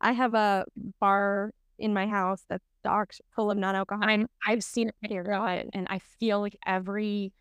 I 0.00 0.12
have 0.12 0.34
a 0.34 0.64
bar 0.98 1.52
in 1.78 1.92
my 1.92 2.06
house 2.06 2.44
that's 2.48 2.64
stocked 2.80 3.20
full 3.34 3.50
of 3.50 3.58
non-alcoholic. 3.58 4.08
I'm 4.08 4.26
I've 4.46 4.64
seen 4.64 4.88
it 4.88 4.94
here 5.08 5.24
and 5.72 5.86
I 5.88 5.98
feel 5.98 6.40
like 6.40 6.56
every 6.66 7.32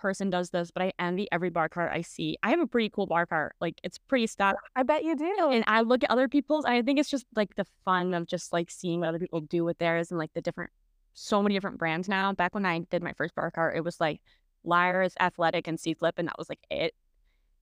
person 0.00 0.30
does 0.30 0.50
this, 0.50 0.70
but 0.70 0.82
I 0.82 0.92
envy 0.98 1.28
every 1.30 1.50
bar 1.50 1.68
cart 1.68 1.92
I 1.92 2.02
see. 2.02 2.36
I 2.42 2.50
have 2.50 2.60
a 2.60 2.66
pretty 2.66 2.90
cool 2.90 3.06
bar 3.06 3.26
cart. 3.26 3.54
Like 3.60 3.80
it's 3.84 3.98
pretty 3.98 4.26
stuff. 4.26 4.56
I 4.76 4.82
bet 4.82 5.04
you 5.04 5.16
do. 5.16 5.50
And 5.52 5.64
I 5.66 5.82
look 5.82 6.02
at 6.02 6.10
other 6.10 6.28
people's. 6.28 6.64
I 6.64 6.82
think 6.82 6.98
it's 6.98 7.10
just 7.10 7.26
like 7.36 7.54
the 7.56 7.66
fun 7.84 8.14
of 8.14 8.26
just 8.26 8.52
like 8.52 8.70
seeing 8.70 9.00
what 9.00 9.10
other 9.10 9.18
people 9.18 9.40
do 9.40 9.64
with 9.64 9.78
theirs 9.78 10.10
and 10.10 10.18
like 10.18 10.32
the 10.34 10.40
different, 10.40 10.70
so 11.14 11.42
many 11.42 11.54
different 11.54 11.78
brands 11.78 12.08
now. 12.08 12.32
Back 12.32 12.54
when 12.54 12.66
I 12.66 12.80
did 12.90 13.02
my 13.02 13.12
first 13.12 13.34
bar 13.34 13.50
cart, 13.50 13.76
it 13.76 13.84
was 13.84 14.00
like 14.00 14.20
Lyre's, 14.64 15.14
Athletic, 15.20 15.68
and 15.68 15.78
Seedlip, 15.78 16.12
and 16.16 16.28
that 16.28 16.38
was 16.38 16.48
like 16.48 16.60
it. 16.70 16.94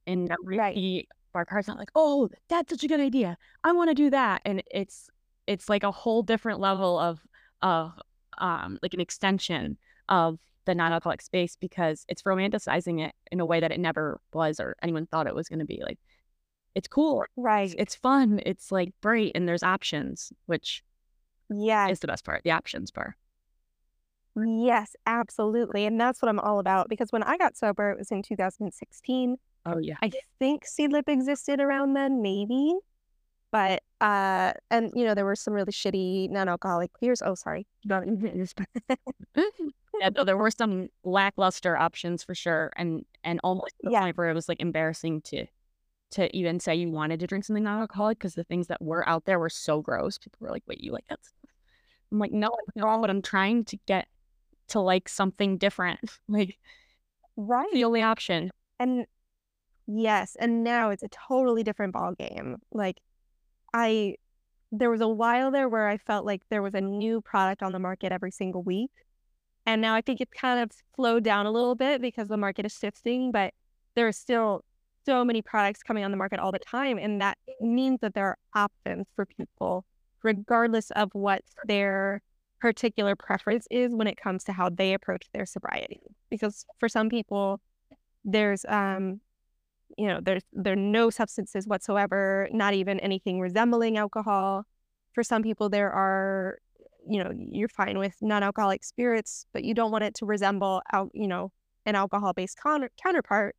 And 0.07 0.35
right. 0.45 0.75
the 0.75 1.09
bar 1.33 1.45
cart's 1.45 1.69
not 1.69 1.79
like, 1.79 1.91
oh, 1.95 2.29
that's 2.49 2.71
such 2.71 2.85
a 2.85 2.89
good 2.89 3.01
idea. 3.01 3.37
I 3.65 3.73
want 3.73 3.91
to 3.91 3.95
do 3.95 4.11
that. 4.11 4.43
And 4.45 4.63
it's 4.71 5.11
it's 5.47 5.69
like 5.69 5.83
a 5.83 5.91
whole 5.91 6.23
different 6.23 6.61
level 6.61 6.99
of 6.99 7.21
of 7.63 7.93
um 8.39 8.79
like 8.83 8.95
an 8.95 9.01
extension 9.01 9.77
of 10.09 10.39
the 10.69 10.75
non-alcoholic 10.75 11.23
space 11.23 11.57
because 11.57 12.05
it's 12.09 12.23
romanticizing 12.25 13.01
it 13.01 13.15
in 13.33 13.41
a 13.41 13.47
way 13.47 13.59
that 13.59 13.73
it 13.73 13.81
never 13.81 14.21
was 14.35 14.61
or 14.61 14.77
anyone 14.83 15.07
thought 15.07 15.27
it 15.27 15.35
was 15.35 15.49
going 15.49 15.59
to 15.59 15.65
be 15.65 15.81
like 15.83 15.99
it's 16.75 16.87
cool 16.87 17.25
right 17.37 17.75
it's 17.79 17.95
fun 17.95 18.39
it's 18.45 18.71
like 18.71 18.93
great 19.03 19.33
and 19.35 19.49
there's 19.49 19.63
options 19.63 20.31
which 20.45 20.85
yeah 21.49 21.89
is 21.89 22.01
the 22.01 22.07
best 22.07 22.23
part 22.23 22.43
the 22.45 22.51
options 22.51 22.91
part 22.91 23.15
Yes, 24.47 24.95
absolutely. 25.05 25.85
And 25.85 26.01
that's 26.01 26.23
what 26.23 26.29
I'm 26.29 26.39
all 26.39 26.61
about 26.61 26.89
because 26.89 27.11
when 27.11 27.25
I 27.25 27.37
got 27.37 27.57
sober, 27.57 27.91
it 27.91 27.99
was 27.99 28.13
in 28.13 28.23
2016. 28.23 29.37
Oh 29.67 29.79
yeah. 29.79 29.97
I 30.03 30.13
think 30.39 30.65
Seedlip 30.65 31.09
existed 31.09 31.61
around 31.61 31.95
then, 31.95 32.23
maybe. 32.23 32.75
But 33.51 33.83
uh 34.01 34.53
and 34.71 34.93
you 34.95 35.05
know, 35.05 35.15
there 35.15 35.25
were 35.25 35.37
some 35.37 35.55
really 35.55 35.73
shitty 35.73 36.31
non-alcoholic 36.31 36.91
beers. 37.01 37.23
Oh, 37.23 37.35
sorry. 37.35 37.67
yeah, 40.01 40.11
no, 40.15 40.25
there 40.25 40.37
were 40.37 40.51
some 40.51 40.89
lackluster 41.05 41.77
options 41.77 42.23
for 42.23 42.35
sure. 42.35 42.71
And 42.77 43.05
and 43.25 43.41
almost 43.43 43.75
the 43.83 43.91
yeah. 43.91 44.01
point 44.01 44.19
where 44.19 44.29
it 44.29 44.35
was 44.35 44.49
like 44.49 44.61
embarrassing 44.61 45.23
to 45.23 45.47
to 46.11 46.35
even 46.37 46.59
say 46.61 46.75
you 46.75 46.91
wanted 46.91 47.21
to 47.21 47.27
drink 47.27 47.45
something 47.45 47.65
non-alcoholic 47.65 48.19
because 48.19 48.35
the 48.35 48.45
things 48.45 48.69
that 48.69 48.81
were 48.81 49.07
out 49.09 49.25
there 49.25 49.39
were 49.39 49.51
so 49.51 49.83
gross. 49.83 50.19
People 50.19 50.39
were 50.41 50.51
like, 50.51 50.63
wait, 50.67 50.83
you 50.83 50.93
like 50.93 51.07
that 51.09 51.25
stuff? 51.25 51.51
I'm 52.11 52.19
like, 52.19 52.33
no, 52.33 52.51
no, 52.75 52.99
but 53.01 53.11
I'm 53.11 53.23
trying 53.23 53.65
to 53.67 53.79
get 53.87 54.09
to 54.69 54.81
like 54.81 55.09
something 55.09 55.59
different. 55.59 56.01
Like, 56.29 56.59
right. 57.37 57.69
The 57.73 57.85
only 57.85 58.03
option. 58.03 58.51
And 58.79 59.07
yes, 59.87 60.37
and 60.39 60.63
now 60.65 60.91
it's 60.91 61.03
a 61.03 61.09
totally 61.09 61.63
different 61.63 61.93
ball 61.93 62.13
game. 62.13 62.57
Like, 62.73 62.99
I 63.73 64.17
there 64.71 64.91
was 64.91 65.01
a 65.01 65.09
while 65.09 65.51
there 65.51 65.69
where 65.69 65.89
I 65.89 65.97
felt 65.97 66.27
like 66.27 66.43
there 66.51 66.63
was 66.63 66.75
a 66.75 66.81
new 66.81 67.21
product 67.21 67.63
on 67.63 67.73
the 67.73 67.79
market 67.79 68.13
every 68.13 68.31
single 68.31 68.63
week. 68.63 68.91
And 69.65 69.81
now 69.81 69.95
I 69.95 70.01
think 70.01 70.21
it's 70.21 70.33
kind 70.33 70.61
of 70.61 70.71
slowed 70.95 71.25
down 71.25 71.47
a 71.47 71.51
little 71.51 71.75
bit 71.75 72.01
because 72.01 72.29
the 72.29 72.37
market 72.37 72.67
is 72.67 72.73
shifting, 72.73 73.33
but 73.33 73.55
there 73.95 74.07
are 74.07 74.13
still 74.13 74.65
so 75.07 75.25
many 75.25 75.41
products 75.41 75.83
coming 75.83 76.05
on 76.05 76.11
the 76.11 76.17
market 76.17 76.39
all 76.39 76.53
the 76.53 76.59
time. 76.59 76.99
And 76.99 77.21
that 77.21 77.39
means 77.61 78.01
that 78.01 78.15
there 78.15 78.27
are 78.27 78.39
options 78.55 79.07
for 79.17 79.27
people, 79.27 79.85
regardless 80.23 80.91
of 80.93 81.11
what 81.13 81.43
their 81.67 82.21
particular 82.61 83.17
preference 83.17 83.67
is 83.71 83.95
when 83.95 84.07
it 84.07 84.17
comes 84.17 84.45
to 84.45 84.53
how 84.53 84.69
they 84.69 84.93
approach 84.95 85.27
their 85.33 85.47
sobriety. 85.47 86.01
Because 86.31 86.67
for 86.79 86.89
some 86.89 87.09
people, 87.09 87.61
there's 88.25 88.65
um, 88.67 89.21
you 89.97 90.07
know, 90.07 90.21
there's 90.23 90.43
there 90.53 90.75
are 90.75 90.77
no 90.77 91.11
substances 91.11 91.67
whatsoever, 91.67 92.49
not 92.53 92.75
even 92.75 93.01
anything 93.01 93.41
resembling 93.41 93.97
alcohol. 93.97 94.65
For 95.13 95.23
some 95.23 95.43
people, 95.43 95.69
there 95.69 95.91
are, 95.91 96.59
you 97.09 97.23
know, 97.23 97.33
you're 97.35 97.69
fine 97.69 97.99
with 97.99 98.15
non-alcoholic 98.21 98.85
spirits, 98.85 99.47
but 99.53 99.65
you 99.65 99.75
don't 99.75 99.91
want 99.91 100.05
it 100.05 100.15
to 100.17 100.27
resemble, 100.27 100.83
out, 100.93 101.11
you 101.15 101.27
know, 101.27 101.51
an 101.87 101.95
alcohol-based 101.97 102.59
counter- 102.63 102.91
counterpart. 103.03 103.57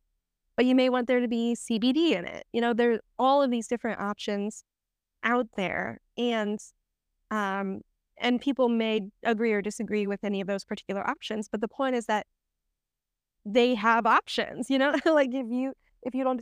But 0.56 0.66
you 0.66 0.74
may 0.74 0.88
want 0.88 1.06
there 1.08 1.20
to 1.20 1.28
be 1.28 1.56
CBD 1.56 2.12
in 2.12 2.24
it. 2.24 2.46
You 2.52 2.60
know, 2.60 2.72
there's 2.74 3.00
all 3.18 3.42
of 3.42 3.50
these 3.50 3.66
different 3.66 4.00
options 4.00 4.64
out 5.22 5.48
there, 5.56 6.00
and 6.16 6.58
um, 7.30 7.82
and 8.20 8.40
people 8.40 8.68
may 8.68 9.00
agree 9.24 9.52
or 9.52 9.62
disagree 9.62 10.06
with 10.06 10.22
any 10.22 10.40
of 10.40 10.46
those 10.46 10.64
particular 10.64 11.08
options 11.08 11.48
but 11.48 11.60
the 11.60 11.68
point 11.68 11.96
is 11.96 12.06
that 12.06 12.26
they 13.44 13.74
have 13.74 14.06
options 14.06 14.70
you 14.70 14.78
know 14.78 14.94
like 15.06 15.30
if 15.32 15.46
you 15.48 15.72
if 16.02 16.14
you 16.14 16.24
don't 16.24 16.40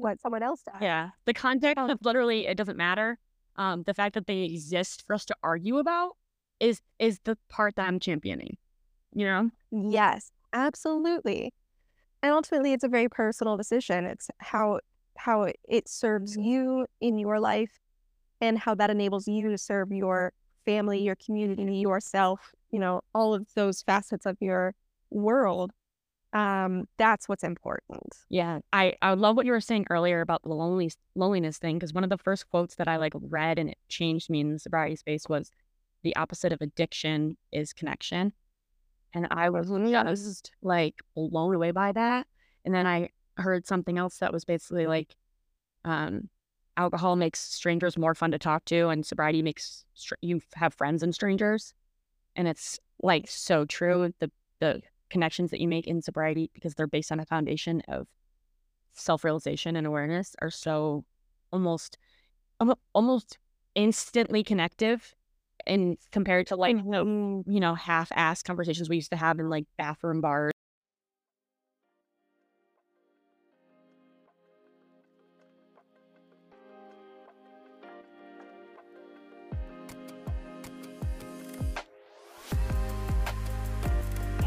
what 0.00 0.20
someone 0.20 0.42
else 0.42 0.62
does 0.62 0.80
yeah 0.80 1.10
the 1.26 1.34
context 1.34 1.78
of 1.78 1.98
literally 2.02 2.46
it 2.46 2.56
doesn't 2.56 2.76
matter 2.76 3.18
um 3.56 3.82
the 3.84 3.94
fact 3.94 4.14
that 4.14 4.26
they 4.26 4.44
exist 4.44 5.04
for 5.06 5.14
us 5.14 5.24
to 5.24 5.34
argue 5.42 5.78
about 5.78 6.12
is 6.60 6.80
is 6.98 7.20
the 7.24 7.36
part 7.48 7.76
that 7.76 7.86
i'm 7.86 8.00
championing 8.00 8.56
you 9.14 9.24
know? 9.24 9.50
Yes 9.70 10.30
absolutely. 10.52 11.52
And 12.22 12.32
ultimately 12.32 12.72
it's 12.72 12.84
a 12.84 12.88
very 12.88 13.08
personal 13.08 13.56
decision. 13.56 14.04
It's 14.04 14.30
how 14.38 14.80
how 15.16 15.48
it 15.68 15.88
serves 15.88 16.36
you 16.36 16.86
in 17.00 17.18
your 17.18 17.40
life 17.40 17.80
and 18.40 18.56
how 18.58 18.74
that 18.76 18.90
enables 18.90 19.26
you 19.26 19.50
to 19.50 19.58
serve 19.58 19.90
your 19.90 20.32
family, 20.64 21.00
your 21.00 21.16
community, 21.16 21.76
yourself, 21.76 22.52
you 22.70 22.78
know, 22.78 23.00
all 23.14 23.34
of 23.34 23.46
those 23.54 23.82
facets 23.82 24.26
of 24.26 24.36
your 24.40 24.74
world. 25.10 25.72
Um, 26.38 26.86
that's 26.98 27.28
what's 27.28 27.42
important. 27.42 28.14
Yeah. 28.28 28.60
I, 28.72 28.94
I 29.02 29.14
love 29.14 29.34
what 29.34 29.44
you 29.44 29.50
were 29.50 29.60
saying 29.60 29.86
earlier 29.90 30.20
about 30.20 30.44
the 30.44 30.50
lonely, 30.50 30.92
loneliness 31.16 31.58
thing, 31.58 31.78
because 31.78 31.92
one 31.92 32.04
of 32.04 32.10
the 32.10 32.18
first 32.18 32.48
quotes 32.48 32.76
that 32.76 32.86
I 32.86 32.96
like 32.96 33.12
read 33.14 33.58
and 33.58 33.70
it 33.70 33.78
changed 33.88 34.30
me 34.30 34.38
in 34.38 34.52
the 34.52 34.60
sobriety 34.60 34.94
space 34.94 35.24
was 35.28 35.50
the 36.04 36.14
opposite 36.14 36.52
of 36.52 36.60
addiction 36.60 37.36
is 37.50 37.72
connection. 37.72 38.32
And 39.12 39.26
I 39.32 39.50
was 39.50 39.68
just 39.68 40.52
like 40.62 40.94
blown 41.16 41.56
away 41.56 41.72
by 41.72 41.90
that. 41.90 42.28
And 42.64 42.72
then 42.72 42.86
I 42.86 43.08
heard 43.36 43.66
something 43.66 43.98
else 43.98 44.18
that 44.18 44.32
was 44.32 44.44
basically 44.44 44.86
like, 44.86 45.16
um, 45.84 46.28
alcohol 46.76 47.16
makes 47.16 47.40
strangers 47.40 47.98
more 47.98 48.14
fun 48.14 48.30
to 48.30 48.38
talk 48.38 48.64
to, 48.66 48.90
and 48.90 49.04
sobriety 49.04 49.42
makes 49.42 49.84
str- 49.94 50.14
you 50.20 50.40
have 50.54 50.72
friends 50.72 51.02
and 51.02 51.12
strangers. 51.12 51.74
And 52.36 52.46
it's 52.46 52.78
like 53.02 53.26
so 53.28 53.64
true. 53.64 54.14
The 54.20 54.30
the 54.60 54.82
connections 55.10 55.50
that 55.50 55.60
you 55.60 55.68
make 55.68 55.86
in 55.86 56.02
sobriety 56.02 56.50
because 56.54 56.74
they're 56.74 56.86
based 56.86 57.12
on 57.12 57.20
a 57.20 57.26
foundation 57.26 57.82
of 57.88 58.06
self 58.92 59.24
realization 59.24 59.76
and 59.76 59.86
awareness 59.86 60.34
are 60.40 60.50
so 60.50 61.04
almost 61.52 61.98
almost 62.94 63.38
instantly 63.74 64.42
connective 64.42 65.14
and 65.66 65.96
compared 66.10 66.46
to 66.48 66.56
like 66.56 66.76
mm-hmm. 66.76 67.50
you 67.50 67.60
know 67.60 67.74
half 67.74 68.10
ass 68.14 68.42
conversations 68.42 68.88
we 68.88 68.96
used 68.96 69.10
to 69.10 69.16
have 69.16 69.38
in 69.38 69.48
like 69.48 69.64
bathroom 69.76 70.20
bars 70.20 70.52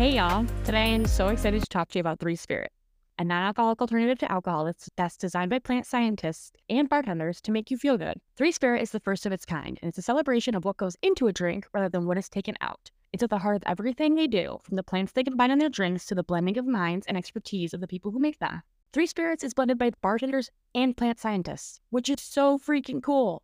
Hey 0.02 0.16
y'all, 0.16 0.48
today 0.66 0.96
I'm 0.96 1.06
so 1.06 1.28
excited 1.28 1.62
to 1.62 1.70
talk 1.70 1.90
to 1.90 2.00
you 2.00 2.02
about 2.02 2.20
Three 2.20 2.36
Spirit, 2.36 2.72
a 3.20 3.24
non 3.24 3.44
alcoholic 3.44 3.82
alternative 3.82 4.18
to 4.18 4.32
alcohol 4.32 4.74
that's 4.98 5.16
designed 5.16 5.52
by 5.52 5.60
plant 5.60 5.86
scientists 5.86 6.54
and 6.68 6.90
bartenders 6.90 7.40
to 7.42 7.52
make 7.52 7.70
you 7.70 7.78
feel 7.78 8.00
good. 8.00 8.20
Three 8.36 8.52
Spirit 8.52 8.82
is 8.82 8.90
the 8.90 9.00
first 9.00 9.28
of 9.28 9.32
its 9.32 9.46
kind, 9.46 9.78
and 9.80 9.90
it's 9.90 10.00
a 10.00 10.02
celebration 10.02 10.56
of 10.56 10.66
what 10.66 10.78
goes 10.78 10.98
into 11.04 11.28
a 11.28 11.32
drink 11.32 11.68
rather 11.72 11.88
than 11.88 12.08
what 12.08 12.18
is 12.18 12.30
taken 12.30 12.56
out. 12.62 12.90
It's 13.14 13.22
at 13.22 13.30
the 13.30 13.38
heart 13.38 13.58
of 13.58 13.64
everything 13.68 14.16
they 14.16 14.26
do, 14.26 14.58
from 14.64 14.76
the 14.76 14.82
plants 14.82 15.12
they 15.12 15.24
combine 15.24 15.52
in 15.52 15.60
their 15.60 15.70
drinks 15.70 16.08
to 16.08 16.16
the 16.16 16.24
blending 16.24 16.58
of 16.58 16.66
minds 16.66 17.06
and 17.06 17.16
expertise 17.16 17.72
of 17.72 17.80
the 17.80 17.88
people 17.88 18.10
who 18.10 18.18
make 18.18 18.40
them. 18.40 18.64
Three 18.94 19.06
Spirits 19.06 19.44
is 19.44 19.54
blended 19.54 19.78
by 19.78 19.92
bartenders 20.02 20.50
and 20.74 20.98
plant 20.98 21.20
scientists, 21.20 21.80
which 21.92 22.10
is 22.10 22.22
so 22.22 22.58
freaking 22.58 23.04
cool. 23.04 23.44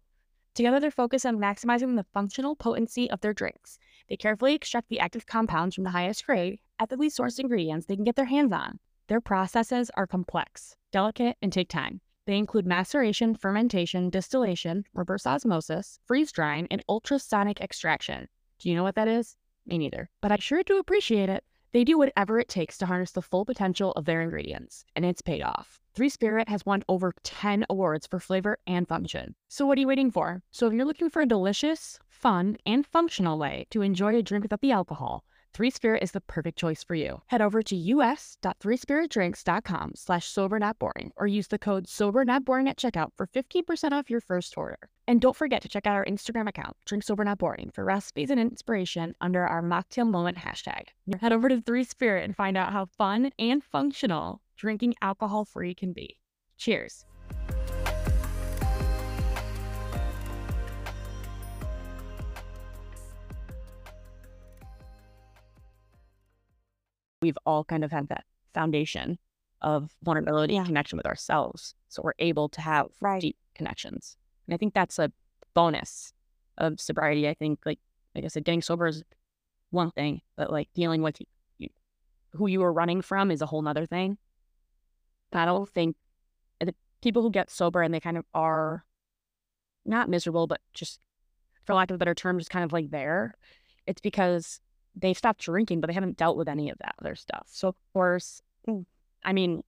Together, 0.55 0.79
they're 0.79 0.89
focused 0.89 1.27
on 1.27 1.37
maximizing 1.37 1.95
the 1.95 2.05
functional 2.15 2.55
potency 2.55 3.07
of 3.11 3.21
their 3.21 3.31
drinks. 3.31 3.77
They 4.09 4.17
carefully 4.17 4.55
extract 4.55 4.89
the 4.89 4.99
active 4.99 5.25
compounds 5.25 5.75
from 5.75 5.83
the 5.83 5.89
highest 5.89 6.25
grade, 6.25 6.59
ethically 6.79 7.09
sourced 7.09 7.39
ingredients 7.39 7.85
they 7.85 7.95
can 7.95 8.05
get 8.05 8.15
their 8.15 8.25
hands 8.25 8.53
on. 8.53 8.79
Their 9.07 9.21
processes 9.21 9.91
are 9.95 10.07
complex, 10.07 10.75
delicate, 10.91 11.37
and 11.41 11.51
take 11.51 11.69
time. 11.69 12.01
They 12.25 12.37
include 12.37 12.65
maceration, 12.65 13.35
fermentation, 13.35 14.09
distillation, 14.09 14.85
reverse 14.93 15.25
osmosis, 15.25 15.99
freeze 16.05 16.31
drying, 16.31 16.67
and 16.69 16.83
ultrasonic 16.89 17.61
extraction. 17.61 18.27
Do 18.59 18.69
you 18.69 18.75
know 18.75 18.83
what 18.83 18.95
that 18.95 19.07
is? 19.07 19.37
Me 19.65 19.77
neither. 19.77 20.09
But 20.21 20.31
I 20.31 20.37
sure 20.37 20.63
do 20.63 20.77
appreciate 20.77 21.29
it. 21.29 21.43
They 21.73 21.83
do 21.83 21.97
whatever 21.97 22.39
it 22.39 22.47
takes 22.47 22.77
to 22.77 22.85
harness 22.85 23.11
the 23.11 23.21
full 23.21 23.43
potential 23.43 23.91
of 23.93 24.05
their 24.05 24.21
ingredients, 24.21 24.85
and 24.95 25.05
it's 25.05 25.21
paid 25.21 25.41
off. 25.41 25.79
Three 25.93 26.09
Spirit 26.09 26.47
has 26.47 26.65
won 26.65 26.83
over 26.87 27.13
10 27.23 27.65
awards 27.69 28.07
for 28.07 28.19
flavor 28.19 28.57
and 28.65 28.87
function. 28.87 29.35
So 29.49 29.65
what 29.65 29.77
are 29.77 29.81
you 29.81 29.87
waiting 29.87 30.11
for? 30.11 30.43
So 30.51 30.67
if 30.67 30.73
you're 30.73 30.85
looking 30.85 31.09
for 31.09 31.21
a 31.21 31.25
delicious, 31.27 31.99
fun, 32.07 32.57
and 32.65 32.85
functional 32.85 33.37
way 33.37 33.67
to 33.71 33.81
enjoy 33.81 34.15
a 34.15 34.21
drink 34.21 34.43
without 34.43 34.61
the 34.61 34.71
alcohol, 34.71 35.25
Three 35.57 35.71
Spirit 35.71 36.03
is 36.03 36.11
the 36.11 36.21
perfect 36.21 36.59
choice 36.59 36.83
for 36.83 36.93
you. 36.93 37.23
Head 37.25 37.41
over 37.41 37.63
to 37.63 37.75
us.threespiritdrinks.com 37.75 39.93
slash 39.95 40.27
sober 40.27 40.59
not 40.59 40.77
or 41.15 41.25
use 41.25 41.47
the 41.47 41.57
code 41.57 41.87
sober 41.87 42.23
not 42.23 42.45
at 42.67 42.77
checkout 42.77 43.09
for 43.17 43.25
15% 43.25 43.91
off 43.91 44.07
your 44.07 44.21
first 44.21 44.55
order. 44.55 44.77
And 45.07 45.19
don't 45.19 45.35
forget 45.35 45.63
to 45.63 45.67
check 45.67 45.87
out 45.87 45.95
our 45.95 46.05
Instagram 46.05 46.47
account, 46.47 46.77
Drink 46.85 47.03
Sober 47.03 47.23
for 47.73 47.83
recipes 47.83 48.29
and 48.29 48.39
inspiration 48.39 49.15
under 49.19 49.47
our 49.47 49.63
mocktail 49.63 50.07
moment 50.07 50.37
hashtag. 50.37 50.89
Head 51.19 51.33
over 51.33 51.49
to 51.49 51.59
Three 51.59 51.85
Spirit 51.85 52.25
and 52.25 52.35
find 52.35 52.55
out 52.55 52.71
how 52.71 52.85
fun 52.85 53.31
and 53.39 53.63
functional 53.63 54.43
drinking 54.57 54.93
alcohol 55.01 55.43
free 55.43 55.73
can 55.73 55.91
be. 55.91 56.19
Cheers. 56.59 57.03
We've 67.27 67.37
all 67.45 67.65
kind 67.65 67.83
of 67.83 67.91
had 67.91 68.07
that 68.07 68.23
foundation 68.53 69.17
of 69.61 69.91
vulnerability 70.01 70.53
yeah. 70.53 70.59
and 70.59 70.67
connection 70.67 70.95
with 70.95 71.05
ourselves. 71.05 71.75
So 71.89 72.01
we're 72.01 72.13
able 72.19 72.47
to 72.49 72.61
have 72.61 72.87
right. 73.01 73.19
deep 73.19 73.35
connections. 73.53 74.15
And 74.47 74.53
I 74.53 74.57
think 74.57 74.73
that's 74.73 74.97
a 74.97 75.11
bonus 75.53 76.13
of 76.57 76.79
sobriety. 76.79 77.27
I 77.27 77.33
think, 77.33 77.59
like, 77.65 77.79
like 78.15 78.23
I 78.23 78.29
said, 78.29 78.45
getting 78.45 78.61
sober 78.61 78.87
is 78.87 79.03
one 79.71 79.91
thing, 79.91 80.21
but 80.37 80.51
like 80.51 80.69
dealing 80.73 81.01
with 81.01 81.19
you, 81.57 81.67
who 82.31 82.47
you 82.47 82.61
were 82.61 82.71
running 82.71 83.01
from 83.01 83.29
is 83.29 83.41
a 83.41 83.45
whole 83.45 83.61
nother 83.61 83.85
thing. 83.85 84.17
I 85.33 85.43
don't 85.43 85.69
think 85.69 85.97
the 86.61 86.73
people 87.01 87.21
who 87.21 87.31
get 87.31 87.49
sober 87.49 87.81
and 87.81 87.93
they 87.93 87.99
kind 87.99 88.17
of 88.17 88.25
are 88.33 88.85
not 89.85 90.09
miserable, 90.09 90.47
but 90.47 90.61
just 90.73 91.01
for 91.65 91.75
lack 91.75 91.89
of 91.89 91.95
a 91.95 91.97
better 91.97 92.15
term, 92.15 92.39
just 92.39 92.49
kind 92.49 92.63
of 92.63 92.71
like 92.71 92.89
there. 92.89 93.33
It's 93.85 93.99
because 93.99 94.61
they've 94.99 95.17
stopped 95.17 95.41
drinking, 95.41 95.81
but 95.81 95.87
they 95.87 95.93
haven't 95.93 96.17
dealt 96.17 96.37
with 96.37 96.47
any 96.47 96.69
of 96.69 96.77
that 96.79 96.95
other 96.99 97.15
stuff. 97.15 97.47
So 97.49 97.67
of 97.67 97.75
course, 97.93 98.41
mm. 98.67 98.85
I 99.23 99.33
mean, 99.33 99.63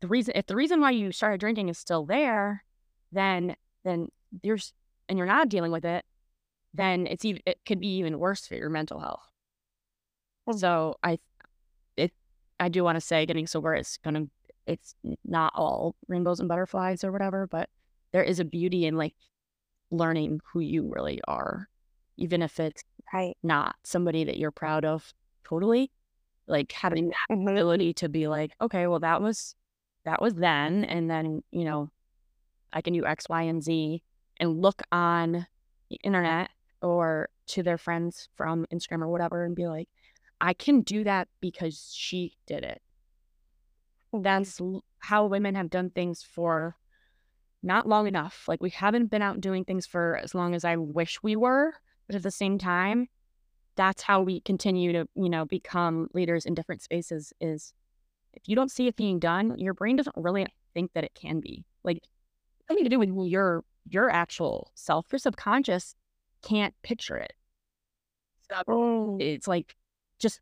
the 0.00 0.08
reason 0.08 0.34
if 0.36 0.46
the 0.46 0.56
reason 0.56 0.80
why 0.80 0.92
you 0.92 1.12
started 1.12 1.40
drinking 1.40 1.68
is 1.68 1.78
still 1.78 2.06
there, 2.06 2.64
then 3.12 3.56
then 3.84 4.08
there's 4.42 4.72
and 5.08 5.18
you're 5.18 5.26
not 5.26 5.48
dealing 5.48 5.72
with 5.72 5.84
it, 5.84 6.04
then 6.72 7.06
it's 7.06 7.24
even 7.24 7.42
it 7.46 7.58
could 7.66 7.80
be 7.80 7.96
even 7.96 8.18
worse 8.18 8.46
for 8.46 8.54
your 8.54 8.70
mental 8.70 9.00
health. 9.00 9.28
Mm. 10.48 10.58
So 10.58 10.96
I 11.02 11.18
it 11.96 12.12
I 12.58 12.68
do 12.68 12.84
want 12.84 12.96
to 12.96 13.00
say 13.00 13.26
getting 13.26 13.46
sober 13.46 13.74
is 13.74 13.98
gonna 14.04 14.26
it's 14.66 14.94
not 15.24 15.52
all 15.56 15.96
rainbows 16.06 16.38
and 16.38 16.48
butterflies 16.48 17.02
or 17.02 17.10
whatever, 17.10 17.46
but 17.46 17.68
there 18.12 18.22
is 18.22 18.38
a 18.38 18.44
beauty 18.44 18.86
in 18.86 18.96
like 18.96 19.14
learning 19.90 20.40
who 20.52 20.60
you 20.60 20.92
really 20.94 21.20
are, 21.26 21.68
even 22.16 22.42
if 22.42 22.60
it's 22.60 22.84
right. 23.12 23.36
not 23.42 23.76
somebody 23.82 24.24
that 24.24 24.36
you're 24.36 24.50
proud 24.50 24.84
of 24.84 25.12
totally. 25.44 25.90
Like 26.46 26.72
having 26.72 27.08
that 27.08 27.16
mm-hmm. 27.30 27.48
ability 27.48 27.94
to 27.94 28.08
be 28.08 28.28
like, 28.28 28.52
okay, 28.60 28.86
well 28.86 29.00
that 29.00 29.22
was 29.22 29.54
that 30.04 30.20
was 30.20 30.34
then 30.34 30.84
and 30.84 31.10
then, 31.10 31.42
you 31.50 31.64
know, 31.64 31.90
I 32.72 32.80
can 32.80 32.92
do 32.92 33.04
X, 33.04 33.28
Y, 33.28 33.42
and 33.42 33.62
Z 33.62 34.02
and 34.38 34.62
look 34.62 34.82
on 34.90 35.46
the 35.90 36.00
internet 36.02 36.50
or 36.82 37.28
to 37.48 37.62
their 37.62 37.78
friends 37.78 38.28
from 38.36 38.66
Instagram 38.72 39.02
or 39.02 39.08
whatever 39.08 39.44
and 39.44 39.54
be 39.54 39.66
like, 39.66 39.88
I 40.40 40.54
can 40.54 40.80
do 40.80 41.04
that 41.04 41.28
because 41.40 41.92
she 41.94 42.36
did 42.46 42.64
it. 42.64 42.80
That's 44.12 44.60
how 44.98 45.26
women 45.26 45.54
have 45.54 45.70
done 45.70 45.90
things 45.90 46.22
for 46.22 46.76
not 47.62 47.86
long 47.86 48.06
enough. 48.06 48.44
Like 48.48 48.62
we 48.62 48.70
haven't 48.70 49.10
been 49.10 49.22
out 49.22 49.40
doing 49.40 49.64
things 49.64 49.86
for 49.86 50.16
as 50.16 50.34
long 50.34 50.54
as 50.54 50.64
I 50.64 50.76
wish 50.76 51.22
we 51.22 51.36
were. 51.36 51.74
But 52.10 52.16
at 52.16 52.22
the 52.24 52.32
same 52.32 52.58
time, 52.58 53.06
that's 53.76 54.02
how 54.02 54.20
we 54.20 54.40
continue 54.40 54.92
to, 54.92 55.06
you 55.14 55.28
know, 55.28 55.44
become 55.44 56.08
leaders 56.12 56.44
in 56.44 56.54
different 56.56 56.82
spaces 56.82 57.32
is 57.40 57.72
if 58.32 58.42
you 58.48 58.56
don't 58.56 58.68
see 58.72 58.88
it 58.88 58.96
being 58.96 59.20
done, 59.20 59.56
your 59.58 59.74
brain 59.74 59.94
doesn't 59.94 60.16
really 60.16 60.44
think 60.74 60.92
that 60.94 61.04
it 61.04 61.14
can 61.14 61.38
be. 61.38 61.64
Like 61.84 62.02
something 62.66 62.82
to 62.84 62.90
do 62.90 62.98
with 62.98 63.10
your 63.28 63.62
your 63.88 64.10
actual 64.10 64.72
self. 64.74 65.06
Your 65.12 65.20
subconscious 65.20 65.94
can't 66.42 66.74
picture 66.82 67.16
it. 67.16 67.32
So 68.50 68.62
oh. 68.66 69.18
it's 69.20 69.46
like 69.46 69.76
just 70.18 70.40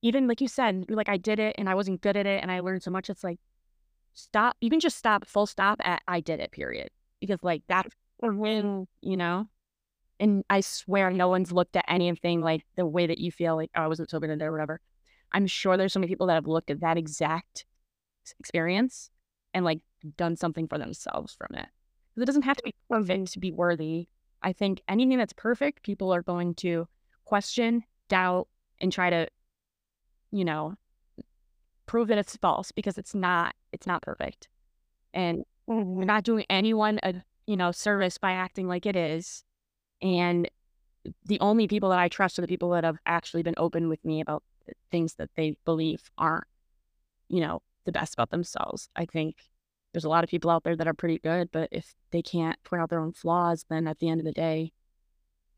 even 0.00 0.26
like 0.26 0.40
you 0.40 0.48
said, 0.48 0.86
like 0.88 1.10
I 1.10 1.18
did 1.18 1.38
it 1.38 1.56
and 1.58 1.68
I 1.68 1.74
wasn't 1.74 2.00
good 2.00 2.16
at 2.16 2.24
it 2.24 2.40
and 2.40 2.50
I 2.50 2.60
learned 2.60 2.82
so 2.82 2.90
much. 2.90 3.10
It's 3.10 3.22
like 3.22 3.40
stop, 4.14 4.56
You 4.62 4.70
can 4.70 4.80
just 4.80 4.96
stop, 4.96 5.26
full 5.26 5.46
stop 5.46 5.82
at 5.84 6.00
I 6.08 6.20
did 6.20 6.40
it, 6.40 6.50
period. 6.50 6.88
Because 7.20 7.42
like 7.42 7.62
that's 7.68 7.94
when, 8.20 8.62
mm-hmm. 8.62 8.82
you 9.02 9.18
know, 9.18 9.48
and 10.20 10.44
I 10.50 10.60
swear 10.60 11.10
no 11.10 11.28
one's 11.28 11.50
looked 11.50 11.74
at 11.76 11.84
anything 11.88 12.42
like 12.42 12.64
the 12.76 12.86
way 12.86 13.06
that 13.06 13.18
you 13.18 13.32
feel 13.32 13.56
like, 13.56 13.70
oh, 13.74 13.82
I 13.82 13.86
wasn't 13.88 14.10
sober 14.10 14.26
today 14.26 14.44
or 14.44 14.52
whatever. 14.52 14.80
I'm 15.32 15.46
sure 15.46 15.76
there's 15.76 15.92
so 15.92 15.98
many 16.00 16.12
people 16.12 16.26
that 16.26 16.34
have 16.34 16.46
looked 16.46 16.70
at 16.70 16.80
that 16.80 16.98
exact 16.98 17.64
experience 18.38 19.10
and 19.54 19.64
like 19.64 19.80
done 20.16 20.36
something 20.36 20.68
for 20.68 20.78
themselves 20.78 21.34
from 21.34 21.56
it. 21.56 21.66
Because 22.14 22.22
it 22.22 22.26
doesn't 22.26 22.42
have 22.42 22.58
to 22.58 22.62
be 22.62 22.74
perfect 22.88 23.32
to 23.32 23.40
be 23.40 23.50
worthy. 23.50 24.08
I 24.42 24.52
think 24.52 24.82
anything 24.88 25.18
that's 25.18 25.32
perfect, 25.32 25.82
people 25.82 26.12
are 26.12 26.22
going 26.22 26.54
to 26.56 26.86
question, 27.24 27.82
doubt, 28.08 28.48
and 28.80 28.92
try 28.92 29.10
to, 29.10 29.26
you 30.32 30.44
know, 30.44 30.74
prove 31.86 32.08
that 32.08 32.18
it's 32.18 32.36
false 32.36 32.70
because 32.72 32.98
it's 32.98 33.14
not. 33.14 33.54
It's 33.72 33.86
not 33.86 34.02
perfect, 34.02 34.48
and 35.12 35.44
mm-hmm. 35.68 35.96
we're 35.96 36.04
not 36.04 36.24
doing 36.24 36.44
anyone 36.48 36.98
a 37.02 37.14
you 37.46 37.56
know 37.56 37.72
service 37.72 38.16
by 38.16 38.32
acting 38.32 38.68
like 38.68 38.86
it 38.86 38.96
is. 38.96 39.44
And 40.02 40.48
the 41.24 41.40
only 41.40 41.66
people 41.66 41.90
that 41.90 41.98
I 41.98 42.08
trust 42.08 42.38
are 42.38 42.42
the 42.42 42.48
people 42.48 42.70
that 42.70 42.84
have 42.84 42.98
actually 43.06 43.42
been 43.42 43.54
open 43.56 43.88
with 43.88 44.04
me 44.04 44.20
about 44.20 44.42
things 44.90 45.14
that 45.14 45.30
they 45.34 45.56
believe 45.64 46.10
aren't, 46.18 46.44
you 47.28 47.40
know, 47.40 47.62
the 47.84 47.92
best 47.92 48.14
about 48.14 48.30
themselves. 48.30 48.88
I 48.94 49.06
think 49.06 49.36
there's 49.92 50.04
a 50.04 50.08
lot 50.08 50.24
of 50.24 50.30
people 50.30 50.50
out 50.50 50.62
there 50.62 50.76
that 50.76 50.86
are 50.86 50.94
pretty 50.94 51.18
good, 51.18 51.50
but 51.52 51.68
if 51.72 51.94
they 52.10 52.22
can't 52.22 52.62
point 52.62 52.82
out 52.82 52.90
their 52.90 53.00
own 53.00 53.12
flaws, 53.12 53.64
then 53.68 53.88
at 53.88 53.98
the 53.98 54.08
end 54.08 54.20
of 54.20 54.26
the 54.26 54.32
day, 54.32 54.72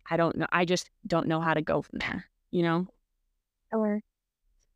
I 0.08 0.16
don't 0.16 0.36
know. 0.36 0.46
I 0.50 0.64
just 0.64 0.90
don't 1.06 1.28
know 1.28 1.40
how 1.40 1.54
to 1.54 1.62
go 1.62 1.82
from 1.82 1.98
there, 1.98 2.26
you 2.50 2.62
know? 2.62 2.86
Or 3.72 4.00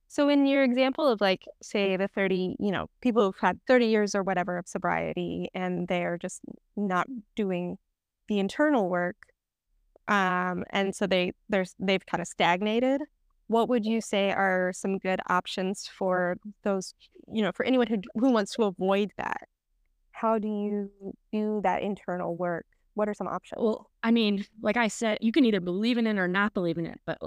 so 0.08 0.28
in 0.28 0.46
your 0.46 0.62
example 0.62 1.08
of 1.08 1.20
like, 1.20 1.44
say 1.62 1.96
the 1.96 2.08
30, 2.08 2.56
you 2.58 2.70
know, 2.70 2.88
people 3.00 3.24
who've 3.24 3.38
had 3.40 3.60
30 3.66 3.86
years 3.86 4.14
or 4.14 4.22
whatever 4.22 4.58
of 4.58 4.68
sobriety 4.68 5.48
and 5.54 5.88
they're 5.88 6.18
just 6.18 6.40
not 6.76 7.06
doing 7.34 7.78
the 8.28 8.38
internal 8.38 8.88
work, 8.88 9.16
um, 10.08 10.64
and 10.70 10.94
so 10.94 11.06
they 11.06 11.32
there's 11.48 11.74
they've 11.78 12.04
kind 12.06 12.20
of 12.20 12.28
stagnated. 12.28 13.02
what 13.48 13.68
would 13.68 13.84
you 13.86 14.00
say 14.00 14.30
are 14.32 14.72
some 14.74 14.98
good 14.98 15.20
options 15.28 15.86
for 15.86 16.36
those, 16.64 16.94
you 17.32 17.42
know, 17.42 17.52
for 17.52 17.64
anyone 17.64 17.86
who 17.86 17.98
who 18.14 18.30
wants 18.32 18.52
to 18.54 18.64
avoid 18.64 19.12
that? 19.18 19.48
How 20.12 20.38
do 20.38 20.48
you 20.48 20.90
do 21.32 21.60
that 21.62 21.82
internal 21.82 22.36
work? 22.36 22.66
What 22.94 23.08
are 23.08 23.14
some 23.14 23.28
options? 23.28 23.62
Well, 23.62 23.90
I 24.02 24.10
mean, 24.10 24.46
like 24.62 24.76
I 24.76 24.88
said, 24.88 25.18
you 25.20 25.32
can 25.32 25.44
either 25.44 25.60
believe 25.60 25.98
in 25.98 26.06
it 26.06 26.18
or 26.18 26.28
not 26.28 26.54
believe 26.54 26.78
in 26.78 26.86
it, 26.86 27.00
but 27.06 27.18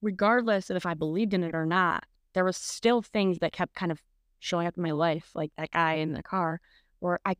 regardless 0.00 0.70
of 0.70 0.76
if 0.76 0.86
I 0.86 0.94
believed 0.94 1.34
in 1.34 1.42
it 1.44 1.54
or 1.54 1.66
not, 1.66 2.04
there 2.34 2.44
was 2.44 2.56
still 2.56 3.02
things 3.02 3.38
that 3.40 3.52
kept 3.52 3.74
kind 3.74 3.90
of 3.92 4.00
showing 4.38 4.66
up 4.66 4.76
in 4.76 4.82
my 4.82 4.92
life, 4.92 5.30
like 5.34 5.50
that 5.58 5.72
guy 5.72 5.94
in 5.94 6.12
the 6.12 6.22
car, 6.22 6.60
where 7.00 7.18
I 7.24 7.36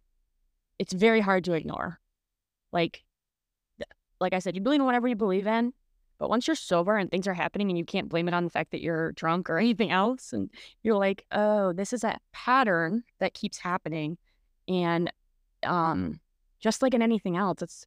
it's 0.78 0.92
very 0.92 1.20
hard 1.20 1.44
to 1.44 1.54
ignore. 1.54 2.00
Like 2.72 3.04
like 4.20 4.32
I 4.32 4.38
said, 4.38 4.54
you 4.54 4.60
believe 4.60 4.80
in 4.80 4.86
whatever 4.86 5.08
you 5.08 5.16
believe 5.16 5.46
in, 5.46 5.72
but 6.18 6.28
once 6.28 6.46
you're 6.46 6.56
sober 6.56 6.96
and 6.96 7.10
things 7.10 7.28
are 7.28 7.34
happening 7.34 7.68
and 7.70 7.78
you 7.78 7.84
can't 7.84 8.08
blame 8.08 8.28
it 8.28 8.34
on 8.34 8.44
the 8.44 8.50
fact 8.50 8.72
that 8.72 8.82
you're 8.82 9.12
drunk 9.12 9.48
or 9.48 9.58
anything 9.58 9.90
else, 9.90 10.32
and 10.32 10.50
you're 10.82 10.96
like, 10.96 11.24
oh, 11.32 11.72
this 11.72 11.92
is 11.92 12.04
a 12.04 12.18
pattern 12.32 13.04
that 13.20 13.34
keeps 13.34 13.58
happening. 13.58 14.18
And 14.66 15.12
um, 15.62 16.20
just 16.60 16.82
like 16.82 16.94
in 16.94 17.02
anything 17.02 17.36
else, 17.36 17.62
it's 17.62 17.86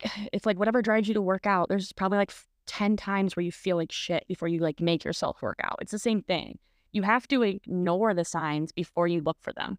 it's 0.32 0.46
like 0.46 0.58
whatever 0.58 0.82
drives 0.82 1.08
you 1.08 1.14
to 1.14 1.22
work 1.22 1.46
out, 1.46 1.68
there's 1.68 1.92
probably 1.92 2.18
like 2.18 2.32
10 2.66 2.96
times 2.96 3.36
where 3.36 3.44
you 3.44 3.52
feel 3.52 3.76
like 3.76 3.92
shit 3.92 4.24
before 4.28 4.48
you 4.48 4.60
like 4.60 4.80
make 4.80 5.04
yourself 5.04 5.42
work 5.42 5.60
out. 5.62 5.78
It's 5.80 5.92
the 5.92 5.98
same 5.98 6.22
thing. 6.22 6.58
You 6.92 7.02
have 7.02 7.26
to 7.28 7.42
ignore 7.42 8.14
the 8.14 8.24
signs 8.24 8.70
before 8.70 9.08
you 9.08 9.22
look 9.22 9.38
for 9.40 9.52
them. 9.52 9.78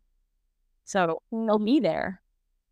So 0.84 1.22
they'll 1.32 1.60
be 1.60 1.80
there. 1.80 2.22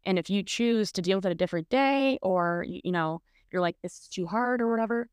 And 0.05 0.17
if 0.17 0.29
you 0.29 0.43
choose 0.43 0.91
to 0.93 1.01
deal 1.01 1.17
with 1.17 1.25
it 1.25 1.31
a 1.31 1.35
different 1.35 1.69
day 1.69 2.17
or, 2.21 2.65
you 2.67 2.91
know, 2.91 3.21
you're 3.51 3.61
like, 3.61 3.75
this 3.83 3.99
is 3.99 4.07
too 4.07 4.25
hard 4.25 4.61
or 4.61 4.69
whatever, 4.71 5.09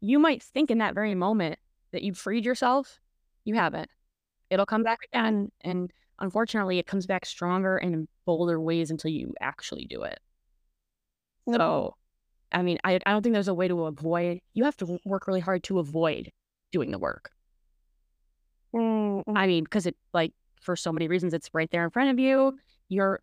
you 0.00 0.18
might 0.18 0.42
think 0.42 0.70
in 0.70 0.78
that 0.78 0.94
very 0.94 1.14
moment 1.14 1.58
that 1.92 2.02
you've 2.02 2.18
freed 2.18 2.44
yourself. 2.44 3.00
You 3.44 3.54
haven't. 3.54 3.90
It'll 4.50 4.66
come 4.66 4.82
back 4.82 5.00
again. 5.12 5.50
And 5.62 5.90
unfortunately, 6.20 6.78
it 6.78 6.86
comes 6.86 7.06
back 7.06 7.26
stronger 7.26 7.76
and 7.76 7.94
in 7.94 8.08
bolder 8.24 8.60
ways 8.60 8.90
until 8.90 9.10
you 9.10 9.34
actually 9.40 9.86
do 9.86 10.02
it. 10.02 10.20
So, 11.52 11.96
I 12.52 12.62
mean, 12.62 12.78
I, 12.84 13.00
I 13.04 13.10
don't 13.10 13.22
think 13.22 13.32
there's 13.32 13.48
a 13.48 13.54
way 13.54 13.68
to 13.68 13.84
avoid, 13.84 14.40
you 14.52 14.64
have 14.64 14.76
to 14.78 14.98
work 15.04 15.26
really 15.26 15.40
hard 15.40 15.64
to 15.64 15.78
avoid 15.78 16.30
doing 16.70 16.90
the 16.90 16.98
work. 16.98 17.30
Mm-hmm. 18.74 19.36
I 19.36 19.46
mean, 19.46 19.64
because 19.64 19.86
it, 19.86 19.96
like, 20.12 20.32
for 20.60 20.76
so 20.76 20.92
many 20.92 21.08
reasons, 21.08 21.34
it's 21.34 21.50
right 21.52 21.70
there 21.70 21.84
in 21.84 21.90
front 21.90 22.10
of 22.10 22.18
you. 22.18 22.58
You're, 22.88 23.20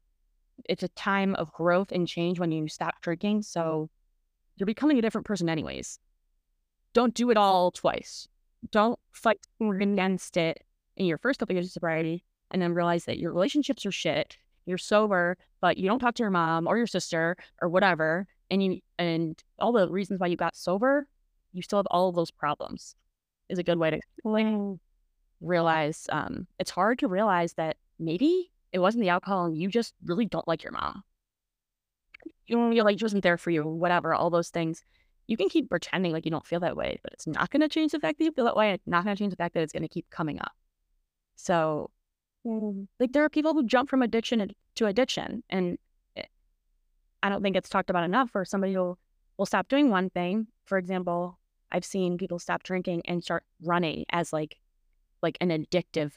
it's 0.66 0.84
a 0.84 0.90
time 0.90 1.36
of 1.36 1.52
growth 1.54 1.92
and 1.92 2.08
change 2.08 2.40
when 2.40 2.52
you 2.52 2.68
stop 2.68 3.02
drinking. 3.02 3.40
Mm-hmm. 3.40 3.60
So, 3.60 3.90
you're 4.58 4.66
becoming 4.66 5.00
a 5.00 5.02
different 5.02 5.26
person 5.26 5.50
anyways. 5.50 6.00
Don't 6.94 7.14
do 7.14 7.32
it 7.32 7.38
all 7.38 7.72
twice. 7.72 8.28
Don't 8.72 9.00
fight 9.12 9.40
mm-hmm. 9.62 9.82
against 9.82 10.38
it 10.38 10.64
in 10.98 11.06
your 11.06 11.18
first 11.18 11.40
couple 11.40 11.56
years 11.56 11.66
of 11.66 11.72
sobriety 11.72 12.24
and 12.52 12.62
then 12.62 12.74
realize 12.74 13.06
that 13.06 13.18
your 13.18 13.34
relationships 13.34 13.86
are 13.86 13.92
shit. 13.92 14.38
You're 14.66 14.78
sober, 14.78 15.38
but 15.62 15.78
you 15.78 15.88
don't 15.88 16.00
talk 16.00 16.16
to 16.16 16.24
your 16.24 16.30
mom 16.30 16.68
or 16.68 16.78
your 16.78 16.88
sister 16.88 17.36
or 17.62 17.70
whatever. 17.70 18.28
And 18.52 18.62
you 18.62 18.80
and 19.00 19.42
all 19.58 19.72
the 19.72 19.90
reasons 19.90 20.20
why 20.20 20.28
you 20.28 20.36
got 20.36 20.56
sober, 20.56 21.08
you 21.54 21.62
still 21.62 21.80
have 21.80 21.88
all 21.90 22.10
of 22.10 22.16
those 22.16 22.32
problems. 22.32 22.96
Is 23.50 23.60
a 23.60 23.64
good 23.64 23.80
way 23.80 23.90
to 23.90 24.00
mm. 24.26 24.80
realize 25.42 26.06
um, 26.12 26.48
it's 26.60 26.72
hard 26.72 27.00
to 27.00 27.08
realize 27.08 27.54
that 27.54 27.78
maybe 28.00 28.51
it 28.74 28.80
wasn't 28.80 29.02
the 29.02 29.10
alcohol 29.10 29.46
and 29.46 29.58
you 29.58 29.70
just 29.70 29.94
really 30.06 30.26
don't 30.26 30.48
like 30.48 30.64
your 30.64 30.74
mom 30.74 31.04
you 32.52 32.58
know, 32.58 32.72
you're 32.72 32.84
like 32.84 33.00
she 33.00 33.06
wasn't 33.06 33.24
there 33.24 33.38
for 33.38 33.50
you, 33.50 33.64
whatever, 33.64 34.14
all 34.14 34.30
those 34.30 34.50
things. 34.50 34.84
You 35.28 35.38
can 35.38 35.50
keep 35.50 35.70
pretending 35.70 36.12
like 36.12 36.26
you 36.26 36.32
don't 36.32 36.46
feel 36.46 36.60
that 36.60 36.76
way, 36.76 37.00
but 37.02 37.14
it's 37.14 37.26
not 37.26 37.50
going 37.50 37.62
to 37.62 37.70
change 37.70 37.94
the 37.94 38.00
fact 38.00 38.18
that 38.18 38.26
you 38.26 38.32
feel 38.32 38.46
that 38.46 38.58
way. 38.58 38.74
It's 38.74 38.88
not 38.88 39.06
going 39.06 39.16
to 39.16 39.20
change 39.20 39.32
the 39.32 39.38
fact 39.38 39.54
that 39.54 39.64
it's 39.64 39.72
going 39.72 39.84
to 39.84 39.90
keep 39.90 40.10
coming 40.10 40.40
up. 40.40 40.52
So, 41.38 41.90
mm, 42.46 42.88
like, 43.00 43.14
there 43.14 43.24
are 43.24 43.30
people 43.30 43.54
who 43.54 43.66
jump 43.66 43.90
from 43.90 44.02
addiction 44.02 44.54
to 44.76 44.86
addiction, 44.86 45.44
and 45.50 45.78
I 47.24 47.30
don't 47.30 47.42
think 47.42 47.56
it's 47.56 47.70
talked 47.70 47.90
about 47.90 48.04
enough. 48.04 48.32
For 48.32 48.44
somebody 48.44 48.74
who 48.74 48.98
will 49.38 49.46
stop 49.46 49.70
doing 49.70 49.90
one 49.90 50.10
thing, 50.10 50.48
for 50.66 50.78
example, 50.78 51.40
I've 51.72 51.86
seen 51.86 52.18
people 52.18 52.40
stop 52.40 52.64
drinking 52.64 53.04
and 53.06 53.24
start 53.24 53.44
running 53.64 54.04
as 54.10 54.34
like, 54.34 54.58
like 55.22 55.38
an 55.40 55.50
addictive 55.50 56.12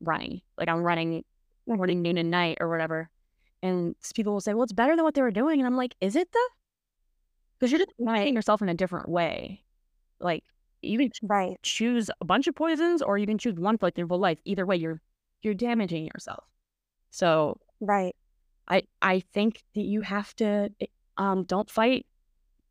running. 0.00 0.40
Like 0.58 0.68
I'm 0.68 0.82
running 0.82 1.24
morning, 1.66 2.02
noon, 2.02 2.18
and 2.18 2.30
night 2.30 2.58
or 2.60 2.68
whatever. 2.68 3.08
And 3.62 3.94
people 4.14 4.32
will 4.32 4.40
say, 4.40 4.54
well, 4.54 4.64
it's 4.64 4.72
better 4.72 4.94
than 4.94 5.04
what 5.04 5.14
they 5.14 5.22
were 5.22 5.30
doing. 5.30 5.60
And 5.60 5.66
I'm 5.66 5.76
like, 5.76 5.94
is 6.00 6.16
it 6.16 6.28
though? 6.32 6.48
Because 7.58 7.72
you're 7.72 7.80
just 7.80 7.96
denying 7.98 8.34
yourself 8.34 8.62
in 8.62 8.68
a 8.68 8.74
different 8.74 9.08
way. 9.08 9.64
Like 10.20 10.44
you 10.82 10.98
can 10.98 11.10
right. 11.22 11.56
choose 11.62 12.10
a 12.20 12.24
bunch 12.24 12.46
of 12.46 12.54
poisons 12.54 13.02
or 13.02 13.18
you 13.18 13.26
can 13.26 13.38
choose 13.38 13.58
one 13.58 13.78
for 13.78 13.86
like 13.86 13.98
your 13.98 14.06
whole 14.06 14.18
life. 14.18 14.38
Either 14.44 14.66
way, 14.66 14.76
you're 14.76 15.00
you're 15.42 15.54
damaging 15.54 16.06
yourself. 16.06 16.44
So 17.10 17.58
right. 17.80 18.14
I 18.68 18.82
I 19.00 19.20
think 19.32 19.62
that 19.74 19.82
you 19.82 20.02
have 20.02 20.34
to 20.36 20.70
eh, 20.80 20.86
um 21.16 21.44
don't 21.44 21.70
fight 21.70 22.06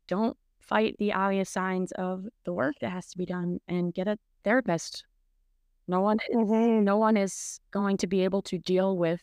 don't 0.08 0.36
fight 0.60 0.96
the 0.98 1.12
obvious 1.12 1.50
signs 1.50 1.92
of 1.92 2.26
the 2.44 2.52
work 2.52 2.74
that 2.80 2.90
has 2.90 3.08
to 3.10 3.18
be 3.18 3.26
done 3.26 3.60
and 3.68 3.94
get 3.94 4.08
a 4.08 4.18
therapist. 4.44 5.04
No 5.88 6.00
one 6.00 6.18
mm-hmm. 6.32 6.84
no 6.84 6.96
one 6.96 7.16
is 7.16 7.60
going 7.70 7.96
to 7.98 8.06
be 8.06 8.24
able 8.24 8.42
to 8.42 8.58
deal 8.58 8.96
with 8.96 9.22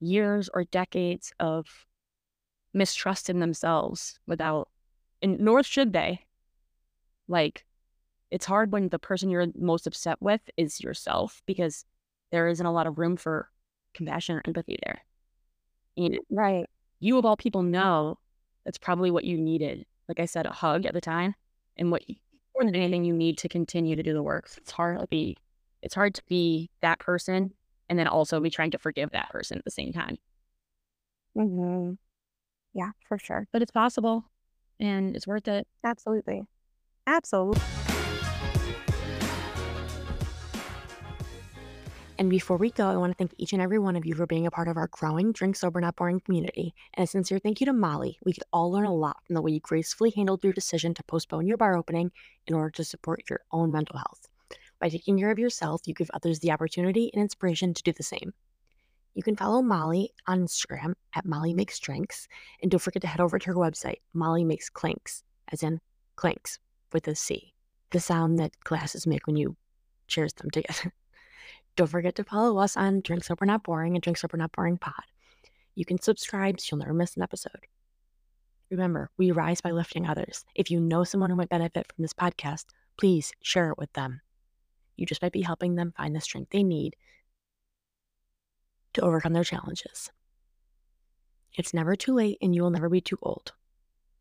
years 0.00 0.48
or 0.54 0.64
decades 0.64 1.32
of 1.40 1.66
mistrust 2.72 3.28
in 3.28 3.40
themselves 3.40 4.18
without, 4.26 4.68
and 5.22 5.38
nor 5.40 5.62
should 5.62 5.92
they. 5.92 6.24
Like, 7.28 7.64
it's 8.30 8.46
hard 8.46 8.72
when 8.72 8.88
the 8.88 8.98
person 8.98 9.30
you're 9.30 9.46
most 9.56 9.86
upset 9.86 10.16
with 10.20 10.40
is 10.56 10.80
yourself 10.80 11.42
because 11.46 11.84
there 12.30 12.48
isn't 12.48 12.64
a 12.64 12.72
lot 12.72 12.86
of 12.86 12.98
room 12.98 13.16
for 13.16 13.50
compassion 13.94 14.36
or 14.36 14.42
empathy 14.46 14.78
there. 14.84 15.00
And 15.96 16.18
right. 16.30 16.66
You, 17.00 17.18
of 17.18 17.24
all 17.24 17.36
people, 17.36 17.62
know 17.62 18.18
that's 18.64 18.78
probably 18.78 19.10
what 19.10 19.24
you 19.24 19.38
needed. 19.38 19.86
Like 20.08 20.20
I 20.20 20.26
said, 20.26 20.46
a 20.46 20.50
hug 20.50 20.86
at 20.86 20.94
the 20.94 21.00
time, 21.00 21.34
and 21.76 21.90
what 21.90 22.02
more 22.54 22.64
than 22.64 22.74
anything 22.74 23.04
you 23.04 23.14
need 23.14 23.38
to 23.38 23.48
continue 23.48 23.96
to 23.96 24.02
do 24.02 24.12
the 24.12 24.22
work. 24.22 24.50
It's 24.56 24.70
hard 24.70 25.00
to 25.00 25.06
be, 25.06 25.36
it's 25.82 25.94
hard 25.94 26.14
to 26.14 26.22
be 26.28 26.70
that 26.82 26.98
person 26.98 27.52
and 27.88 27.98
then 27.98 28.06
also 28.06 28.40
be 28.40 28.50
trying 28.50 28.70
to 28.70 28.78
forgive 28.78 29.10
that 29.10 29.30
person 29.30 29.58
at 29.58 29.64
the 29.64 29.70
same 29.70 29.92
time. 29.92 30.18
Mm-hmm. 31.36 31.92
Yeah, 32.74 32.90
for 33.08 33.18
sure. 33.18 33.46
But 33.52 33.62
it's 33.62 33.72
possible 33.72 34.24
and 34.78 35.16
it's 35.16 35.26
worth 35.26 35.48
it. 35.48 35.66
Absolutely. 35.84 36.42
Absolutely. 37.06 37.60
And 42.20 42.28
before 42.28 42.58
we 42.58 42.70
go, 42.70 42.86
I 42.86 42.98
want 42.98 43.12
to 43.12 43.16
thank 43.16 43.34
each 43.38 43.54
and 43.54 43.62
every 43.62 43.78
one 43.78 43.96
of 43.96 44.04
you 44.04 44.14
for 44.14 44.26
being 44.26 44.46
a 44.46 44.50
part 44.50 44.68
of 44.68 44.76
our 44.76 44.88
growing 44.88 45.32
Drink 45.32 45.56
Sober 45.56 45.80
Not 45.80 45.96
Boring 45.96 46.20
community. 46.20 46.74
And 46.92 47.04
a 47.04 47.06
sincere 47.06 47.38
thank 47.38 47.60
you 47.60 47.66
to 47.66 47.72
Molly. 47.72 48.18
We 48.26 48.34
could 48.34 48.44
all 48.52 48.70
learn 48.70 48.84
a 48.84 48.94
lot 48.94 49.24
from 49.24 49.34
the 49.34 49.40
way 49.40 49.52
you 49.52 49.60
gracefully 49.60 50.12
handled 50.14 50.44
your 50.44 50.52
decision 50.52 50.92
to 50.94 51.02
postpone 51.02 51.46
your 51.46 51.56
bar 51.56 51.78
opening 51.78 52.12
in 52.46 52.54
order 52.54 52.68
to 52.72 52.84
support 52.84 53.22
your 53.30 53.40
own 53.52 53.72
mental 53.72 53.96
health. 53.96 54.29
By 54.80 54.88
taking 54.88 55.18
care 55.18 55.30
of 55.30 55.38
yourself, 55.38 55.82
you 55.86 55.94
give 55.94 56.10
others 56.14 56.38
the 56.38 56.50
opportunity 56.50 57.10
and 57.12 57.22
inspiration 57.22 57.74
to 57.74 57.82
do 57.82 57.92
the 57.92 58.02
same. 58.02 58.32
You 59.14 59.22
can 59.22 59.36
follow 59.36 59.60
Molly 59.60 60.10
on 60.26 60.44
Instagram 60.44 60.94
at 61.14 61.26
Molly 61.26 61.52
Makes 61.52 61.78
Drinks. 61.80 62.26
And 62.62 62.70
don't 62.70 62.80
forget 62.80 63.02
to 63.02 63.08
head 63.08 63.20
over 63.20 63.38
to 63.38 63.46
her 63.48 63.54
website, 63.54 64.00
Molly 64.14 64.44
Makes 64.44 64.70
Clinks, 64.70 65.22
as 65.52 65.62
in 65.62 65.80
clinks 66.16 66.58
with 66.92 67.06
a 67.08 67.14
C, 67.14 67.52
the 67.90 68.00
sound 68.00 68.38
that 68.38 68.58
glasses 68.64 69.06
make 69.06 69.26
when 69.26 69.36
you 69.36 69.56
cheers 70.06 70.32
them 70.32 70.50
together. 70.50 70.94
don't 71.76 71.88
forget 71.88 72.14
to 72.14 72.24
follow 72.24 72.58
us 72.58 72.76
on 72.76 73.00
Drink 73.02 73.24
Sober 73.24 73.44
Not 73.44 73.64
Boring 73.64 73.96
and 73.96 74.02
Drink 74.02 74.16
Sober 74.16 74.36
Not 74.36 74.52
Boring 74.52 74.78
Pod. 74.78 74.94
You 75.74 75.84
can 75.84 76.00
subscribe 76.00 76.60
so 76.60 76.68
you'll 76.70 76.80
never 76.80 76.94
miss 76.94 77.16
an 77.16 77.22
episode. 77.22 77.66
Remember, 78.70 79.10
we 79.18 79.32
rise 79.32 79.60
by 79.60 79.72
lifting 79.72 80.06
others. 80.06 80.44
If 80.54 80.70
you 80.70 80.80
know 80.80 81.04
someone 81.04 81.30
who 81.30 81.36
might 81.36 81.48
benefit 81.48 81.92
from 81.92 82.02
this 82.02 82.12
podcast, 82.12 82.66
please 82.96 83.32
share 83.42 83.70
it 83.70 83.78
with 83.78 83.92
them. 83.94 84.20
You 85.00 85.06
just 85.06 85.22
might 85.22 85.32
be 85.32 85.40
helping 85.40 85.76
them 85.76 85.94
find 85.96 86.14
the 86.14 86.20
strength 86.20 86.50
they 86.50 86.62
need 86.62 86.94
to 88.92 89.00
overcome 89.00 89.32
their 89.32 89.44
challenges. 89.44 90.10
It's 91.54 91.72
never 91.72 91.96
too 91.96 92.14
late 92.14 92.36
and 92.42 92.54
you 92.54 92.62
will 92.62 92.70
never 92.70 92.90
be 92.90 93.00
too 93.00 93.18
old. 93.22 93.52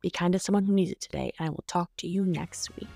Be 0.02 0.10
kind 0.10 0.32
to 0.32 0.40
someone 0.40 0.64
who 0.64 0.74
needs 0.74 0.92
it 0.92 1.02
today, 1.02 1.34
and 1.38 1.48
I 1.48 1.50
will 1.50 1.66
talk 1.68 1.92
to 1.98 2.08
you 2.08 2.24
next 2.24 2.74
week. 2.78 2.88